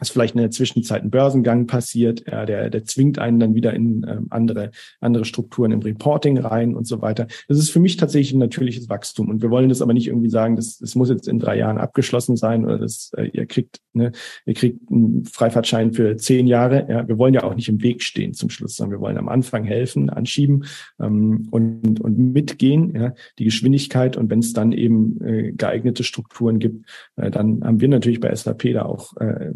ist 0.00 0.10
vielleicht 0.10 0.34
in 0.34 0.40
der 0.40 0.50
Zwischenzeit 0.50 1.02
ein 1.02 1.10
Börsengang 1.10 1.66
passiert, 1.66 2.24
ja, 2.30 2.46
der, 2.46 2.70
der 2.70 2.84
zwingt 2.84 3.18
einen 3.18 3.40
dann 3.40 3.54
wieder 3.54 3.72
in 3.74 4.06
ähm, 4.08 4.26
andere, 4.30 4.70
andere 5.00 5.24
Strukturen 5.24 5.72
im 5.72 5.80
Reporting 5.80 6.38
rein 6.38 6.74
und 6.74 6.86
so 6.86 7.02
weiter. 7.02 7.26
Das 7.48 7.58
ist 7.58 7.70
für 7.70 7.80
mich 7.80 7.96
tatsächlich 7.96 8.32
ein 8.32 8.38
natürliches 8.38 8.88
Wachstum. 8.88 9.28
Und 9.28 9.42
wir 9.42 9.50
wollen 9.50 9.68
das 9.68 9.82
aber 9.82 9.92
nicht 9.92 10.06
irgendwie 10.06 10.30
sagen, 10.30 10.56
das, 10.56 10.78
das 10.78 10.94
muss 10.94 11.08
jetzt 11.08 11.26
in 11.26 11.38
drei 11.38 11.56
Jahren 11.58 11.78
abgeschlossen 11.78 12.36
sein 12.36 12.64
oder 12.64 12.78
das, 12.78 13.10
äh, 13.16 13.28
ihr 13.32 13.46
kriegt, 13.46 13.80
ne, 13.92 14.12
ihr 14.46 14.54
kriegt 14.54 14.88
einen 14.90 15.24
Freifahrtschein 15.24 15.92
für 15.92 16.16
zehn 16.16 16.46
Jahre. 16.46 16.86
Ja, 16.88 17.08
wir 17.08 17.18
wollen 17.18 17.34
ja 17.34 17.42
auch 17.42 17.54
nicht 17.54 17.68
im 17.68 17.82
Weg 17.82 18.02
stehen 18.02 18.34
zum 18.34 18.50
Schluss, 18.50 18.76
sondern 18.76 18.98
wir 18.98 19.00
wollen 19.00 19.18
am 19.18 19.28
Anfang 19.28 19.64
helfen, 19.64 20.10
anschieben 20.10 20.64
ähm, 21.00 21.48
und, 21.50 22.00
und 22.00 22.18
mitgehen, 22.18 22.94
ja, 22.94 23.14
die 23.38 23.44
Geschwindigkeit. 23.44 24.16
Und 24.16 24.30
wenn 24.30 24.38
es 24.38 24.52
dann 24.52 24.72
eben 24.72 25.20
äh, 25.24 25.52
geeignete 25.52 26.04
Strukturen 26.04 26.60
gibt, 26.60 26.86
äh, 27.16 27.30
dann 27.30 27.64
haben 27.64 27.80
wir 27.80 27.88
natürlich 27.88 28.20
bei 28.20 28.34
SAP 28.34 28.72
da 28.74 28.82
auch 28.82 29.16
äh, 29.16 29.50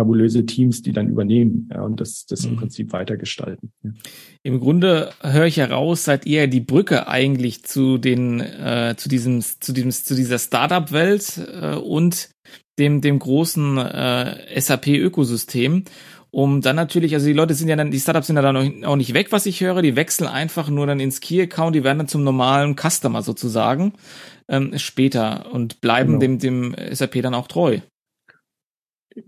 fabulöse 0.00 0.46
Teams, 0.46 0.80
die 0.80 0.92
dann 0.92 1.08
übernehmen 1.08 1.68
ja, 1.72 1.82
und 1.82 2.00
das, 2.00 2.24
das 2.24 2.44
im 2.44 2.52
mhm. 2.52 2.56
Prinzip 2.56 2.92
weitergestalten. 2.92 3.70
Ja. 3.82 3.90
Im 4.42 4.58
Grunde 4.58 5.10
höre 5.20 5.44
ich 5.44 5.58
heraus, 5.58 6.04
seid 6.04 6.24
ihr 6.24 6.46
die 6.46 6.60
Brücke 6.60 7.06
eigentlich 7.06 7.64
zu 7.64 7.98
den, 7.98 8.40
äh, 8.40 8.94
zu 8.96 9.10
diesem, 9.10 9.42
zu 9.42 9.72
diesem, 9.72 9.90
zu 9.90 10.14
dieser 10.14 10.38
Startup-Welt 10.38 11.40
äh, 11.52 11.74
und 11.76 12.30
dem, 12.78 13.02
dem 13.02 13.18
großen 13.18 13.76
äh, 13.76 14.60
SAP-Ökosystem. 14.60 15.84
Um 16.32 16.60
dann 16.60 16.76
natürlich, 16.76 17.12
also 17.14 17.26
die 17.26 17.32
Leute 17.32 17.54
sind 17.54 17.68
ja 17.68 17.76
dann, 17.76 17.90
die 17.90 17.98
Startups 17.98 18.28
sind 18.28 18.36
ja 18.36 18.42
dann 18.42 18.84
auch 18.84 18.96
nicht 18.96 19.14
weg, 19.14 19.32
was 19.32 19.46
ich 19.46 19.60
höre, 19.60 19.82
die 19.82 19.96
wechseln 19.96 20.28
einfach 20.28 20.70
nur 20.70 20.86
dann 20.86 21.00
ins 21.00 21.20
Key-Account, 21.20 21.74
die 21.74 21.82
werden 21.82 21.98
dann 21.98 22.08
zum 22.08 22.22
normalen 22.22 22.76
Customer 22.76 23.20
sozusagen 23.22 23.94
ähm, 24.48 24.78
später 24.78 25.52
und 25.52 25.80
bleiben 25.80 26.20
genau. 26.20 26.38
dem, 26.38 26.72
dem 26.72 26.94
SAP 26.94 27.20
dann 27.20 27.34
auch 27.34 27.48
treu 27.48 27.80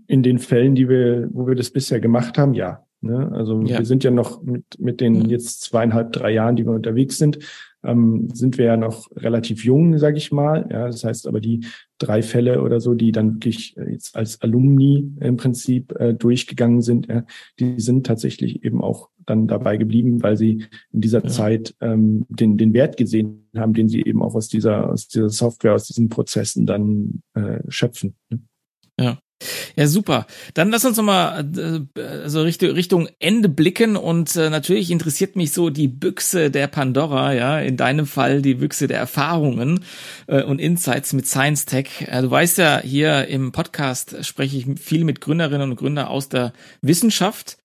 in 0.07 0.23
den 0.23 0.39
Fällen, 0.39 0.75
die 0.75 0.89
wir, 0.89 1.29
wo 1.31 1.47
wir 1.47 1.55
das 1.55 1.69
bisher 1.69 1.99
gemacht 1.99 2.37
haben, 2.37 2.53
ja. 2.53 2.85
Ne? 3.01 3.31
Also 3.33 3.61
ja. 3.63 3.79
wir 3.79 3.85
sind 3.85 4.03
ja 4.03 4.11
noch 4.11 4.41
mit, 4.43 4.63
mit 4.79 5.01
den 5.01 5.29
jetzt 5.29 5.61
zweieinhalb, 5.61 6.13
drei 6.13 6.31
Jahren, 6.31 6.55
die 6.55 6.65
wir 6.65 6.71
unterwegs 6.71 7.17
sind, 7.17 7.39
ähm, 7.83 8.29
sind 8.33 8.57
wir 8.57 8.65
ja 8.65 8.77
noch 8.77 9.11
relativ 9.15 9.65
jung, 9.65 9.97
sage 9.97 10.17
ich 10.17 10.31
mal. 10.31 10.67
Ja, 10.71 10.87
das 10.87 11.03
heißt 11.03 11.27
aber 11.27 11.41
die 11.41 11.65
drei 11.97 12.21
Fälle 12.21 12.61
oder 12.61 12.79
so, 12.79 12.93
die 12.93 13.11
dann 13.11 13.35
wirklich 13.35 13.75
äh, 13.77 13.91
jetzt 13.91 14.15
als 14.15 14.41
Alumni 14.41 15.11
im 15.19 15.35
Prinzip 15.35 15.93
äh, 15.99 16.13
durchgegangen 16.13 16.81
sind, 16.81 17.07
ja, 17.07 17.25
die 17.59 17.79
sind 17.81 18.05
tatsächlich 18.05 18.63
eben 18.63 18.81
auch 18.81 19.09
dann 19.25 19.47
dabei 19.47 19.75
geblieben, 19.77 20.23
weil 20.23 20.37
sie 20.37 20.65
in 20.91 21.01
dieser 21.01 21.23
ja. 21.23 21.29
Zeit 21.29 21.75
ähm, 21.81 22.25
den, 22.29 22.57
den 22.57 22.73
Wert 22.73 22.95
gesehen 22.95 23.49
haben, 23.55 23.73
den 23.73 23.89
sie 23.89 24.01
eben 24.01 24.21
auch 24.21 24.35
aus 24.35 24.47
dieser, 24.47 24.89
aus 24.89 25.07
dieser 25.07 25.29
Software, 25.29 25.73
aus 25.73 25.87
diesen 25.87 26.09
Prozessen 26.09 26.65
dann 26.65 27.21
äh, 27.33 27.59
schöpfen. 27.67 28.15
Ne? 28.29 28.39
Ja. 28.99 29.19
Ja, 29.75 29.87
super. 29.87 30.27
Dann 30.53 30.69
lass 30.69 30.85
uns 30.85 30.97
nochmal 30.97 31.45
äh, 31.97 32.01
also 32.01 32.41
Richtung, 32.41 32.71
Richtung 32.71 33.09
Ende 33.19 33.49
blicken 33.49 33.95
und 33.95 34.35
äh, 34.35 34.49
natürlich 34.49 34.91
interessiert 34.91 35.35
mich 35.35 35.51
so 35.51 35.69
die 35.69 35.87
Büchse 35.87 36.51
der 36.51 36.67
Pandora, 36.67 37.33
ja, 37.33 37.59
in 37.59 37.75
deinem 37.77 38.05
Fall 38.05 38.41
die 38.41 38.55
Büchse 38.55 38.87
der 38.87 38.99
Erfahrungen 38.99 39.83
äh, 40.27 40.43
und 40.43 40.59
Insights 40.59 41.13
mit 41.13 41.27
Science 41.27 41.65
Tech. 41.65 41.87
Äh, 42.07 42.21
du 42.21 42.31
weißt 42.31 42.57
ja, 42.59 42.79
hier 42.81 43.27
im 43.27 43.51
Podcast 43.51 44.23
spreche 44.25 44.57
ich 44.57 44.79
viel 44.79 45.03
mit 45.03 45.21
Gründerinnen 45.21 45.71
und 45.71 45.75
Gründern 45.77 46.07
aus 46.07 46.29
der 46.29 46.53
Wissenschaft 46.81 47.57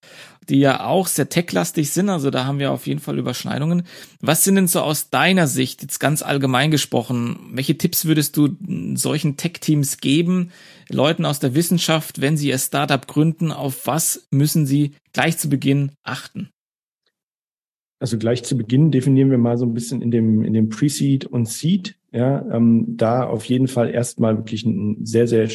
die 0.48 0.60
ja 0.60 0.84
auch 0.84 1.06
sehr 1.06 1.28
techlastig 1.28 1.90
sind, 1.90 2.08
also 2.08 2.30
da 2.30 2.44
haben 2.44 2.58
wir 2.58 2.72
auf 2.72 2.86
jeden 2.86 3.00
Fall 3.00 3.18
Überschneidungen. 3.18 3.82
Was 4.20 4.44
sind 4.44 4.54
denn 4.54 4.68
so 4.68 4.80
aus 4.80 5.10
deiner 5.10 5.46
Sicht, 5.46 5.82
jetzt 5.82 5.98
ganz 5.98 6.22
allgemein 6.22 6.70
gesprochen, 6.70 7.38
welche 7.52 7.76
Tipps 7.76 8.06
würdest 8.06 8.36
du 8.36 8.56
solchen 8.94 9.36
Tech-Teams 9.36 9.98
geben, 9.98 10.50
Leuten 10.88 11.24
aus 11.24 11.38
der 11.38 11.54
Wissenschaft, 11.54 12.20
wenn 12.20 12.36
sie 12.36 12.48
ihr 12.48 12.58
Startup 12.58 13.06
gründen, 13.06 13.52
auf 13.52 13.86
was 13.86 14.26
müssen 14.30 14.66
sie 14.66 14.92
gleich 15.12 15.38
zu 15.38 15.48
Beginn 15.48 15.92
achten? 16.02 16.50
Also 18.00 18.16
gleich 18.16 18.44
zu 18.44 18.56
Beginn 18.56 18.90
definieren 18.90 19.30
wir 19.30 19.38
mal 19.38 19.58
so 19.58 19.66
ein 19.66 19.74
bisschen 19.74 20.02
in 20.02 20.10
dem, 20.10 20.44
in 20.44 20.52
dem 20.52 20.68
Pre-Seed 20.68 21.26
und 21.26 21.48
Seed, 21.48 21.96
ja, 22.12 22.44
ähm, 22.50 22.96
da 22.96 23.24
auf 23.24 23.44
jeden 23.44 23.68
Fall 23.68 23.90
erstmal 23.90 24.36
wirklich 24.36 24.64
ein 24.64 25.04
sehr, 25.04 25.26
sehr 25.26 25.48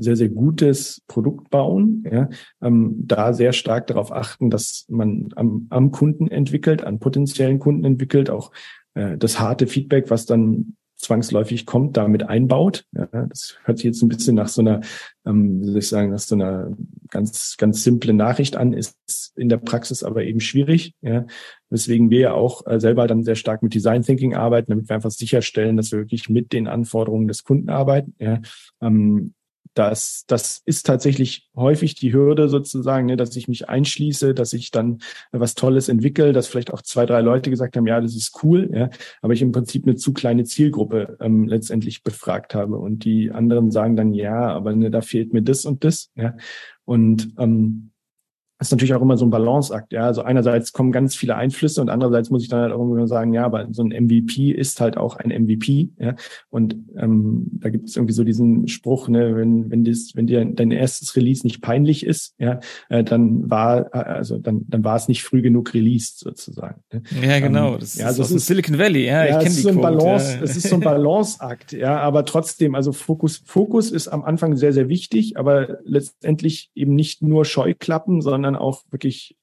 sehr, 0.00 0.16
sehr 0.16 0.28
gutes 0.28 1.02
Produkt 1.06 1.50
bauen, 1.50 2.04
ja, 2.10 2.28
ähm, 2.60 2.96
da 3.06 3.32
sehr 3.32 3.52
stark 3.52 3.86
darauf 3.86 4.12
achten, 4.12 4.50
dass 4.50 4.86
man 4.88 5.28
am, 5.36 5.66
am 5.70 5.90
Kunden 5.90 6.28
entwickelt, 6.28 6.84
an 6.84 6.98
potenziellen 6.98 7.58
Kunden 7.58 7.84
entwickelt, 7.84 8.30
auch 8.30 8.50
äh, 8.94 9.16
das 9.16 9.40
harte 9.40 9.66
Feedback, 9.66 10.10
was 10.10 10.26
dann 10.26 10.76
zwangsläufig 10.98 11.64
kommt, 11.64 11.96
damit 11.96 12.24
einbaut. 12.24 12.84
Ja, 12.92 13.06
das 13.06 13.56
hört 13.64 13.78
sich 13.78 13.84
jetzt 13.84 14.02
ein 14.02 14.08
bisschen 14.08 14.34
nach 14.34 14.48
so 14.48 14.60
einer, 14.60 14.80
ähm, 15.24 15.60
wie 15.60 15.66
soll 15.66 15.78
ich 15.78 15.88
sagen, 15.88 16.10
nach 16.10 16.18
so 16.18 16.34
einer 16.34 16.76
ganz, 17.10 17.56
ganz 17.56 17.84
simple 17.84 18.12
Nachricht 18.12 18.56
an, 18.56 18.72
ist 18.72 19.32
in 19.36 19.48
der 19.48 19.58
Praxis 19.58 20.02
aber 20.02 20.24
eben 20.24 20.40
schwierig. 20.40 20.94
Ja, 21.00 21.26
weswegen 21.70 22.10
wir 22.10 22.20
ja 22.20 22.32
auch 22.32 22.66
äh, 22.66 22.80
selber 22.80 23.06
dann 23.06 23.22
sehr 23.22 23.36
stark 23.36 23.62
mit 23.62 23.74
Design 23.74 24.02
Thinking 24.02 24.34
arbeiten, 24.34 24.72
damit 24.72 24.88
wir 24.88 24.96
einfach 24.96 25.12
sicherstellen, 25.12 25.76
dass 25.76 25.92
wir 25.92 26.00
wirklich 26.00 26.28
mit 26.28 26.52
den 26.52 26.66
Anforderungen 26.66 27.28
des 27.28 27.44
Kunden 27.44 27.70
arbeiten. 27.70 28.14
Ja, 28.18 28.40
ähm, 28.82 29.34
das, 29.78 30.24
das 30.26 30.60
ist 30.64 30.86
tatsächlich 30.86 31.48
häufig 31.54 31.94
die 31.94 32.12
Hürde 32.12 32.48
sozusagen, 32.48 33.06
ne, 33.06 33.16
dass 33.16 33.36
ich 33.36 33.46
mich 33.46 33.68
einschließe, 33.68 34.34
dass 34.34 34.52
ich 34.52 34.72
dann 34.72 34.98
was 35.30 35.54
Tolles 35.54 35.88
entwickle, 35.88 36.32
dass 36.32 36.48
vielleicht 36.48 36.72
auch 36.72 36.82
zwei, 36.82 37.06
drei 37.06 37.20
Leute 37.20 37.48
gesagt 37.50 37.76
haben, 37.76 37.86
ja, 37.86 38.00
das 38.00 38.16
ist 38.16 38.42
cool, 38.42 38.68
ja, 38.74 38.90
aber 39.22 39.34
ich 39.34 39.42
im 39.42 39.52
Prinzip 39.52 39.86
eine 39.86 39.94
zu 39.94 40.12
kleine 40.12 40.42
Zielgruppe 40.44 41.16
ähm, 41.20 41.46
letztendlich 41.46 42.02
befragt 42.02 42.54
habe. 42.54 42.76
Und 42.76 43.04
die 43.04 43.30
anderen 43.30 43.70
sagen 43.70 43.94
dann, 43.94 44.12
ja, 44.12 44.48
aber 44.48 44.74
ne, 44.74 44.90
da 44.90 45.00
fehlt 45.00 45.32
mir 45.32 45.42
das 45.42 45.64
und 45.64 45.84
das, 45.84 46.10
ja, 46.16 46.36
und 46.84 47.34
ähm, 47.38 47.90
ist 48.60 48.72
natürlich 48.72 48.94
auch 48.94 49.02
immer 49.02 49.16
so 49.16 49.24
ein 49.24 49.30
Balanceakt. 49.30 49.92
Ja, 49.92 50.02
also 50.02 50.22
einerseits 50.22 50.72
kommen 50.72 50.90
ganz 50.90 51.14
viele 51.14 51.36
Einflüsse 51.36 51.80
und 51.80 51.90
andererseits 51.90 52.30
muss 52.30 52.42
ich 52.42 52.48
dann 52.48 52.60
halt 52.60 52.72
auch 52.72 52.80
irgendwie 52.80 53.06
sagen, 53.06 53.32
ja, 53.32 53.44
aber 53.44 53.68
so 53.70 53.82
ein 53.82 53.88
MVP 53.88 54.50
ist 54.50 54.80
halt 54.80 54.96
auch 54.96 55.16
ein 55.16 55.30
MVP. 55.30 55.90
Ja, 55.98 56.16
und 56.50 56.76
ähm, 56.96 57.46
da 57.52 57.70
gibt 57.70 57.88
es 57.88 57.96
irgendwie 57.96 58.14
so 58.14 58.24
diesen 58.24 58.66
Spruch, 58.66 59.08
ne, 59.08 59.36
wenn 59.36 59.70
wenn 59.70 59.84
das, 59.84 60.10
wenn 60.14 60.26
dir 60.26 60.44
dein 60.44 60.72
erstes 60.72 61.14
Release 61.14 61.46
nicht 61.46 61.62
peinlich 61.62 62.04
ist, 62.04 62.34
ja, 62.38 62.58
äh, 62.88 63.04
dann 63.04 63.48
war 63.48 63.94
äh, 63.94 63.98
also 63.98 64.38
dann 64.38 64.64
dann 64.68 64.82
war 64.82 64.96
es 64.96 65.06
nicht 65.06 65.22
früh 65.22 65.40
genug 65.40 65.72
released 65.74 66.18
sozusagen. 66.18 66.82
Ne? 66.92 67.02
Ja, 67.22 67.38
genau. 67.38 67.74
Ähm, 67.74 67.80
das 67.80 67.96
ja, 67.96 68.10
ist 68.10 68.18
aus 68.18 68.30
dem 68.30 68.38
Silicon 68.38 68.78
Valley. 68.78 69.06
Ja, 69.06 69.24
ja 69.24 69.38
ich 69.38 69.44
kenne 69.44 69.54
die 69.54 69.62
so 69.62 69.68
ein 69.68 69.76
Quote, 69.76 69.96
Balance. 69.96 70.36
Ja. 70.36 70.42
Es 70.42 70.56
ist 70.56 70.68
so 70.68 70.74
ein 70.74 70.80
Balanceakt. 70.80 71.72
ja, 71.72 71.98
aber 72.00 72.24
trotzdem, 72.24 72.74
also 72.74 72.92
Fokus 72.92 73.40
Fokus 73.44 73.92
ist 73.92 74.08
am 74.08 74.24
Anfang 74.24 74.56
sehr 74.56 74.72
sehr 74.72 74.88
wichtig, 74.88 75.36
aber 75.36 75.78
letztendlich 75.84 76.72
eben 76.74 76.96
nicht 76.96 77.22
nur 77.22 77.44
Scheuklappen, 77.44 78.20
sondern 78.20 78.47
sondern 78.48 78.62
auch 78.62 78.82
wirklich 78.90 79.36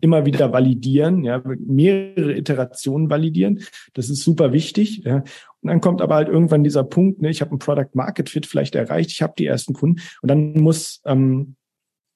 immer 0.00 0.26
wieder 0.26 0.52
validieren, 0.52 1.24
ja, 1.24 1.42
mehrere 1.58 2.36
Iterationen 2.36 3.08
validieren. 3.08 3.62
Das 3.94 4.10
ist 4.10 4.22
super 4.22 4.52
wichtig. 4.52 5.02
Ja. 5.04 5.24
Und 5.62 5.70
dann 5.70 5.80
kommt 5.80 6.02
aber 6.02 6.16
halt 6.16 6.28
irgendwann 6.28 6.64
dieser 6.64 6.84
Punkt, 6.84 7.22
ne, 7.22 7.30
ich 7.30 7.40
habe 7.40 7.54
ein 7.54 7.58
Product 7.58 7.94
Market 7.94 8.28
Fit 8.28 8.46
vielleicht 8.46 8.74
erreicht, 8.74 9.10
ich 9.10 9.22
habe 9.22 9.34
die 9.38 9.46
ersten 9.46 9.72
Kunden 9.72 10.02
und 10.20 10.30
dann 10.30 10.52
muss 10.52 11.00
ähm, 11.06 11.56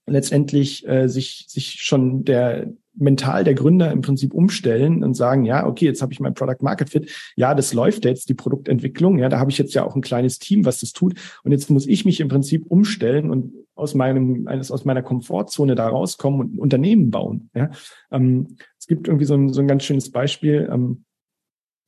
letztendlich 0.07 0.87
äh, 0.87 1.09
sich 1.09 1.47
sich 1.49 1.83
schon 1.83 2.25
der 2.25 2.71
mental 2.95 3.45
der 3.45 3.55
Gründer 3.55 3.91
im 3.93 4.01
Prinzip 4.01 4.35
umstellen 4.35 5.05
und 5.05 5.15
sagen, 5.15 5.45
ja, 5.45 5.67
okay, 5.67 5.85
jetzt 5.85 6.03
habe 6.03 6.13
ich 6.13 6.21
mein 6.21 6.35
Product 6.35 6.63
Market 6.63 6.91
Fit, 6.91 7.33
ja, 7.37 7.55
das 7.55 7.73
läuft 7.73 8.05
jetzt, 8.05 8.29
die 8.29 8.35
Produktentwicklung, 8.35 9.19
ja, 9.19 9.29
da 9.29 9.39
habe 9.39 9.51
ich 9.51 9.59
jetzt 9.59 9.75
ja 9.75 9.85
auch 9.85 9.95
ein 9.95 10.03
kleines 10.03 10.39
Team, 10.39 10.65
was 10.65 10.81
das 10.81 10.93
tut 10.93 11.15
und 11.45 11.53
jetzt 11.53 11.71
muss 11.71 11.87
ich 11.87 12.05
mich 12.05 12.21
im 12.21 12.29
Prinzip 12.29 12.67
umstellen 12.67 13.31
und 13.31 13.53
aus 13.75 13.95
meinem, 13.95 14.47
eines 14.47 14.71
aus 14.71 14.85
meiner 14.85 15.03
Komfortzone 15.03 15.75
da 15.75 15.89
rauskommen 15.89 16.41
und 16.41 16.55
ein 16.55 16.59
Unternehmen 16.59 17.11
bauen. 17.11 17.51
Ja. 17.55 17.71
Ähm, 18.11 18.57
es 18.79 18.87
gibt 18.87 19.09
irgendwie 19.09 19.25
so 19.25 19.35
ein, 19.35 19.53
so 19.53 19.61
ein 19.61 19.69
ganz 19.69 19.85
schönes 19.85 20.11
Beispiel. 20.11 20.69
Ähm, 20.71 21.05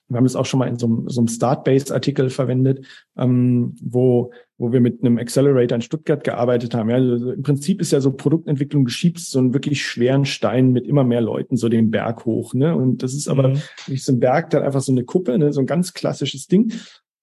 wir 0.09 0.19
haben 0.19 0.27
es 0.27 0.37
auch 0.37 0.47
schon 0.47 0.59
mal 0.59 0.69
in 0.69 0.79
so 0.79 0.87
einem, 0.87 1.09
so 1.09 1.21
einem 1.21 1.29
Start-Base-Artikel 1.29 2.31
verwendet, 2.31 2.87
ähm, 3.17 3.75
wo, 3.81 4.33
wo 4.63 4.73
wir 4.73 4.81
mit 4.81 5.03
einem 5.03 5.19
Accelerator 5.19 5.75
in 5.75 5.83
Stuttgart 5.83 6.23
gearbeitet 6.23 6.73
haben. 6.73 6.89
Ja, 6.89 6.95
also 6.95 7.33
Im 7.33 7.43
Prinzip 7.43 7.81
ist 7.81 7.91
ja 7.91 8.01
so 8.01 8.13
Produktentwicklung, 8.13 8.85
du 8.85 8.91
schiebst 8.93 9.33
so 9.33 9.41
einen 9.41 9.55
wirklich 9.55 9.85
schweren 9.85 10.25
Stein 10.25 10.71
mit 10.71 10.87
immer 10.87 11.03
mehr 11.03 11.21
Leuten 11.21 11.57
so 11.57 11.69
den 11.69 11.91
Berg 11.91 12.25
hoch. 12.27 12.55
Ne? 12.55 12.77
Und 12.77 13.03
das 13.03 13.13
ist 13.13 13.27
aber 13.27 13.49
mhm. 13.49 13.63
nicht 13.89 14.05
so 14.05 14.13
ein 14.13 14.21
Berg, 14.21 14.51
da 14.51 14.61
einfach 14.61 14.81
so 14.81 14.93
eine 14.93 15.03
Kuppe, 15.03 15.37
ne? 15.37 15.53
so 15.53 15.59
ein 15.59 15.67
ganz 15.67 15.95
klassisches 15.95 16.47
Ding. 16.47 16.73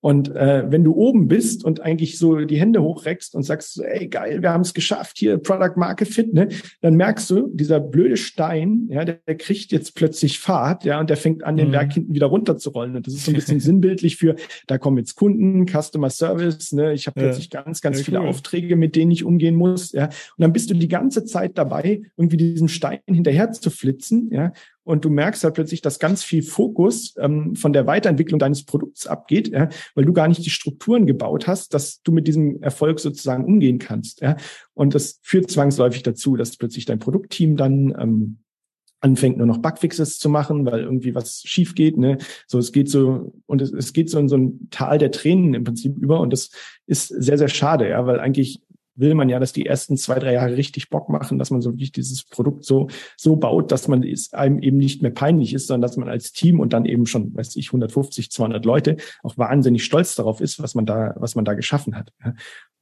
Und 0.02 0.34
äh, 0.36 0.64
wenn 0.72 0.84
du 0.84 0.94
oben 0.94 1.28
bist 1.28 1.66
und 1.66 1.82
eigentlich 1.82 2.18
so 2.18 2.38
die 2.38 2.60
Hände 2.60 2.82
hochreckst 2.82 3.36
und 3.36 3.44
sagst, 3.44 3.82
ey 3.82 4.08
geil, 4.08 4.42
wir 4.42 4.52
haben 4.52 4.62
es 4.62 4.74
geschafft, 4.74 5.18
hier 5.18 5.38
Product 5.38 5.76
Market 5.76 6.08
Fit, 6.08 6.34
ne, 6.34 6.48
dann 6.82 6.96
merkst 6.96 7.30
du, 7.30 7.50
dieser 7.54 7.82
blöde 7.82 8.16
Stein, 8.16 8.88
ja, 8.90 9.04
der, 9.04 9.20
der 9.28 9.36
kriegt 9.36 9.72
jetzt 9.72 9.96
plötzlich 9.96 10.40
Fahrt, 10.40 10.86
ja, 10.86 11.00
und 11.00 11.10
der 11.10 11.18
fängt 11.18 11.44
an, 11.44 11.58
den 11.58 11.68
mhm. 11.68 11.72
Berg 11.74 11.94
hinten 11.94 12.14
wieder 12.14 12.28
runterzurollen. 12.28 12.96
Und 12.96 13.08
das 13.08 13.14
ist 13.14 13.26
so 13.26 13.32
ein 13.32 13.36
bisschen 13.36 13.60
sinnbildlich 13.60 14.16
für, 14.16 14.36
da 14.68 14.78
kommen 14.78 14.98
jetzt 14.98 15.16
Kunden, 15.16 15.66
Customer 15.68 16.10
Service, 16.10 16.72
ne, 16.72 16.94
ich 16.94 17.08
habe 17.08 17.20
ja. 17.20 17.28
plötzlich 17.28 17.50
ganz, 17.50 17.82
ganz 17.82 17.98
ja, 17.98 18.04
viele 18.06 18.22
cool. 18.22 18.28
Aufträge, 18.28 18.78
mit 18.78 18.96
denen 18.96 19.12
ich 19.12 19.26
umgehen 19.26 19.56
muss, 19.56 19.92
ja. 19.92 20.06
Und 20.06 20.14
dann 20.38 20.54
bist 20.54 20.70
du 20.70 20.76
die 20.76 20.88
ganze 20.88 21.26
Zeit 21.26 21.58
dabei, 21.58 22.04
irgendwie 22.16 22.38
diesem 22.38 22.70
Stein 22.70 23.00
hinterher 23.06 23.52
zu 23.52 23.70
flitzen, 23.70 24.30
ja, 24.32 24.54
und 24.90 25.06
du 25.06 25.12
merkst 25.12 25.44
halt 25.44 25.54
plötzlich, 25.54 25.82
dass 25.82 26.00
ganz 26.00 26.24
viel 26.24 26.42
Fokus 26.42 27.14
ähm, 27.20 27.56
von 27.56 27.74
der 27.74 27.86
Weiterentwicklung 27.86 28.40
deines 28.40 28.66
Produkts 28.66 29.06
abgeht, 29.06 29.50
ja, 29.50 29.70
weil 29.94 30.04
du 30.04 30.14
gar 30.14 30.28
nicht 30.28 30.44
die 30.44 30.50
Strukturen 30.50 31.06
gebaut 31.06 31.46
hast, 31.46 31.76
dass 31.76 32.02
du 32.02 32.12
mit 32.12 32.28
diesem 32.28 32.64
Erfolg 32.64 33.00
sozusagen 33.00 33.46
umgehen 33.46 33.78
kannst. 33.78 34.22
Ja. 34.22 34.36
Und 34.74 34.96
das 34.96 35.20
führt 35.22 35.52
zwangsläufig 35.52 36.02
dazu, 36.02 36.36
dass 36.36 36.58
plötzlich 36.58 36.86
dein 36.86 36.98
Produktteam 36.98 37.56
dann 37.56 37.96
ähm, 38.00 38.40
anfängt 39.00 39.38
nur 39.38 39.46
noch 39.46 39.60
Bugfixes 39.60 40.18
zu 40.18 40.28
machen, 40.28 40.66
weil 40.66 40.80
irgendwie 40.80 41.14
was 41.14 41.44
schief 41.46 41.76
geht. 41.76 41.96
Ne? 42.00 42.18
So, 42.48 42.58
es 42.58 42.72
geht 42.72 42.90
so 42.90 43.32
und 43.46 43.62
es, 43.62 43.72
es 43.72 43.94
geht 43.94 44.10
so 44.10 44.18
in 44.18 44.28
so 44.28 44.38
ein 44.38 44.70
Tal 44.72 44.98
der 44.98 45.12
Tränen 45.12 45.54
im 45.54 45.66
Prinzip 45.66 46.00
über 46.00 46.20
und 46.20 46.34
das 46.34 46.50
ist 46.88 47.10
sehr 47.10 47.38
sehr 47.38 47.48
schade, 47.48 47.90
ja, 47.90 48.08
weil 48.08 48.20
eigentlich 48.20 48.60
will 49.00 49.16
man 49.16 49.30
ja, 49.30 49.40
dass 49.40 49.54
die 49.54 49.66
ersten 49.66 49.98
zwei, 49.98 50.20
drei 50.20 50.34
Jahre 50.34 50.56
richtig 50.56 50.90
Bock 50.90 51.10
machen, 51.10 51.40
dass 51.40 51.52
man 51.52 51.62
so 51.62 51.72
wirklich 51.74 51.92
dieses 51.92 52.24
Produkt 52.24 52.66
so, 52.66 52.88
so 53.18 53.36
baut, 53.36 53.72
dass 53.72 53.88
man 53.88 54.04
es 54.04 54.34
einem 54.34 54.60
eben 54.60 54.78
nicht 54.78 55.02
mehr 55.02 55.12
peinlich 55.12 55.54
ist, 55.54 55.68
sondern 55.68 55.88
dass 55.88 55.98
man 55.98 56.10
als 56.10 56.32
Team 56.32 56.60
und 56.60 56.74
dann 56.74 56.86
eben 56.86 57.06
schon, 57.06 57.36
weiß 57.36 57.56
ich, 57.56 57.70
150, 57.70 58.32
200 58.32 58.66
Leute 58.66 58.98
auch 59.24 59.38
wahnsinnig 59.38 59.84
stolz 59.84 60.16
darauf 60.16 60.42
ist, 60.42 60.62
was 60.62 60.76
man 60.76 60.86
da, 60.86 61.16
was 61.18 61.36
man 61.36 61.46
da 61.46 61.54
geschaffen 61.54 61.96
hat. 61.96 62.12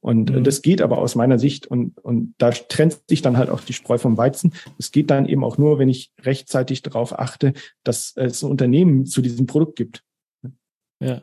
Und 0.00 0.30
mhm. 0.30 0.44
das 0.44 0.62
geht 0.62 0.80
aber 0.80 0.98
aus 0.98 1.14
meiner 1.14 1.38
Sicht 1.38 1.66
und, 1.66 1.98
und 1.98 2.34
da 2.38 2.50
trennt 2.50 3.00
sich 3.08 3.22
dann 3.22 3.36
halt 3.36 3.50
auch 3.50 3.60
die 3.60 3.72
Spreu 3.72 3.98
vom 3.98 4.16
Weizen. 4.16 4.52
Es 4.78 4.92
geht 4.92 5.10
dann 5.10 5.26
eben 5.26 5.44
auch 5.44 5.58
nur, 5.58 5.78
wenn 5.78 5.88
ich 5.88 6.12
rechtzeitig 6.20 6.82
darauf 6.82 7.18
achte, 7.18 7.52
dass 7.82 8.12
es 8.16 8.42
ein 8.42 8.50
Unternehmen 8.50 9.06
zu 9.06 9.22
diesem 9.22 9.46
Produkt 9.46 9.76
gibt. 9.76 10.04
Ja, 11.00 11.22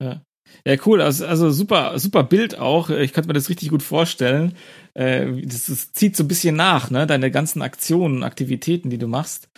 ja. 0.00 0.22
Ja, 0.66 0.76
cool. 0.86 1.02
Also, 1.02 1.26
also 1.26 1.50
super, 1.50 1.98
super 1.98 2.24
Bild 2.24 2.58
auch. 2.58 2.88
Ich 2.88 3.12
könnte 3.12 3.28
mir 3.28 3.34
das 3.34 3.50
richtig 3.50 3.68
gut 3.68 3.82
vorstellen. 3.82 4.54
Äh, 4.94 5.42
das, 5.42 5.66
das 5.66 5.92
zieht 5.92 6.16
so 6.16 6.24
ein 6.24 6.28
bisschen 6.28 6.56
nach, 6.56 6.90
ne? 6.90 7.06
Deine 7.06 7.30
ganzen 7.30 7.60
Aktionen, 7.60 8.22
Aktivitäten, 8.22 8.88
die 8.88 8.96
du 8.96 9.06
machst. 9.06 9.48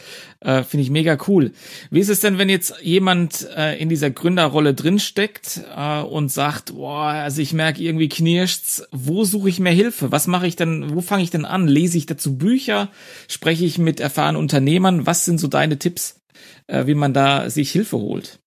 Äh, 0.41 0.65
Finde 0.65 0.83
ich 0.83 0.91
mega 0.91 1.17
cool. 1.29 1.53
Wie 1.91 2.01
ist 2.01 2.09
es 2.09 2.21
denn, 2.21 2.39
wenn 2.39 2.49
jetzt 2.49 2.81
jemand 2.83 3.47
äh, 3.57 3.79
in 3.79 3.89
dieser 3.89 4.11
Gründerrolle 4.11 4.75
drinsteckt 4.75 5.61
äh, 5.77 6.01
und 6.01 6.33
sagt, 6.33 6.75
boah, 6.75 7.05
also 7.05 7.41
ich 7.41 7.53
merke 7.53 7.83
irgendwie 7.83 8.09
knirscht's, 8.09 8.83
wo 8.91 9.25
suche 9.25 9.49
ich 9.49 9.61
mehr 9.61 9.73
Hilfe? 9.73 10.11
Was 10.11 10.27
mache 10.27 10.49
ich 10.49 10.57
denn, 10.57 10.95
wo 10.95 11.03
fange 11.03 11.23
ich 11.23 11.31
denn 11.31 11.45
an? 11.45 11.69
Lese 11.69 11.99
ich 11.99 12.07
dazu 12.07 12.37
Bücher? 12.37 12.89
Spreche 13.29 13.65
ich 13.65 13.79
mit 13.79 14.01
erfahrenen 14.01 14.41
Unternehmern? 14.41 15.07
Was 15.07 15.25
sind 15.25 15.39
so 15.39 15.47
deine 15.47 15.79
Tipps, 15.79 16.21
äh, 16.67 16.87
wie 16.87 16.95
man 16.95 17.13
da 17.13 17.49
sich 17.49 17.71
Hilfe 17.71 17.99
holt? 17.99 18.41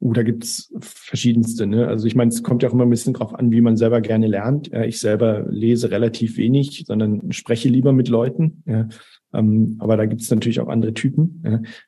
Uh, 0.00 0.12
da 0.12 0.22
gibt's 0.22 0.72
verschiedenste. 0.80 1.66
Ne? 1.66 1.86
Also 1.86 2.06
ich 2.06 2.14
meine, 2.14 2.28
es 2.28 2.42
kommt 2.42 2.62
ja 2.62 2.68
auch 2.68 2.74
immer 2.74 2.84
ein 2.84 2.90
bisschen 2.90 3.14
drauf 3.14 3.34
an, 3.34 3.50
wie 3.52 3.60
man 3.60 3.76
selber 3.76 4.00
gerne 4.00 4.26
lernt. 4.26 4.68
Ja, 4.68 4.84
ich 4.84 4.98
selber 4.98 5.46
lese 5.48 5.90
relativ 5.90 6.36
wenig, 6.36 6.84
sondern 6.86 7.32
spreche 7.32 7.68
lieber 7.68 7.92
mit 7.92 8.08
Leuten. 8.08 8.62
Ja? 8.66 8.88
Ähm, 9.32 9.76
aber 9.78 9.96
da 9.96 10.06
gibt's 10.06 10.30
natürlich 10.30 10.60
auch 10.60 10.68
andere 10.68 10.94
Typen. 10.94 11.42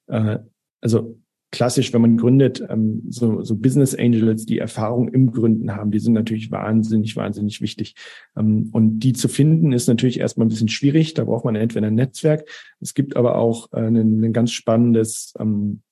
Ja? 0.08 0.34
Äh, 0.34 0.38
also 0.80 1.18
klassisch, 1.52 1.92
wenn 1.92 2.00
man 2.00 2.16
gründet, 2.16 2.62
ähm, 2.68 3.02
so, 3.08 3.42
so 3.42 3.56
Business 3.56 3.94
Angels, 3.94 4.46
die 4.46 4.58
Erfahrung 4.58 5.08
im 5.08 5.32
Gründen 5.32 5.74
haben, 5.74 5.90
die 5.90 5.98
sind 5.98 6.12
natürlich 6.12 6.50
wahnsinnig, 6.50 7.16
wahnsinnig 7.16 7.60
wichtig. 7.60 7.94
Ähm, 8.36 8.68
und 8.72 9.00
die 9.00 9.12
zu 9.12 9.28
finden, 9.28 9.72
ist 9.72 9.88
natürlich 9.88 10.20
erstmal 10.20 10.46
ein 10.46 10.50
bisschen 10.50 10.68
schwierig. 10.68 11.14
Da 11.14 11.24
braucht 11.24 11.44
man 11.44 11.56
entweder 11.56 11.86
ein 11.86 11.94
Netzwerk. 11.94 12.48
Es 12.80 12.94
gibt 12.94 13.16
aber 13.16 13.36
auch 13.36 13.72
äh, 13.72 13.86
ein, 13.86 14.22
ein 14.22 14.32
ganz 14.32 14.52
spannendes 14.52 15.34
ähm, 15.38 15.82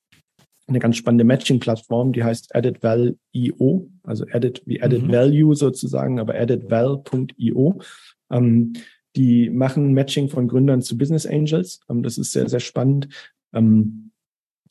eine 0.66 0.78
ganz 0.78 0.96
spannende 0.96 1.24
Matching-Plattform, 1.24 2.12
die 2.12 2.24
heißt 2.24 2.54
AddedVal.io, 2.54 3.90
also 4.02 4.24
Added 4.32 4.62
wie 4.66 4.82
Added 4.82 5.04
mhm. 5.04 5.12
Value 5.12 5.54
sozusagen, 5.54 6.18
aber 6.18 6.34
AddedVal.io. 6.34 7.80
Ähm, 8.30 8.72
die 9.16 9.50
machen 9.50 9.92
Matching 9.92 10.28
von 10.28 10.48
Gründern 10.48 10.82
zu 10.82 10.96
Business 10.96 11.26
Angels. 11.26 11.80
Ähm, 11.88 12.02
das 12.02 12.18
ist 12.18 12.32
sehr, 12.32 12.48
sehr 12.48 12.60
spannend. 12.60 13.08
Ähm, 13.52 14.10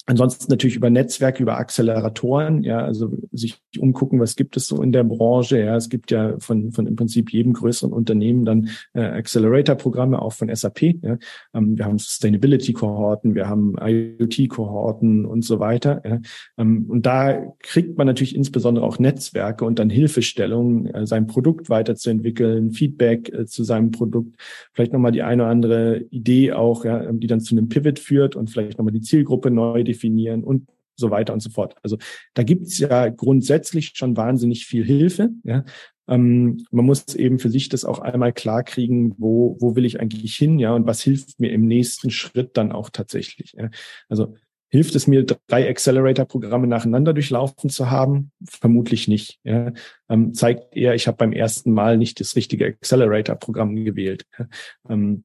Ansonsten 0.06 0.52
natürlich 0.52 0.76
über 0.76 0.90
Netzwerke, 0.90 1.42
über 1.42 1.58
Acceleratoren, 1.58 2.62
ja, 2.62 2.80
also 2.80 3.10
sich 3.32 3.62
umgucken, 3.80 4.20
was 4.20 4.36
gibt 4.36 4.58
es 4.58 4.68
so 4.68 4.82
in 4.82 4.92
der 4.92 5.06
Branche. 5.06 5.60
Ja, 5.60 5.78
es 5.78 5.88
gibt 5.88 6.12
ja 6.12 6.38
von, 6.40 6.74
von 6.74 6.88
im 6.88 6.98
Prinzip 6.98 7.32
jedem 7.32 7.54
größeren 7.54 7.94
Unternehmen 7.94 8.44
dann 8.44 8.70
äh, 8.94 9.02
Accelerator-Programme, 9.02 10.22
auch 10.22 10.34
von 10.34 10.54
SAP. 10.54 10.82
Ja. 10.82 11.18
Ähm, 11.54 11.78
wir 11.78 11.86
haben 11.86 12.00
Sustainability-Kohorten, 12.00 13.34
wir 13.34 13.48
haben 13.48 13.76
IoT-Kohorten 13.80 15.26
und 15.26 15.46
so 15.46 15.62
weiter. 15.62 16.02
Ja. 16.06 16.20
Ähm, 16.58 16.86
und 16.90 17.06
da 17.06 17.54
kriegt 17.60 17.98
man 17.98 18.06
natürlich 18.06 18.36
insbesondere 18.36 18.86
auch 18.86 19.00
Netzwerke 19.00 19.64
und 19.64 19.80
dann 19.80 19.90
Hilfestellungen, 19.90 20.88
äh, 20.88 21.08
sein 21.08 21.28
Produkt 21.28 21.70
weiterzuentwickeln, 21.70 22.72
Feedback 22.72 23.30
äh, 23.30 23.46
zu 23.46 23.64
seinem 23.64 23.92
Produkt, 23.92 24.36
vielleicht 24.74 24.92
nochmal 24.92 25.14
die 25.14 25.24
eine 25.24 25.44
oder 25.44 25.52
andere 25.52 26.02
Idee 26.10 26.52
auch, 26.52 26.84
ja, 26.84 27.10
die 27.10 27.28
dann 27.28 27.40
zu 27.40 27.56
einem 27.56 27.70
Pivot 27.70 28.00
führt 28.00 28.36
und 28.36 28.50
vielleicht 28.50 28.78
nochmal 28.78 28.94
die 28.94 29.02
Zielgruppe 29.02 29.50
neu 29.50 29.86
definieren 29.94 30.44
und 30.44 30.68
so 30.96 31.10
weiter 31.12 31.34
und 31.34 31.42
so 31.42 31.50
fort. 31.50 31.76
Also 31.84 31.98
da 32.34 32.44
gibt's 32.44 32.78
ja 32.78 33.10
grundsätzlich 33.10 33.92
schon 33.96 34.16
wahnsinnig 34.16 34.66
viel 34.66 34.86
Hilfe. 34.86 35.30
Ja. 35.44 35.66
Ähm, 36.08 36.66
man 36.72 36.86
muss 36.86 37.16
eben 37.16 37.40
für 37.40 37.50
sich 37.50 37.70
das 37.70 37.86
auch 37.86 38.00
einmal 38.00 38.34
klar 38.34 38.64
kriegen, 38.64 39.16
wo, 39.18 39.58
wo 39.60 39.76
will 39.76 39.86
ich 39.86 40.00
eigentlich 40.00 40.36
hin, 40.36 40.60
ja, 40.60 40.74
und 40.74 40.86
was 40.86 41.02
hilft 41.02 41.40
mir 41.40 41.52
im 41.52 41.66
nächsten 41.66 42.12
Schritt 42.12 42.58
dann 42.58 42.72
auch 42.72 42.90
tatsächlich. 42.90 43.54
Ja. 43.58 43.70
Also 44.10 44.36
hilft 44.70 44.96
es 44.96 45.08
mir, 45.08 45.26
drei 45.48 45.70
Accelerator-Programme 45.70 46.68
nacheinander 46.68 47.14
durchlaufen 47.14 47.70
zu 47.70 47.90
haben? 47.90 48.32
Vermutlich 48.44 49.08
nicht. 49.08 49.40
Ja. 49.44 49.72
Ähm, 50.10 50.34
zeigt 50.34 50.76
eher, 50.76 50.96
ich 50.96 51.08
habe 51.08 51.18
beim 51.18 51.32
ersten 51.32 51.72
Mal 51.72 51.98
nicht 51.98 52.20
das 52.20 52.36
richtige 52.36 52.66
Accelerator-Programm 52.66 53.76
gewählt. 53.76 54.26
Ja. 54.38 54.48
Ähm, 54.90 55.24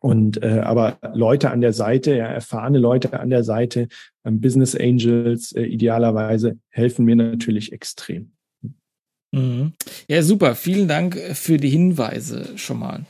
und 0.00 0.42
äh, 0.42 0.60
aber 0.62 0.98
Leute 1.14 1.50
an 1.50 1.60
der 1.60 1.72
Seite, 1.72 2.16
ja, 2.16 2.26
erfahrene 2.26 2.78
Leute 2.78 3.18
an 3.18 3.30
der 3.30 3.44
Seite, 3.44 3.88
ähm, 4.24 4.40
Business 4.40 4.74
Angels 4.74 5.52
äh, 5.52 5.62
idealerweise 5.62 6.58
helfen 6.70 7.04
mir 7.04 7.16
natürlich 7.16 7.72
extrem. 7.72 8.32
Mhm. 9.32 9.72
Ja, 10.08 10.22
super. 10.22 10.54
Vielen 10.54 10.88
Dank 10.88 11.18
für 11.34 11.56
die 11.56 11.68
Hinweise 11.68 12.56
schon 12.56 12.78
mal. 12.78 13.04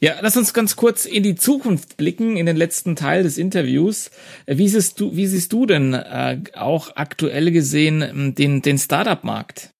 Ja, 0.00 0.14
lass 0.20 0.36
uns 0.36 0.52
ganz 0.52 0.74
kurz 0.74 1.04
in 1.04 1.22
die 1.22 1.36
Zukunft 1.36 1.96
blicken, 1.96 2.36
in 2.36 2.46
den 2.46 2.56
letzten 2.56 2.96
Teil 2.96 3.22
des 3.22 3.38
Interviews. 3.38 4.10
Wie 4.46 4.68
siehst 4.68 4.98
du, 5.00 5.16
wie 5.16 5.26
siehst 5.26 5.52
du 5.52 5.66
denn 5.66 5.94
äh, 5.94 6.40
auch 6.54 6.96
aktuell 6.96 7.52
gesehen 7.52 8.34
den, 8.36 8.62
den 8.62 8.78
Startup-Markt? 8.78 9.72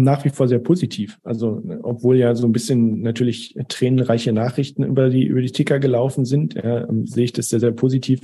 Nach 0.00 0.24
wie 0.24 0.30
vor 0.30 0.48
sehr 0.48 0.58
positiv. 0.58 1.18
Also 1.22 1.62
obwohl 1.82 2.16
ja 2.16 2.34
so 2.34 2.46
ein 2.46 2.52
bisschen 2.52 3.02
natürlich 3.02 3.56
tränenreiche 3.68 4.32
Nachrichten 4.32 4.84
über 4.84 5.10
die 5.10 5.24
über 5.24 5.42
die 5.42 5.52
Ticker 5.52 5.78
gelaufen 5.78 6.24
sind, 6.24 6.56
äh, 6.56 6.86
sehe 7.04 7.24
ich 7.24 7.32
das 7.32 7.48
sehr 7.48 7.60
sehr 7.60 7.72
positiv. 7.72 8.20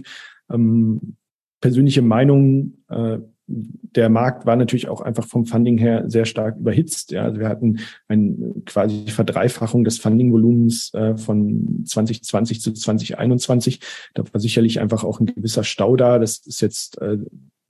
Ähm, 0.51 1.17
persönliche 1.61 2.03
Meinung, 2.03 2.75
äh, 2.89 3.19
der 3.49 4.11
Markt 4.11 4.45
war 4.45 4.57
natürlich 4.57 4.89
auch 4.89 5.01
einfach 5.01 5.27
vom 5.27 5.47
Funding 5.47 5.79
her 5.79 6.05
sehr 6.07 6.27
stark 6.27 6.59
überhitzt. 6.59 7.13
Ja, 7.13 7.23
also 7.23 7.41
wir 7.41 7.49
hatten 7.49 7.79
eine 8.07 8.37
quasi 8.67 9.07
Verdreifachung 9.07 9.85
des 9.85 9.99
Fundingvolumens 9.99 10.93
äh, 10.93 11.17
von 11.17 11.83
2020 11.87 12.61
zu 12.61 12.73
2021. 12.73 13.81
Da 14.13 14.23
war 14.31 14.41
sicherlich 14.41 14.81
einfach 14.81 15.03
auch 15.03 15.21
ein 15.21 15.27
gewisser 15.27 15.65
Stau 15.65 15.97
da. 15.97 16.19
Das 16.19 16.39
ist 16.47 16.61
jetzt 16.61 17.01
äh, 17.01 17.19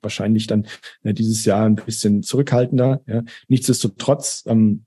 wahrscheinlich 0.02 0.46
dann 0.46 0.66
äh, 1.02 1.14
dieses 1.14 1.44
Jahr 1.44 1.64
ein 1.66 1.76
bisschen 1.76 2.22
zurückhaltender. 2.22 3.02
Ja. 3.06 3.22
Nichtsdestotrotz 3.48 4.44
ähm, 4.46 4.84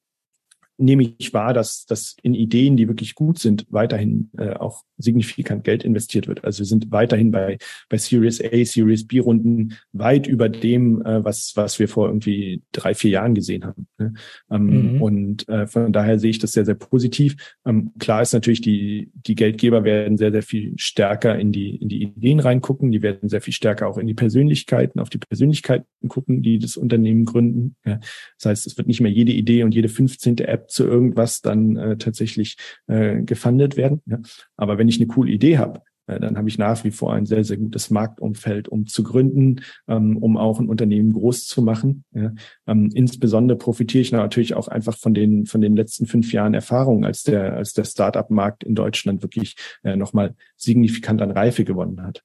nehme 0.82 1.14
ich 1.18 1.34
wahr, 1.34 1.54
dass, 1.54 1.86
dass 1.86 2.16
in 2.24 2.34
Ideen, 2.34 2.76
die 2.76 2.88
wirklich 2.88 3.16
gut 3.16 3.40
sind, 3.40 3.66
weiterhin 3.70 4.32
äh, 4.38 4.54
auch 4.54 4.84
signifikant 4.98 5.64
Geld 5.64 5.84
investiert 5.84 6.28
wird. 6.28 6.44
Also 6.44 6.60
wir 6.60 6.66
sind 6.66 6.92
weiterhin 6.92 7.32
bei, 7.32 7.58
bei 7.90 7.98
Series 7.98 8.42
A, 8.42 8.66
Series 8.66 9.08
B 9.08 9.20
Runden 9.20 9.78
weit 9.92 10.28
über 10.28 10.50
dem, 10.50 11.02
äh, 11.04 11.24
was, 11.24 11.54
was 11.56 11.80
wir 11.80 11.88
vor 11.88 12.08
irgendwie 12.08 12.64
drei, 12.72 12.94
vier 12.94 13.12
Jahren 13.12 13.36
gesehen 13.36 13.66
haben. 13.66 13.88
Ne? 13.98 14.14
Ähm, 14.50 14.96
mhm. 14.96 15.02
Und 15.02 15.50
äh, 15.50 15.68
von 15.68 15.94
daher 15.94 16.20
sehe 16.20 16.32
ich 16.32 16.40
das 16.40 16.52
sehr, 16.52 16.66
sehr 16.66 16.76
positiv. 16.76 17.36
Ähm, 17.66 17.92
klar 18.00 18.22
ist 18.22 18.34
natürlich, 18.34 18.62
die, 18.62 19.12
die 19.14 19.36
Geldgeber 19.36 19.84
werden 19.84 20.18
sehr, 20.18 20.32
sehr 20.32 20.44
viel 20.44 20.74
stärker 20.78 21.38
in 21.38 21.52
die, 21.52 21.76
in 21.76 21.90
die 21.90 22.04
Ideen 22.04 22.40
reingucken. 22.40 22.92
Die 22.92 23.02
werden 23.02 23.30
sehr 23.30 23.42
viel 23.42 23.54
stärker 23.54 23.88
auch 23.88 23.98
in 23.98 24.08
die 24.08 24.14
Persönlichkeiten, 24.14 25.00
auf 25.00 25.10
die 25.10 25.20
Persönlichkeiten 25.20 25.86
gucken, 26.08 26.42
die 26.42 26.60
das 26.60 26.78
Unternehmen 26.78 27.26
gründen. 27.26 27.76
Ja? 27.86 28.00
Das 28.40 28.46
heißt, 28.46 28.68
es 28.68 28.78
wird 28.78 28.88
nicht 28.88 29.02
mehr 29.02 29.12
jede 29.12 29.32
Idee 29.32 29.64
und 29.64 29.74
jede 29.76 29.90
15. 29.90 30.40
App 30.40 30.71
zu 30.72 30.86
irgendwas 30.86 31.42
dann 31.42 31.76
äh, 31.78 31.98
tatsächlich 31.98 32.58
äh, 32.88 33.22
gefundet 33.22 33.78
werden. 33.78 34.02
Ja? 34.06 34.20
Aber 34.58 34.78
wenn 34.78 34.88
ich 34.88 34.98
eine 34.98 35.08
coole 35.08 35.32
Idee 35.32 35.58
habe, 35.58 35.82
äh, 36.08 36.20
dann 36.20 36.38
habe 36.38 36.50
ich 36.50 36.58
nach 36.58 36.84
wie 36.84 36.92
vor 36.92 37.14
ein 37.14 37.26
sehr, 37.26 37.44
sehr 37.44 37.58
gutes 37.58 37.90
Marktumfeld, 37.90 38.68
um 38.68 38.88
zu 38.88 39.04
gründen, 39.04 39.62
ähm, 39.88 40.18
um 40.18 40.38
auch 40.38 40.60
ein 40.60 40.70
Unternehmen 40.70 41.14
groß 41.14 41.46
zu 41.46 41.62
machen. 41.62 42.04
Ähm, 42.14 42.90
insbesondere 42.94 43.58
profitiere 43.58 44.02
ich 44.02 44.12
natürlich 44.12 44.54
auch 44.54 44.68
einfach 44.68 44.98
von 44.98 45.14
den, 45.14 45.46
von 45.46 45.62
den 45.62 45.76
letzten 45.76 46.06
fünf 46.06 46.32
Jahren 46.34 46.54
Erfahrung, 46.54 47.06
als 47.06 47.24
der, 47.24 47.54
als 47.54 47.74
der 47.74 47.86
Startup-Markt 47.86 48.64
in 48.64 48.76
Deutschland 48.76 49.22
wirklich 49.22 49.56
äh, 49.84 49.96
nochmal 49.96 50.36
signifikant 50.58 51.22
an 51.22 51.32
Reife 51.32 51.64
gewonnen 51.64 52.04
hat. 52.04 52.24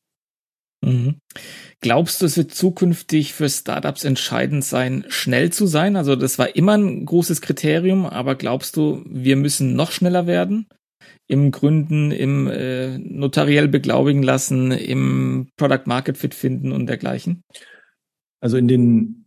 Mhm. 0.86 1.16
Glaubst 1.80 2.22
du, 2.22 2.26
es 2.26 2.36
wird 2.36 2.54
zukünftig 2.54 3.34
für 3.34 3.48
Startups 3.48 4.04
entscheidend 4.04 4.64
sein, 4.64 5.04
schnell 5.08 5.50
zu 5.50 5.66
sein? 5.66 5.96
Also 5.96 6.14
das 6.14 6.38
war 6.38 6.54
immer 6.54 6.76
ein 6.76 7.04
großes 7.04 7.40
Kriterium, 7.40 8.06
aber 8.06 8.36
glaubst 8.36 8.76
du, 8.76 9.02
wir 9.06 9.36
müssen 9.36 9.74
noch 9.74 9.90
schneller 9.90 10.26
werden? 10.26 10.66
im 11.28 11.50
Gründen, 11.50 12.12
im 12.12 12.46
äh, 12.46 12.98
notariell 12.98 13.68
beglaubigen 13.68 14.22
lassen, 14.22 14.70
im 14.70 15.48
Product 15.56 15.82
Market 15.86 16.16
Fit 16.16 16.34
finden 16.34 16.72
und 16.72 16.86
dergleichen? 16.86 17.42
Also 18.40 18.56
in 18.56 18.68
den, 18.68 19.26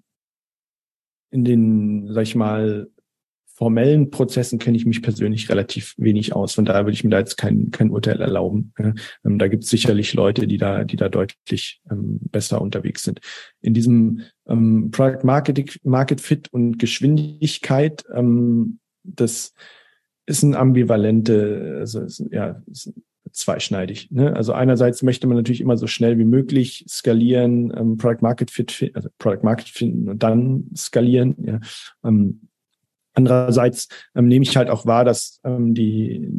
in 1.32 1.44
den, 1.44 2.14
sag 2.14 2.24
ich 2.24 2.36
mal, 2.36 2.90
formellen 3.60 4.10
Prozessen 4.10 4.58
kenne 4.58 4.78
ich 4.78 4.86
mich 4.86 5.02
persönlich 5.02 5.50
relativ 5.50 5.94
wenig 5.98 6.34
aus. 6.34 6.54
Von 6.54 6.64
daher 6.64 6.86
würde 6.86 6.94
ich 6.94 7.04
mir 7.04 7.10
da 7.10 7.20
jetzt 7.20 7.36
kein, 7.36 7.72
kein 7.72 7.90
Urteil 7.90 8.22
erlauben. 8.22 8.72
Ähm, 9.26 9.38
da 9.38 9.50
gibt 9.50 9.66
es 9.66 9.70
sicherlich 9.70 10.14
Leute, 10.14 10.48
die 10.48 10.58
da, 10.58 10.86
die 10.86 10.96
da 10.96 11.10
deutlich 11.10 11.82
ähm, 11.92 12.22
besser 12.32 12.62
unterwegs 12.62 13.04
sind. 13.04 13.20
In 13.60 13.74
diesem 13.74 14.22
ähm, 14.48 14.92
Product 14.92 15.26
Market, 15.26 15.78
Market 15.84 16.22
Fit 16.22 16.48
und 16.54 16.80
Geschwindigkeit, 16.80 18.06
ähm, 18.16 18.80
das 19.04 19.54
ist 20.26 20.44
ein 20.44 20.56
ambivalente, 20.56 21.80
also 21.80 22.00
ist, 22.00 22.24
ja, 22.32 22.64
ist 22.72 22.94
zweischneidig. 23.34 24.10
Ne? 24.10 24.34
Also 24.38 24.54
einerseits 24.54 25.04
möchte 25.04 25.28
man 25.28 25.36
natürlich 25.36 25.60
immer 25.60 25.76
so 25.76 25.86
schnell 25.86 26.18
wie 26.18 26.24
möglich 26.24 26.86
skalieren, 26.88 27.74
ähm, 27.76 27.98
Product 27.98 28.22
Market 28.22 28.52
Fit, 28.52 28.90
also 28.94 29.10
Product 29.18 29.44
Market 29.44 29.68
finden 29.68 30.08
und 30.08 30.24
dann 30.24 30.70
skalieren. 30.78 31.36
Ja? 31.46 31.60
Andererseits 33.14 33.88
ähm, 34.16 34.28
nehme 34.28 34.44
ich 34.44 34.56
halt 34.56 34.70
auch 34.70 34.86
wahr, 34.86 35.04
dass 35.06 35.40
ähm, 35.44 35.74
die 35.74 36.30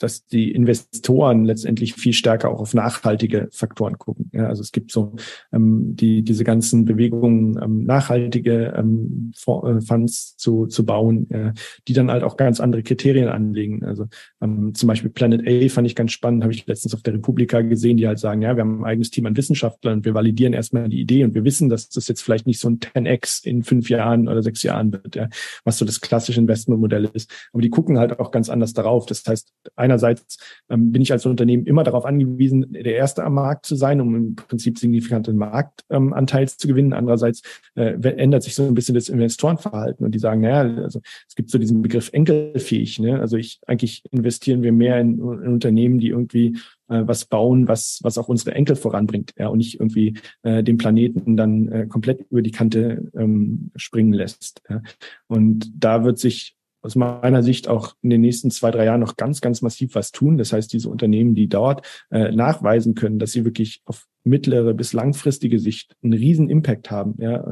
dass 0.00 0.26
die 0.26 0.50
Investoren 0.50 1.44
letztendlich 1.44 1.94
viel 1.94 2.12
stärker 2.12 2.50
auch 2.50 2.60
auf 2.60 2.74
nachhaltige 2.74 3.48
Faktoren 3.52 3.98
gucken. 3.98 4.30
Ja, 4.32 4.46
also 4.46 4.62
es 4.62 4.72
gibt 4.72 4.90
so 4.90 5.14
ähm, 5.52 5.94
die 5.94 6.22
diese 6.22 6.42
ganzen 6.42 6.84
Bewegungen, 6.84 7.60
ähm, 7.62 7.84
nachhaltige 7.84 8.74
ähm, 8.76 9.32
äh, 9.46 9.80
Funds 9.80 10.36
zu, 10.36 10.66
zu 10.66 10.84
bauen, 10.84 11.30
äh, 11.30 11.52
die 11.86 11.92
dann 11.92 12.10
halt 12.10 12.22
auch 12.22 12.36
ganz 12.36 12.60
andere 12.60 12.82
Kriterien 12.82 13.28
anlegen. 13.28 13.84
Also 13.84 14.06
ähm, 14.40 14.74
zum 14.74 14.86
Beispiel 14.86 15.10
Planet 15.10 15.46
A 15.46 15.68
fand 15.68 15.86
ich 15.86 15.94
ganz 15.94 16.12
spannend, 16.12 16.42
habe 16.42 16.52
ich 16.52 16.66
letztens 16.66 16.94
auf 16.94 17.02
der 17.02 17.14
Republika 17.14 17.60
gesehen, 17.60 17.96
die 17.96 18.06
halt 18.06 18.18
sagen, 18.18 18.42
ja, 18.42 18.56
wir 18.56 18.62
haben 18.62 18.80
ein 18.80 18.86
eigenes 18.86 19.10
Team 19.10 19.26
an 19.26 19.36
Wissenschaftlern 19.36 19.98
und 19.98 20.04
wir 20.04 20.14
validieren 20.14 20.52
erstmal 20.52 20.88
die 20.88 21.00
Idee 21.00 21.24
und 21.24 21.34
wir 21.34 21.44
wissen, 21.44 21.68
dass 21.68 21.88
das 21.90 22.08
jetzt 22.08 22.22
vielleicht 22.22 22.46
nicht 22.46 22.60
so 22.60 22.68
ein 22.68 22.78
10x 22.78 23.44
in 23.44 23.62
fünf 23.62 23.90
Jahren 23.90 24.28
oder 24.28 24.42
sechs 24.42 24.62
Jahren 24.62 24.92
wird, 24.92 25.16
ja, 25.16 25.28
was 25.64 25.78
so 25.78 25.84
das 25.84 26.00
klassische 26.00 26.40
Investmentmodell 26.40 27.10
ist. 27.12 27.30
Aber 27.52 27.62
die 27.62 27.70
gucken 27.70 27.98
halt 27.98 28.18
auch 28.18 28.30
ganz 28.30 28.48
anders 28.48 28.72
darauf. 28.72 29.06
Das 29.06 29.24
heißt, 29.26 29.52
einerseits 29.90 30.38
ähm, 30.68 30.92
bin 30.92 31.02
ich 31.02 31.12
als 31.12 31.26
Unternehmen 31.26 31.66
immer 31.66 31.82
darauf 31.82 32.04
angewiesen, 32.04 32.72
der 32.72 32.94
Erste 32.94 33.24
am 33.24 33.34
Markt 33.34 33.66
zu 33.66 33.74
sein, 33.74 34.00
um 34.00 34.14
im 34.14 34.36
Prinzip 34.36 34.78
signifikanten 34.78 35.36
Marktanteil 35.36 36.42
ähm, 36.42 36.48
zu 36.48 36.68
gewinnen. 36.68 36.92
Andererseits 36.92 37.42
äh, 37.74 37.94
ändert 38.02 38.42
sich 38.42 38.54
so 38.54 38.64
ein 38.64 38.74
bisschen 38.74 38.94
das 38.94 39.08
Investorenverhalten 39.08 40.06
und 40.06 40.14
die 40.14 40.18
sagen, 40.18 40.40
naja, 40.42 40.82
also 40.82 41.00
es 41.28 41.34
gibt 41.34 41.50
so 41.50 41.58
diesen 41.58 41.82
Begriff 41.82 42.10
enkelfähig. 42.12 42.98
Ne? 43.00 43.20
Also 43.20 43.36
ich 43.36 43.60
eigentlich 43.66 44.04
investieren 44.12 44.62
wir 44.62 44.72
mehr 44.72 45.00
in, 45.00 45.14
in 45.14 45.52
Unternehmen, 45.52 45.98
die 45.98 46.08
irgendwie 46.08 46.56
äh, 46.88 47.02
was 47.06 47.24
bauen, 47.24 47.68
was, 47.68 48.00
was 48.02 48.18
auch 48.18 48.28
unsere 48.28 48.54
Enkel 48.54 48.76
voranbringt, 48.76 49.32
ja, 49.36 49.48
und 49.48 49.58
nicht 49.58 49.80
irgendwie 49.80 50.18
äh, 50.42 50.62
den 50.62 50.78
Planeten 50.78 51.36
dann 51.36 51.68
äh, 51.68 51.86
komplett 51.86 52.26
über 52.30 52.42
die 52.42 52.50
Kante 52.50 53.10
ähm, 53.16 53.70
springen 53.76 54.12
lässt. 54.12 54.62
Ja. 54.68 54.82
Und 55.26 55.70
da 55.74 56.04
wird 56.04 56.18
sich 56.18 56.56
aus 56.82 56.96
meiner 56.96 57.42
Sicht 57.42 57.68
auch 57.68 57.94
in 58.02 58.10
den 58.10 58.20
nächsten 58.20 58.50
zwei, 58.50 58.70
drei 58.70 58.86
Jahren 58.86 59.00
noch 59.00 59.16
ganz, 59.16 59.40
ganz 59.40 59.62
massiv 59.62 59.94
was 59.94 60.12
tun. 60.12 60.38
Das 60.38 60.52
heißt, 60.52 60.72
diese 60.72 60.88
Unternehmen, 60.88 61.34
die 61.34 61.48
dort 61.48 61.86
äh, 62.10 62.32
nachweisen 62.32 62.94
können, 62.94 63.18
dass 63.18 63.32
sie 63.32 63.44
wirklich 63.44 63.82
auf 63.84 64.06
mittlere 64.24 64.74
bis 64.74 64.92
langfristige 64.92 65.58
Sicht 65.58 65.96
einen 66.02 66.12
riesen 66.12 66.48
Impact 66.48 66.90
haben, 66.90 67.14
ja, 67.18 67.44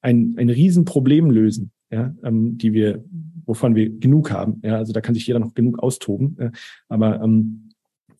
ein, 0.00 0.34
ein 0.36 0.50
Riesenproblem 0.50 1.30
lösen, 1.30 1.72
ja, 1.90 2.14
ähm, 2.22 2.58
die 2.58 2.72
wir, 2.72 3.04
wovon 3.46 3.74
wir 3.74 3.90
genug 3.90 4.30
haben. 4.30 4.60
Ja, 4.62 4.76
also 4.76 4.92
da 4.92 5.00
kann 5.00 5.14
sich 5.14 5.26
jeder 5.26 5.38
noch 5.38 5.54
genug 5.54 5.78
austoben. 5.78 6.36
Ja, 6.40 6.50
aber 6.88 7.20
ähm, 7.22 7.63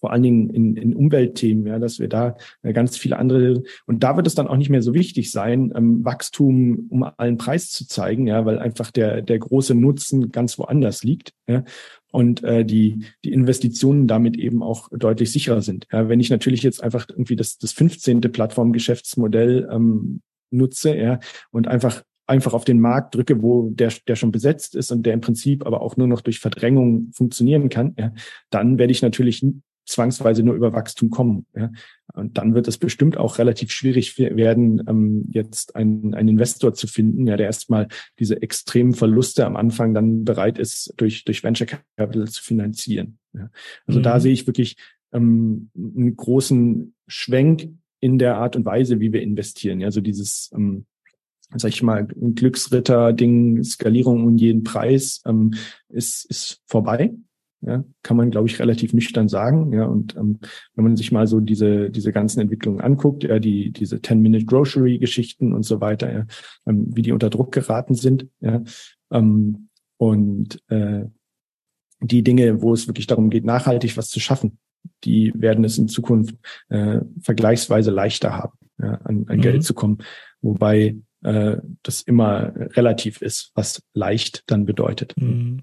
vor 0.05 0.12
allen 0.12 0.22
Dingen 0.22 0.50
in, 0.50 0.76
in 0.76 0.94
Umweltthemen, 0.94 1.66
ja, 1.66 1.78
dass 1.78 1.98
wir 1.98 2.11
da 2.11 2.36
äh, 2.62 2.74
ganz 2.74 2.98
viele 2.98 3.18
andere 3.18 3.62
und 3.86 4.05
da 4.05 4.16
wird 4.16 4.26
es 4.26 4.34
dann 4.34 4.48
auch 4.48 4.59
nicht 4.59 4.68
mehr 4.68 4.82
so 4.82 4.92
wichtig 4.92 5.30
sein, 5.30 5.72
ähm, 5.74 6.05
Wachstum 6.05 6.88
um 6.90 7.05
allen 7.05 7.38
Preis 7.38 7.70
zu 7.70 7.88
zeigen, 7.88 8.26
ja, 8.26 8.44
weil 8.44 8.59
einfach 8.59 8.90
der 8.90 9.22
der 9.22 9.38
große 9.38 9.74
Nutzen 9.74 10.30
ganz 10.30 10.59
woanders 10.59 11.05
liegt, 11.05 11.32
ja, 11.46 11.64
und 12.12 12.44
äh, 12.44 12.66
die 12.66 13.07
die 13.24 13.32
Investitionen 13.32 14.07
damit 14.07 14.36
eben 14.36 14.62
auch 14.62 14.90
deutlich 14.92 15.32
sicherer 15.32 15.62
sind. 15.62 15.86
Ja, 15.90 16.11
wenn 16.11 16.20
ich 16.20 16.28
natürlich 16.28 16.62
jetzt 16.62 16.82
einfach 16.82 17.07
irgendwie 17.09 17.36
das 17.36 17.57
das 17.57 17.72
15. 17.72 18.20
Plattformgeschäftsmodell 18.20 19.70
ähm, 19.72 20.20
nutze, 20.50 20.94
ja, 20.94 21.18
und 21.50 21.66
einfach 21.66 22.02
einfach 22.26 22.55
auf 22.55 22.64
den 22.64 22.80
Markt 22.80 23.14
drücke, 23.14 23.42
wo 23.42 23.70
der, 23.70 23.92
der 24.09 24.16
schon 24.16 24.32
besetzt 24.32 24.74
ist 24.74 24.90
und 24.90 25.05
der 25.05 25.12
im 25.12 25.20
Prinzip 25.20 25.66
aber 25.66 25.82
auch 25.82 25.96
nur 25.96 26.07
noch 26.07 26.20
durch 26.20 26.40
Verdrängung 26.40 27.11
funktionieren 27.12 27.68
kann, 27.68 27.94
ja, 27.98 28.12
dann 28.50 28.78
werde 28.78 28.92
ich 28.92 29.02
natürlich 29.02 29.44
zwangsweise 29.87 30.43
nur 30.43 30.55
über 30.55 30.72
Wachstum 30.72 31.11
kommen. 31.11 31.47
Ja. 31.55 31.70
Und 32.14 32.39
dann 32.39 32.55
wird 32.55 32.68
es 32.68 32.78
bestimmt 32.78 33.16
auch 33.16 33.39
relativ 33.39 33.70
schwierig 33.70 34.18
werden, 34.18 34.82
ähm, 34.89 35.26
jetzt 35.30 35.76
einen, 35.76 36.14
einen 36.14 36.28
Investor 36.28 36.74
zu 36.74 36.87
finden, 36.87 37.26
ja, 37.26 37.37
der 37.37 37.47
erstmal 37.47 37.89
diese 38.18 38.41
extremen 38.41 38.95
Verluste 38.95 39.47
am 39.47 39.57
Anfang 39.57 39.95
dann 39.95 40.24
bereit 40.24 40.59
ist, 40.59 40.95
durch, 40.97 41.24
durch 41.24 41.43
Venture 41.43 41.66
Capital 41.97 42.28
zu 42.28 42.43
finanzieren. 42.43 43.18
Ja. 43.32 43.51
Also 43.87 44.01
mhm. 44.01 44.05
da 44.05 44.20
sehe 44.20 44.32
ich 44.32 44.47
wirklich 44.47 44.76
ähm, 45.12 45.70
einen 45.74 46.16
großen 46.16 46.95
Schwenk 47.07 47.68
in 48.01 48.18
der 48.18 48.37
Art 48.37 48.57
und 48.57 48.64
Weise, 48.64 49.01
wie 49.01 49.12
wir 49.12 49.22
investieren. 49.22 49.80
Ja, 49.80 49.91
so 49.91 50.01
dieses, 50.01 50.51
ähm, 50.55 50.87
sag 51.55 51.70
ich 51.70 51.82
mal, 51.82 52.07
Glücksritter-Ding, 52.07 53.64
Skalierung 53.64 54.24
um 54.24 54.37
jeden 54.37 54.62
Preis, 54.62 55.22
ähm, 55.26 55.55
ist, 55.89 56.24
ist 56.26 56.62
vorbei. 56.66 57.14
Ja, 57.66 57.84
kann 58.02 58.16
man, 58.16 58.30
glaube 58.30 58.48
ich, 58.48 58.58
relativ 58.58 58.92
nüchtern 58.92 59.28
sagen. 59.28 59.72
Ja, 59.72 59.86
und 59.86 60.16
ähm, 60.16 60.38
wenn 60.74 60.84
man 60.84 60.96
sich 60.96 61.12
mal 61.12 61.26
so 61.26 61.40
diese 61.40 61.90
diese 61.90 62.12
ganzen 62.12 62.40
Entwicklungen 62.40 62.80
anguckt, 62.80 63.24
ja, 63.24 63.38
die 63.38 63.70
diese 63.70 63.96
10-Minute 63.96 64.44
Grocery-Geschichten 64.44 65.52
und 65.52 65.62
so 65.64 65.80
weiter, 65.80 66.12
ja, 66.12 66.26
ähm, 66.66 66.88
wie 66.94 67.02
die 67.02 67.12
unter 67.12 67.30
Druck 67.30 67.52
geraten 67.52 67.94
sind, 67.94 68.28
ja, 68.40 68.62
ähm, 69.10 69.68
und 69.96 70.60
äh, 70.68 71.04
die 72.00 72.22
Dinge, 72.22 72.60
wo 72.60 72.74
es 72.74 72.86
wirklich 72.86 73.06
darum 73.06 73.30
geht, 73.30 73.44
nachhaltig 73.44 73.96
was 73.96 74.10
zu 74.10 74.20
schaffen, 74.20 74.58
die 75.04 75.32
werden 75.34 75.64
es 75.64 75.78
in 75.78 75.88
Zukunft 75.88 76.36
äh, 76.68 77.00
vergleichsweise 77.20 77.90
leichter 77.90 78.36
haben, 78.36 78.58
ja, 78.78 78.94
an, 79.04 79.24
an 79.28 79.38
mhm. 79.38 79.40
Geld 79.40 79.64
zu 79.64 79.74
kommen, 79.74 79.98
wobei 80.42 80.96
äh, 81.22 81.56
das 81.82 82.02
immer 82.02 82.52
relativ 82.76 83.22
ist, 83.22 83.52
was 83.54 83.82
leicht 83.94 84.44
dann 84.46 84.66
bedeutet. 84.66 85.14
Mhm. 85.16 85.62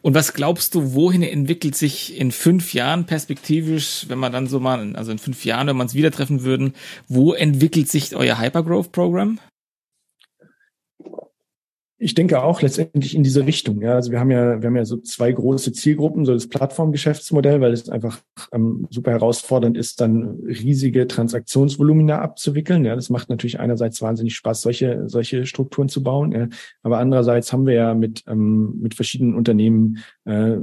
Und 0.00 0.14
was 0.14 0.34
glaubst 0.34 0.74
du, 0.74 0.94
wohin 0.94 1.22
entwickelt 1.22 1.76
sich 1.76 2.18
in 2.18 2.32
fünf 2.32 2.74
Jahren 2.74 3.06
perspektivisch, 3.06 4.06
wenn 4.08 4.18
man 4.18 4.32
dann 4.32 4.46
so 4.46 4.60
mal, 4.60 4.94
also 4.96 5.12
in 5.12 5.18
fünf 5.18 5.44
Jahren, 5.44 5.66
wenn 5.68 5.76
man 5.76 5.86
es 5.86 5.94
wieder 5.94 6.10
treffen 6.10 6.42
würden, 6.42 6.74
wo 7.08 7.32
entwickelt 7.32 7.88
sich 7.88 8.14
euer 8.14 8.38
Hypergrowth-Programm? 8.38 9.38
Ich 12.02 12.14
denke 12.14 12.42
auch 12.42 12.62
letztendlich 12.62 13.14
in 13.14 13.22
diese 13.22 13.46
Richtung. 13.46 13.80
Ja, 13.80 13.94
also 13.94 14.10
wir 14.10 14.18
haben 14.18 14.32
ja, 14.32 14.60
wir 14.60 14.66
haben 14.66 14.74
ja 14.74 14.84
so 14.84 14.96
zwei 14.96 15.30
große 15.30 15.72
Zielgruppen, 15.72 16.24
so 16.24 16.34
das 16.34 16.48
Plattformgeschäftsmodell, 16.48 17.60
weil 17.60 17.72
es 17.72 17.88
einfach 17.88 18.20
ähm, 18.50 18.88
super 18.90 19.12
herausfordernd 19.12 19.76
ist, 19.76 20.00
dann 20.00 20.40
riesige 20.44 21.06
Transaktionsvolumina 21.06 22.20
abzuwickeln. 22.20 22.84
Ja, 22.84 22.96
das 22.96 23.08
macht 23.08 23.28
natürlich 23.28 23.60
einerseits 23.60 24.02
wahnsinnig 24.02 24.34
Spaß, 24.34 24.62
solche 24.62 25.08
solche 25.08 25.46
Strukturen 25.46 25.88
zu 25.88 26.02
bauen. 26.02 26.32
Ja, 26.32 26.48
aber 26.82 26.98
andererseits 26.98 27.52
haben 27.52 27.66
wir 27.66 27.74
ja 27.74 27.94
mit 27.94 28.24
ähm, 28.26 28.80
mit 28.80 28.94
verschiedenen 28.94 29.36
Unternehmen 29.36 29.98
äh, 30.24 30.56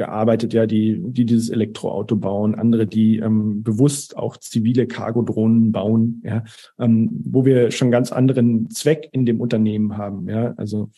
gearbeitet, 0.00 0.54
ja, 0.54 0.64
die, 0.64 0.98
die 0.98 1.26
dieses 1.26 1.50
Elektroauto 1.50 2.16
bauen, 2.16 2.54
andere, 2.54 2.86
die 2.86 3.18
ähm, 3.18 3.62
bewusst 3.62 4.16
auch 4.16 4.38
zivile 4.38 4.86
Cargo-Drohnen 4.86 5.72
bauen, 5.72 6.22
ja, 6.24 6.42
ähm, 6.78 7.10
wo 7.24 7.44
wir 7.44 7.70
schon 7.70 7.90
ganz 7.90 8.10
anderen 8.10 8.70
Zweck 8.70 9.10
in 9.12 9.26
dem 9.26 9.42
Unternehmen 9.42 9.98
haben, 9.98 10.26
ja, 10.26 10.54
also 10.56 10.90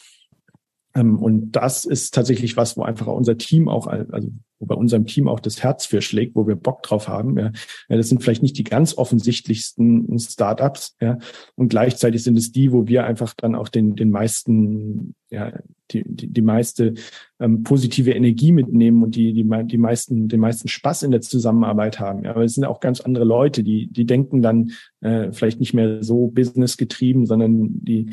ähm, 0.95 1.19
und 1.19 1.51
das 1.51 1.85
ist 1.85 2.15
tatsächlich 2.15 2.57
was, 2.57 2.77
wo 2.77 2.83
einfach 2.83 3.09
unser 3.09 3.37
Team 3.37 3.69
auch, 3.69 3.89
also 3.89 4.29
wo 4.63 4.67
bei 4.67 4.77
unserem 4.77 5.07
Team 5.07 5.29
auch 5.29 5.41
das 5.41 5.63
Herz 5.63 5.87
für 5.87 6.01
schlägt, 6.01 6.37
wo 6.37 6.47
wir 6.47 6.55
Bock 6.55 6.85
drauf 6.85 7.09
haben. 7.09 7.37
Ja. 7.37 7.51
das 7.89 8.09
sind 8.09 8.23
vielleicht 8.23 8.43
nicht 8.43 8.57
die 8.57 8.65
ganz 8.65 8.97
offensichtlichsten 8.97 10.19
Startups, 10.21 10.97
ja. 11.01 11.19
Und 11.57 11.69
gleichzeitig 11.69 12.23
sind 12.23 12.39
es 12.39 12.53
die, 12.53 12.73
wo 12.73 12.87
wir 12.87 13.05
einfach 13.05 13.35
dann 13.37 13.57
auch 13.57 13.69
den, 13.69 13.97
den 13.97 14.11
meisten, 14.11 15.17
ja, 15.31 15.53
die, 15.91 16.05
die, 16.07 16.29
die 16.29 16.43
meiste 16.43 16.95
ähm, 17.41 17.65
positive 17.65 18.13
Energie 18.13 18.53
mitnehmen 18.53 19.03
und 19.03 19.17
die, 19.17 19.33
die, 19.33 19.45
die 19.67 19.79
meisten, 19.79 20.29
den 20.29 20.41
meisten 20.41 20.69
Spaß 20.69 21.03
in 21.03 21.11
der 21.11 21.23
Zusammenarbeit 21.23 21.99
haben. 21.99 22.25
Ja, 22.25 22.31
aber 22.31 22.45
es 22.45 22.55
sind 22.55 22.65
auch 22.65 22.79
ganz 22.79 23.01
andere 23.01 23.25
Leute, 23.25 23.65
die, 23.65 23.89
die 23.89 24.07
denken 24.07 24.43
dann 24.43 24.71
äh, 25.01 25.33
vielleicht 25.33 25.59
nicht 25.59 25.75
mehr 25.75 26.05
so 26.05 26.29
businessgetrieben, 26.29 27.27
sondern 27.27 27.83
die, 27.83 28.11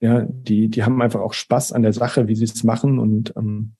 ja, 0.00 0.24
die, 0.30 0.68
die 0.68 0.84
haben 0.84 1.02
einfach 1.02 1.20
auch 1.20 1.32
Spaß 1.32 1.72
an 1.72 1.82
der 1.82 1.92
Sache, 1.92 2.28
wie 2.28 2.36
sie 2.36 2.44
es 2.44 2.62
machen 2.62 3.00
und 3.00 3.34
ähm, 3.36 3.72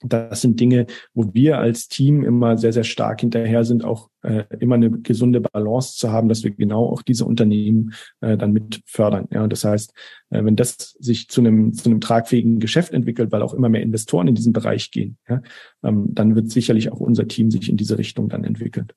das 0.00 0.42
sind 0.42 0.60
Dinge, 0.60 0.86
wo 1.14 1.32
wir 1.32 1.58
als 1.58 1.88
Team 1.88 2.22
immer 2.22 2.58
sehr, 2.58 2.72
sehr 2.72 2.84
stark 2.84 3.20
hinterher 3.20 3.64
sind, 3.64 3.84
auch 3.84 4.10
äh, 4.22 4.44
immer 4.60 4.74
eine 4.74 4.90
gesunde 4.90 5.40
Balance 5.40 5.96
zu 5.96 6.12
haben, 6.12 6.28
dass 6.28 6.44
wir 6.44 6.50
genau 6.50 6.86
auch 6.86 7.02
diese 7.02 7.24
Unternehmen 7.24 7.94
äh, 8.20 8.36
dann 8.36 8.52
mit 8.52 8.82
fördern. 8.84 9.26
Ja, 9.32 9.46
das 9.46 9.64
heißt, 9.64 9.92
äh, 10.30 10.44
wenn 10.44 10.56
das 10.56 10.96
sich 10.98 11.28
zu 11.28 11.40
einem, 11.40 11.72
zu 11.72 11.88
einem 11.88 12.00
tragfähigen 12.00 12.60
Geschäft 12.60 12.92
entwickelt, 12.92 13.32
weil 13.32 13.42
auch 13.42 13.54
immer 13.54 13.68
mehr 13.68 13.82
Investoren 13.82 14.28
in 14.28 14.34
diesen 14.34 14.52
Bereich 14.52 14.90
gehen, 14.90 15.16
ja, 15.28 15.40
ähm, 15.82 16.08
dann 16.10 16.34
wird 16.34 16.50
sicherlich 16.50 16.92
auch 16.92 17.00
unser 17.00 17.26
Team 17.26 17.50
sich 17.50 17.68
in 17.68 17.76
diese 17.76 17.98
Richtung 17.98 18.28
dann 18.28 18.44
entwickeln. 18.44 18.88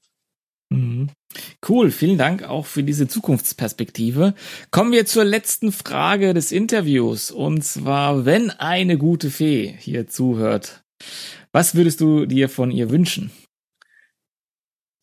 Mhm. 0.69 1.09
Cool, 1.67 1.91
vielen 1.91 2.17
Dank 2.17 2.43
auch 2.43 2.65
für 2.65 2.83
diese 2.83 3.07
Zukunftsperspektive. 3.07 4.33
Kommen 4.71 4.91
wir 4.91 5.05
zur 5.05 5.23
letzten 5.23 5.71
Frage 5.71 6.33
des 6.33 6.51
Interviews. 6.51 7.31
Und 7.31 7.63
zwar, 7.63 8.25
wenn 8.25 8.51
eine 8.51 8.97
gute 8.97 9.29
Fee 9.29 9.73
hier 9.79 10.07
zuhört, 10.07 10.83
was 11.51 11.75
würdest 11.75 12.01
du 12.01 12.25
dir 12.25 12.49
von 12.49 12.71
ihr 12.71 12.89
wünschen? 12.89 13.31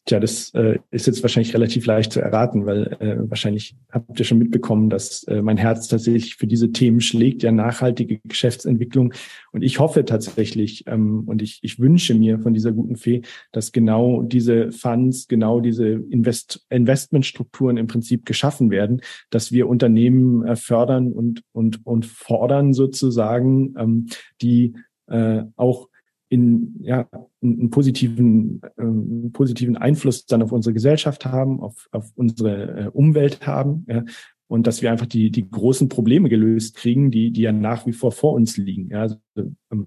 Tja, 0.08 0.20
das 0.20 0.54
äh, 0.54 0.78
ist 0.92 1.08
jetzt 1.08 1.20
wahrscheinlich 1.22 1.52
relativ 1.52 1.84
leicht 1.84 2.12
zu 2.12 2.20
erraten, 2.20 2.64
weil 2.64 2.96
äh, 3.00 3.28
wahrscheinlich 3.28 3.74
habt 3.90 4.16
ihr 4.16 4.24
schon 4.24 4.38
mitbekommen, 4.38 4.88
dass 4.88 5.24
äh, 5.24 5.42
mein 5.42 5.56
Herz 5.56 5.88
tatsächlich 5.88 6.36
für 6.36 6.46
diese 6.46 6.70
Themen 6.70 7.00
schlägt, 7.00 7.42
ja 7.42 7.50
nachhaltige 7.50 8.20
Geschäftsentwicklung. 8.22 9.12
Und 9.50 9.62
ich 9.62 9.80
hoffe 9.80 10.04
tatsächlich 10.04 10.84
ähm, 10.86 11.24
und 11.26 11.42
ich, 11.42 11.58
ich 11.62 11.80
wünsche 11.80 12.14
mir 12.14 12.38
von 12.38 12.54
dieser 12.54 12.70
guten 12.70 12.94
Fee, 12.94 13.22
dass 13.50 13.72
genau 13.72 14.22
diese 14.22 14.70
Funds, 14.70 15.26
genau 15.26 15.58
diese 15.58 15.88
Invest 15.88 16.64
Investmentstrukturen 16.70 17.76
im 17.76 17.88
Prinzip 17.88 18.26
geschaffen 18.26 18.70
werden, 18.70 19.00
dass 19.30 19.50
wir 19.50 19.68
Unternehmen 19.68 20.46
äh, 20.46 20.54
fördern 20.54 21.12
und, 21.12 21.42
und, 21.50 21.84
und 21.84 22.06
fordern 22.06 22.74
sozusagen, 22.74 23.74
ähm, 23.76 24.06
die 24.40 24.74
äh, 25.08 25.44
auch 25.56 25.88
in 26.28 26.76
ja 26.80 27.08
einen 27.42 27.70
positiven 27.70 28.60
ähm, 28.78 29.30
positiven 29.32 29.76
Einfluss 29.76 30.26
dann 30.26 30.42
auf 30.42 30.52
unsere 30.52 30.74
Gesellschaft 30.74 31.24
haben, 31.24 31.60
auf, 31.60 31.88
auf 31.92 32.10
unsere 32.16 32.86
äh, 32.86 32.88
Umwelt 32.88 33.46
haben, 33.46 33.86
ja, 33.88 34.04
und 34.48 34.66
dass 34.66 34.82
wir 34.82 34.90
einfach 34.90 35.06
die 35.06 35.30
die 35.30 35.48
großen 35.48 35.88
Probleme 35.88 36.28
gelöst 36.28 36.76
kriegen, 36.76 37.10
die 37.10 37.30
die 37.30 37.42
ja 37.42 37.52
nach 37.52 37.86
wie 37.86 37.92
vor 37.92 38.12
vor 38.12 38.32
uns 38.32 38.56
liegen. 38.56 38.90
Ja, 38.90 39.02
also, 39.02 39.16
ähm, 39.70 39.86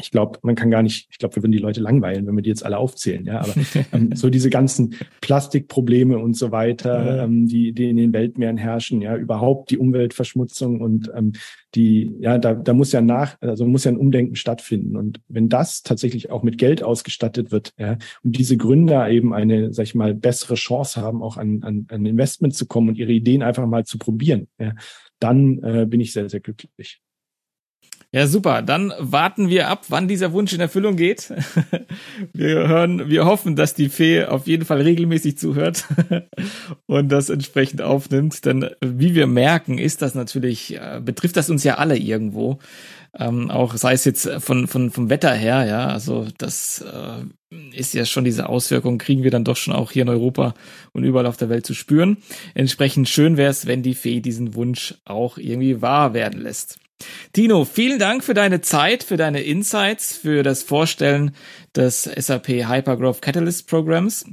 ich 0.00 0.10
glaube, 0.10 0.40
man 0.42 0.56
kann 0.56 0.70
gar 0.70 0.82
nicht, 0.82 1.06
ich 1.10 1.18
glaube, 1.18 1.36
wir 1.36 1.42
würden 1.42 1.52
die 1.52 1.58
Leute 1.58 1.80
langweilen, 1.80 2.26
wenn 2.26 2.34
wir 2.34 2.42
die 2.42 2.50
jetzt 2.50 2.64
alle 2.64 2.78
aufzählen, 2.78 3.24
ja. 3.24 3.40
Aber 3.40 3.54
ähm, 3.92 4.10
so 4.14 4.28
diese 4.28 4.50
ganzen 4.50 4.96
Plastikprobleme 5.20 6.18
und 6.18 6.36
so 6.36 6.50
weiter, 6.50 7.22
ähm, 7.22 7.46
die, 7.46 7.72
die 7.72 7.90
in 7.90 7.96
den 7.96 8.12
Weltmeeren 8.12 8.56
herrschen, 8.56 9.00
ja, 9.00 9.16
überhaupt 9.16 9.70
die 9.70 9.78
Umweltverschmutzung 9.78 10.80
und 10.80 11.12
ähm, 11.14 11.32
die, 11.76 12.16
ja, 12.18 12.38
da, 12.38 12.54
da 12.54 12.72
muss 12.72 12.90
ja 12.90 13.00
nach, 13.00 13.36
also 13.40 13.66
muss 13.66 13.84
ja 13.84 13.92
ein 13.92 13.96
Umdenken 13.96 14.34
stattfinden. 14.34 14.96
Und 14.96 15.20
wenn 15.28 15.48
das 15.48 15.82
tatsächlich 15.82 16.30
auch 16.30 16.42
mit 16.42 16.58
Geld 16.58 16.82
ausgestattet 16.82 17.52
wird, 17.52 17.72
ja, 17.78 17.96
und 18.24 18.36
diese 18.36 18.56
Gründer 18.56 19.08
eben 19.08 19.32
eine, 19.32 19.72
sag 19.72 19.84
ich 19.84 19.94
mal, 19.94 20.12
bessere 20.12 20.56
Chance 20.56 21.00
haben, 21.00 21.22
auch 21.22 21.36
an, 21.36 21.62
an, 21.62 21.86
an 21.88 22.04
Investment 22.04 22.54
zu 22.54 22.66
kommen 22.66 22.88
und 22.88 22.98
ihre 22.98 23.12
Ideen 23.12 23.42
einfach 23.42 23.66
mal 23.66 23.84
zu 23.84 23.98
probieren, 23.98 24.48
ja, 24.58 24.72
dann 25.20 25.62
äh, 25.62 25.86
bin 25.88 26.00
ich 26.00 26.12
sehr, 26.12 26.28
sehr 26.28 26.40
glücklich. 26.40 27.00
Ja, 28.14 28.28
super. 28.28 28.62
Dann 28.62 28.92
warten 29.00 29.48
wir 29.48 29.66
ab, 29.66 29.86
wann 29.88 30.06
dieser 30.06 30.32
Wunsch 30.32 30.52
in 30.52 30.60
Erfüllung 30.60 30.94
geht. 30.94 31.32
Wir 32.32 32.68
hören, 32.68 33.08
wir 33.08 33.24
hoffen, 33.24 33.56
dass 33.56 33.74
die 33.74 33.88
Fee 33.88 34.24
auf 34.24 34.46
jeden 34.46 34.64
Fall 34.64 34.80
regelmäßig 34.80 35.36
zuhört 35.36 35.84
und 36.86 37.08
das 37.08 37.28
entsprechend 37.28 37.82
aufnimmt. 37.82 38.44
Denn 38.44 38.70
wie 38.80 39.14
wir 39.14 39.26
merken, 39.26 39.78
ist 39.78 40.02
das 40.02 40.14
natürlich, 40.14 40.76
äh, 40.76 41.00
betrifft 41.04 41.36
das 41.36 41.50
uns 41.50 41.64
ja 41.64 41.76
alle 41.76 41.96
irgendwo. 41.96 42.58
Ähm, 43.16 43.50
auch 43.50 43.76
sei 43.76 43.92
es 43.94 44.04
jetzt 44.04 44.28
von, 44.38 44.68
von, 44.68 44.90
vom 44.90 45.10
Wetter 45.10 45.32
her, 45.32 45.64
ja. 45.66 45.86
Also 45.86 46.28
das 46.38 46.82
äh, 46.82 47.76
ist 47.76 47.94
ja 47.94 48.04
schon 48.04 48.24
diese 48.24 48.48
Auswirkung, 48.48 48.98
kriegen 48.98 49.24
wir 49.24 49.30
dann 49.30 49.44
doch 49.44 49.56
schon 49.56 49.74
auch 49.74 49.90
hier 49.90 50.02
in 50.02 50.08
Europa 50.08 50.54
und 50.92 51.04
überall 51.04 51.26
auf 51.26 51.36
der 51.36 51.48
Welt 51.48 51.66
zu 51.66 51.74
spüren. 51.74 52.18
Entsprechend 52.54 53.08
schön 53.08 53.36
wäre 53.36 53.50
es, 53.50 53.66
wenn 53.66 53.82
die 53.82 53.94
Fee 53.94 54.20
diesen 54.20 54.54
Wunsch 54.54 54.94
auch 55.04 55.36
irgendwie 55.36 55.82
wahr 55.82 56.14
werden 56.14 56.40
lässt. 56.40 56.78
Tino, 57.32 57.64
vielen 57.64 57.98
Dank 57.98 58.24
für 58.24 58.34
deine 58.34 58.60
Zeit, 58.60 59.02
für 59.02 59.16
deine 59.16 59.42
Insights, 59.42 60.16
für 60.16 60.42
das 60.42 60.62
Vorstellen 60.62 61.34
des 61.74 62.04
SAP 62.04 62.48
Hypergrowth 62.48 63.22
Catalyst 63.22 63.68
Programms. 63.68 64.24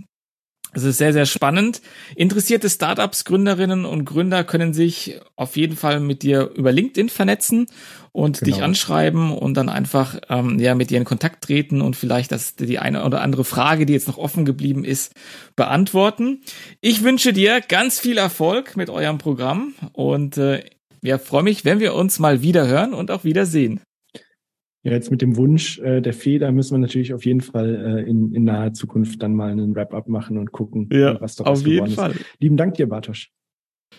Es 0.74 0.84
ist 0.84 1.00
sehr, 1.00 1.12
sehr 1.12 1.26
spannend. 1.26 1.82
Interessierte 2.16 2.70
Startups, 2.70 3.26
Gründerinnen 3.26 3.84
und 3.84 4.06
Gründer 4.06 4.46
können 4.46 4.74
sich 4.74 5.20
auf 5.36 5.58
jeden 5.58 5.76
Fall 5.76 6.00
mit 6.00 6.24
dir 6.24 6.50
über 6.56 6.72
LinkedIn 6.72 7.10
vernetzen 7.10 7.68
und 8.14 8.40
genau. 8.40 8.56
dich 8.56 8.64
anschreiben 8.64 9.32
und 9.32 9.56
dann 9.56 9.68
einfach 9.68 10.18
ähm, 10.30 10.60
ja 10.60 10.74
mit 10.74 10.90
dir 10.90 10.98
in 10.98 11.04
Kontakt 11.04 11.44
treten 11.44 11.82
und 11.82 11.98
vielleicht 11.98 12.32
das 12.32 12.56
die 12.56 12.80
eine 12.80 13.04
oder 13.04 13.22
andere 13.22 13.44
Frage, 13.44 13.86
die 13.86 13.94
jetzt 13.94 14.08
noch 14.08 14.18
offen 14.18 14.46
geblieben 14.46 14.86
ist, 14.86 15.14
beantworten. 15.58 16.42
Ich 16.80 17.04
wünsche 17.04 17.34
dir 17.34 17.60
ganz 17.60 18.00
viel 18.00 18.18
Erfolg 18.18 18.78
mit 18.78 18.90
eurem 18.90 19.18
Programm 19.18 19.74
und 19.92 20.38
äh, 20.38 20.64
ja, 21.02 21.18
freue 21.18 21.44
mich, 21.44 21.66
wenn 21.66 21.80
wir 21.80 21.94
uns 21.96 22.20
mal 22.20 22.42
wieder 22.42 22.68
hören 22.68 22.94
und 22.94 23.12
auch 23.12 23.24
wieder 23.24 23.46
sehen. 23.46 23.82
Ja, 24.84 24.94
jetzt 24.94 25.12
mit 25.12 25.22
dem 25.22 25.38
Wunsch 25.38 25.78
äh, 25.80 26.02
der 26.02 26.14
da 26.40 26.52
müssen 26.52 26.74
wir 26.74 26.80
natürlich 26.80 27.14
auf 27.14 27.24
jeden 27.24 27.42
Fall 27.42 28.00
äh, 28.00 28.10
in, 28.10 28.34
in 28.34 28.46
naher 28.46 28.74
Zukunft 28.74 29.22
dann 29.22 29.36
mal 29.36 29.52
einen 29.52 29.76
Wrap-up 29.76 30.08
machen 30.08 30.40
und 30.40 30.52
gucken, 30.52 30.90
ja, 30.92 31.22
was 31.22 31.36
daraus 31.36 31.62
auf 31.62 31.68
jeden 31.68 31.90
Fall. 31.90 32.12
Ist. 32.12 32.26
Lieben 32.40 32.58
Dank 32.58 32.74
dir, 32.76 32.88
Bartosch. 32.88 33.32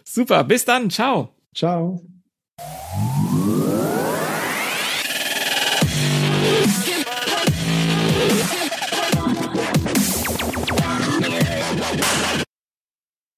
Super, 0.05 0.43
bis 0.43 0.65
dann, 0.65 0.91
ciao. 0.91 1.37
Ciao. 1.55 2.03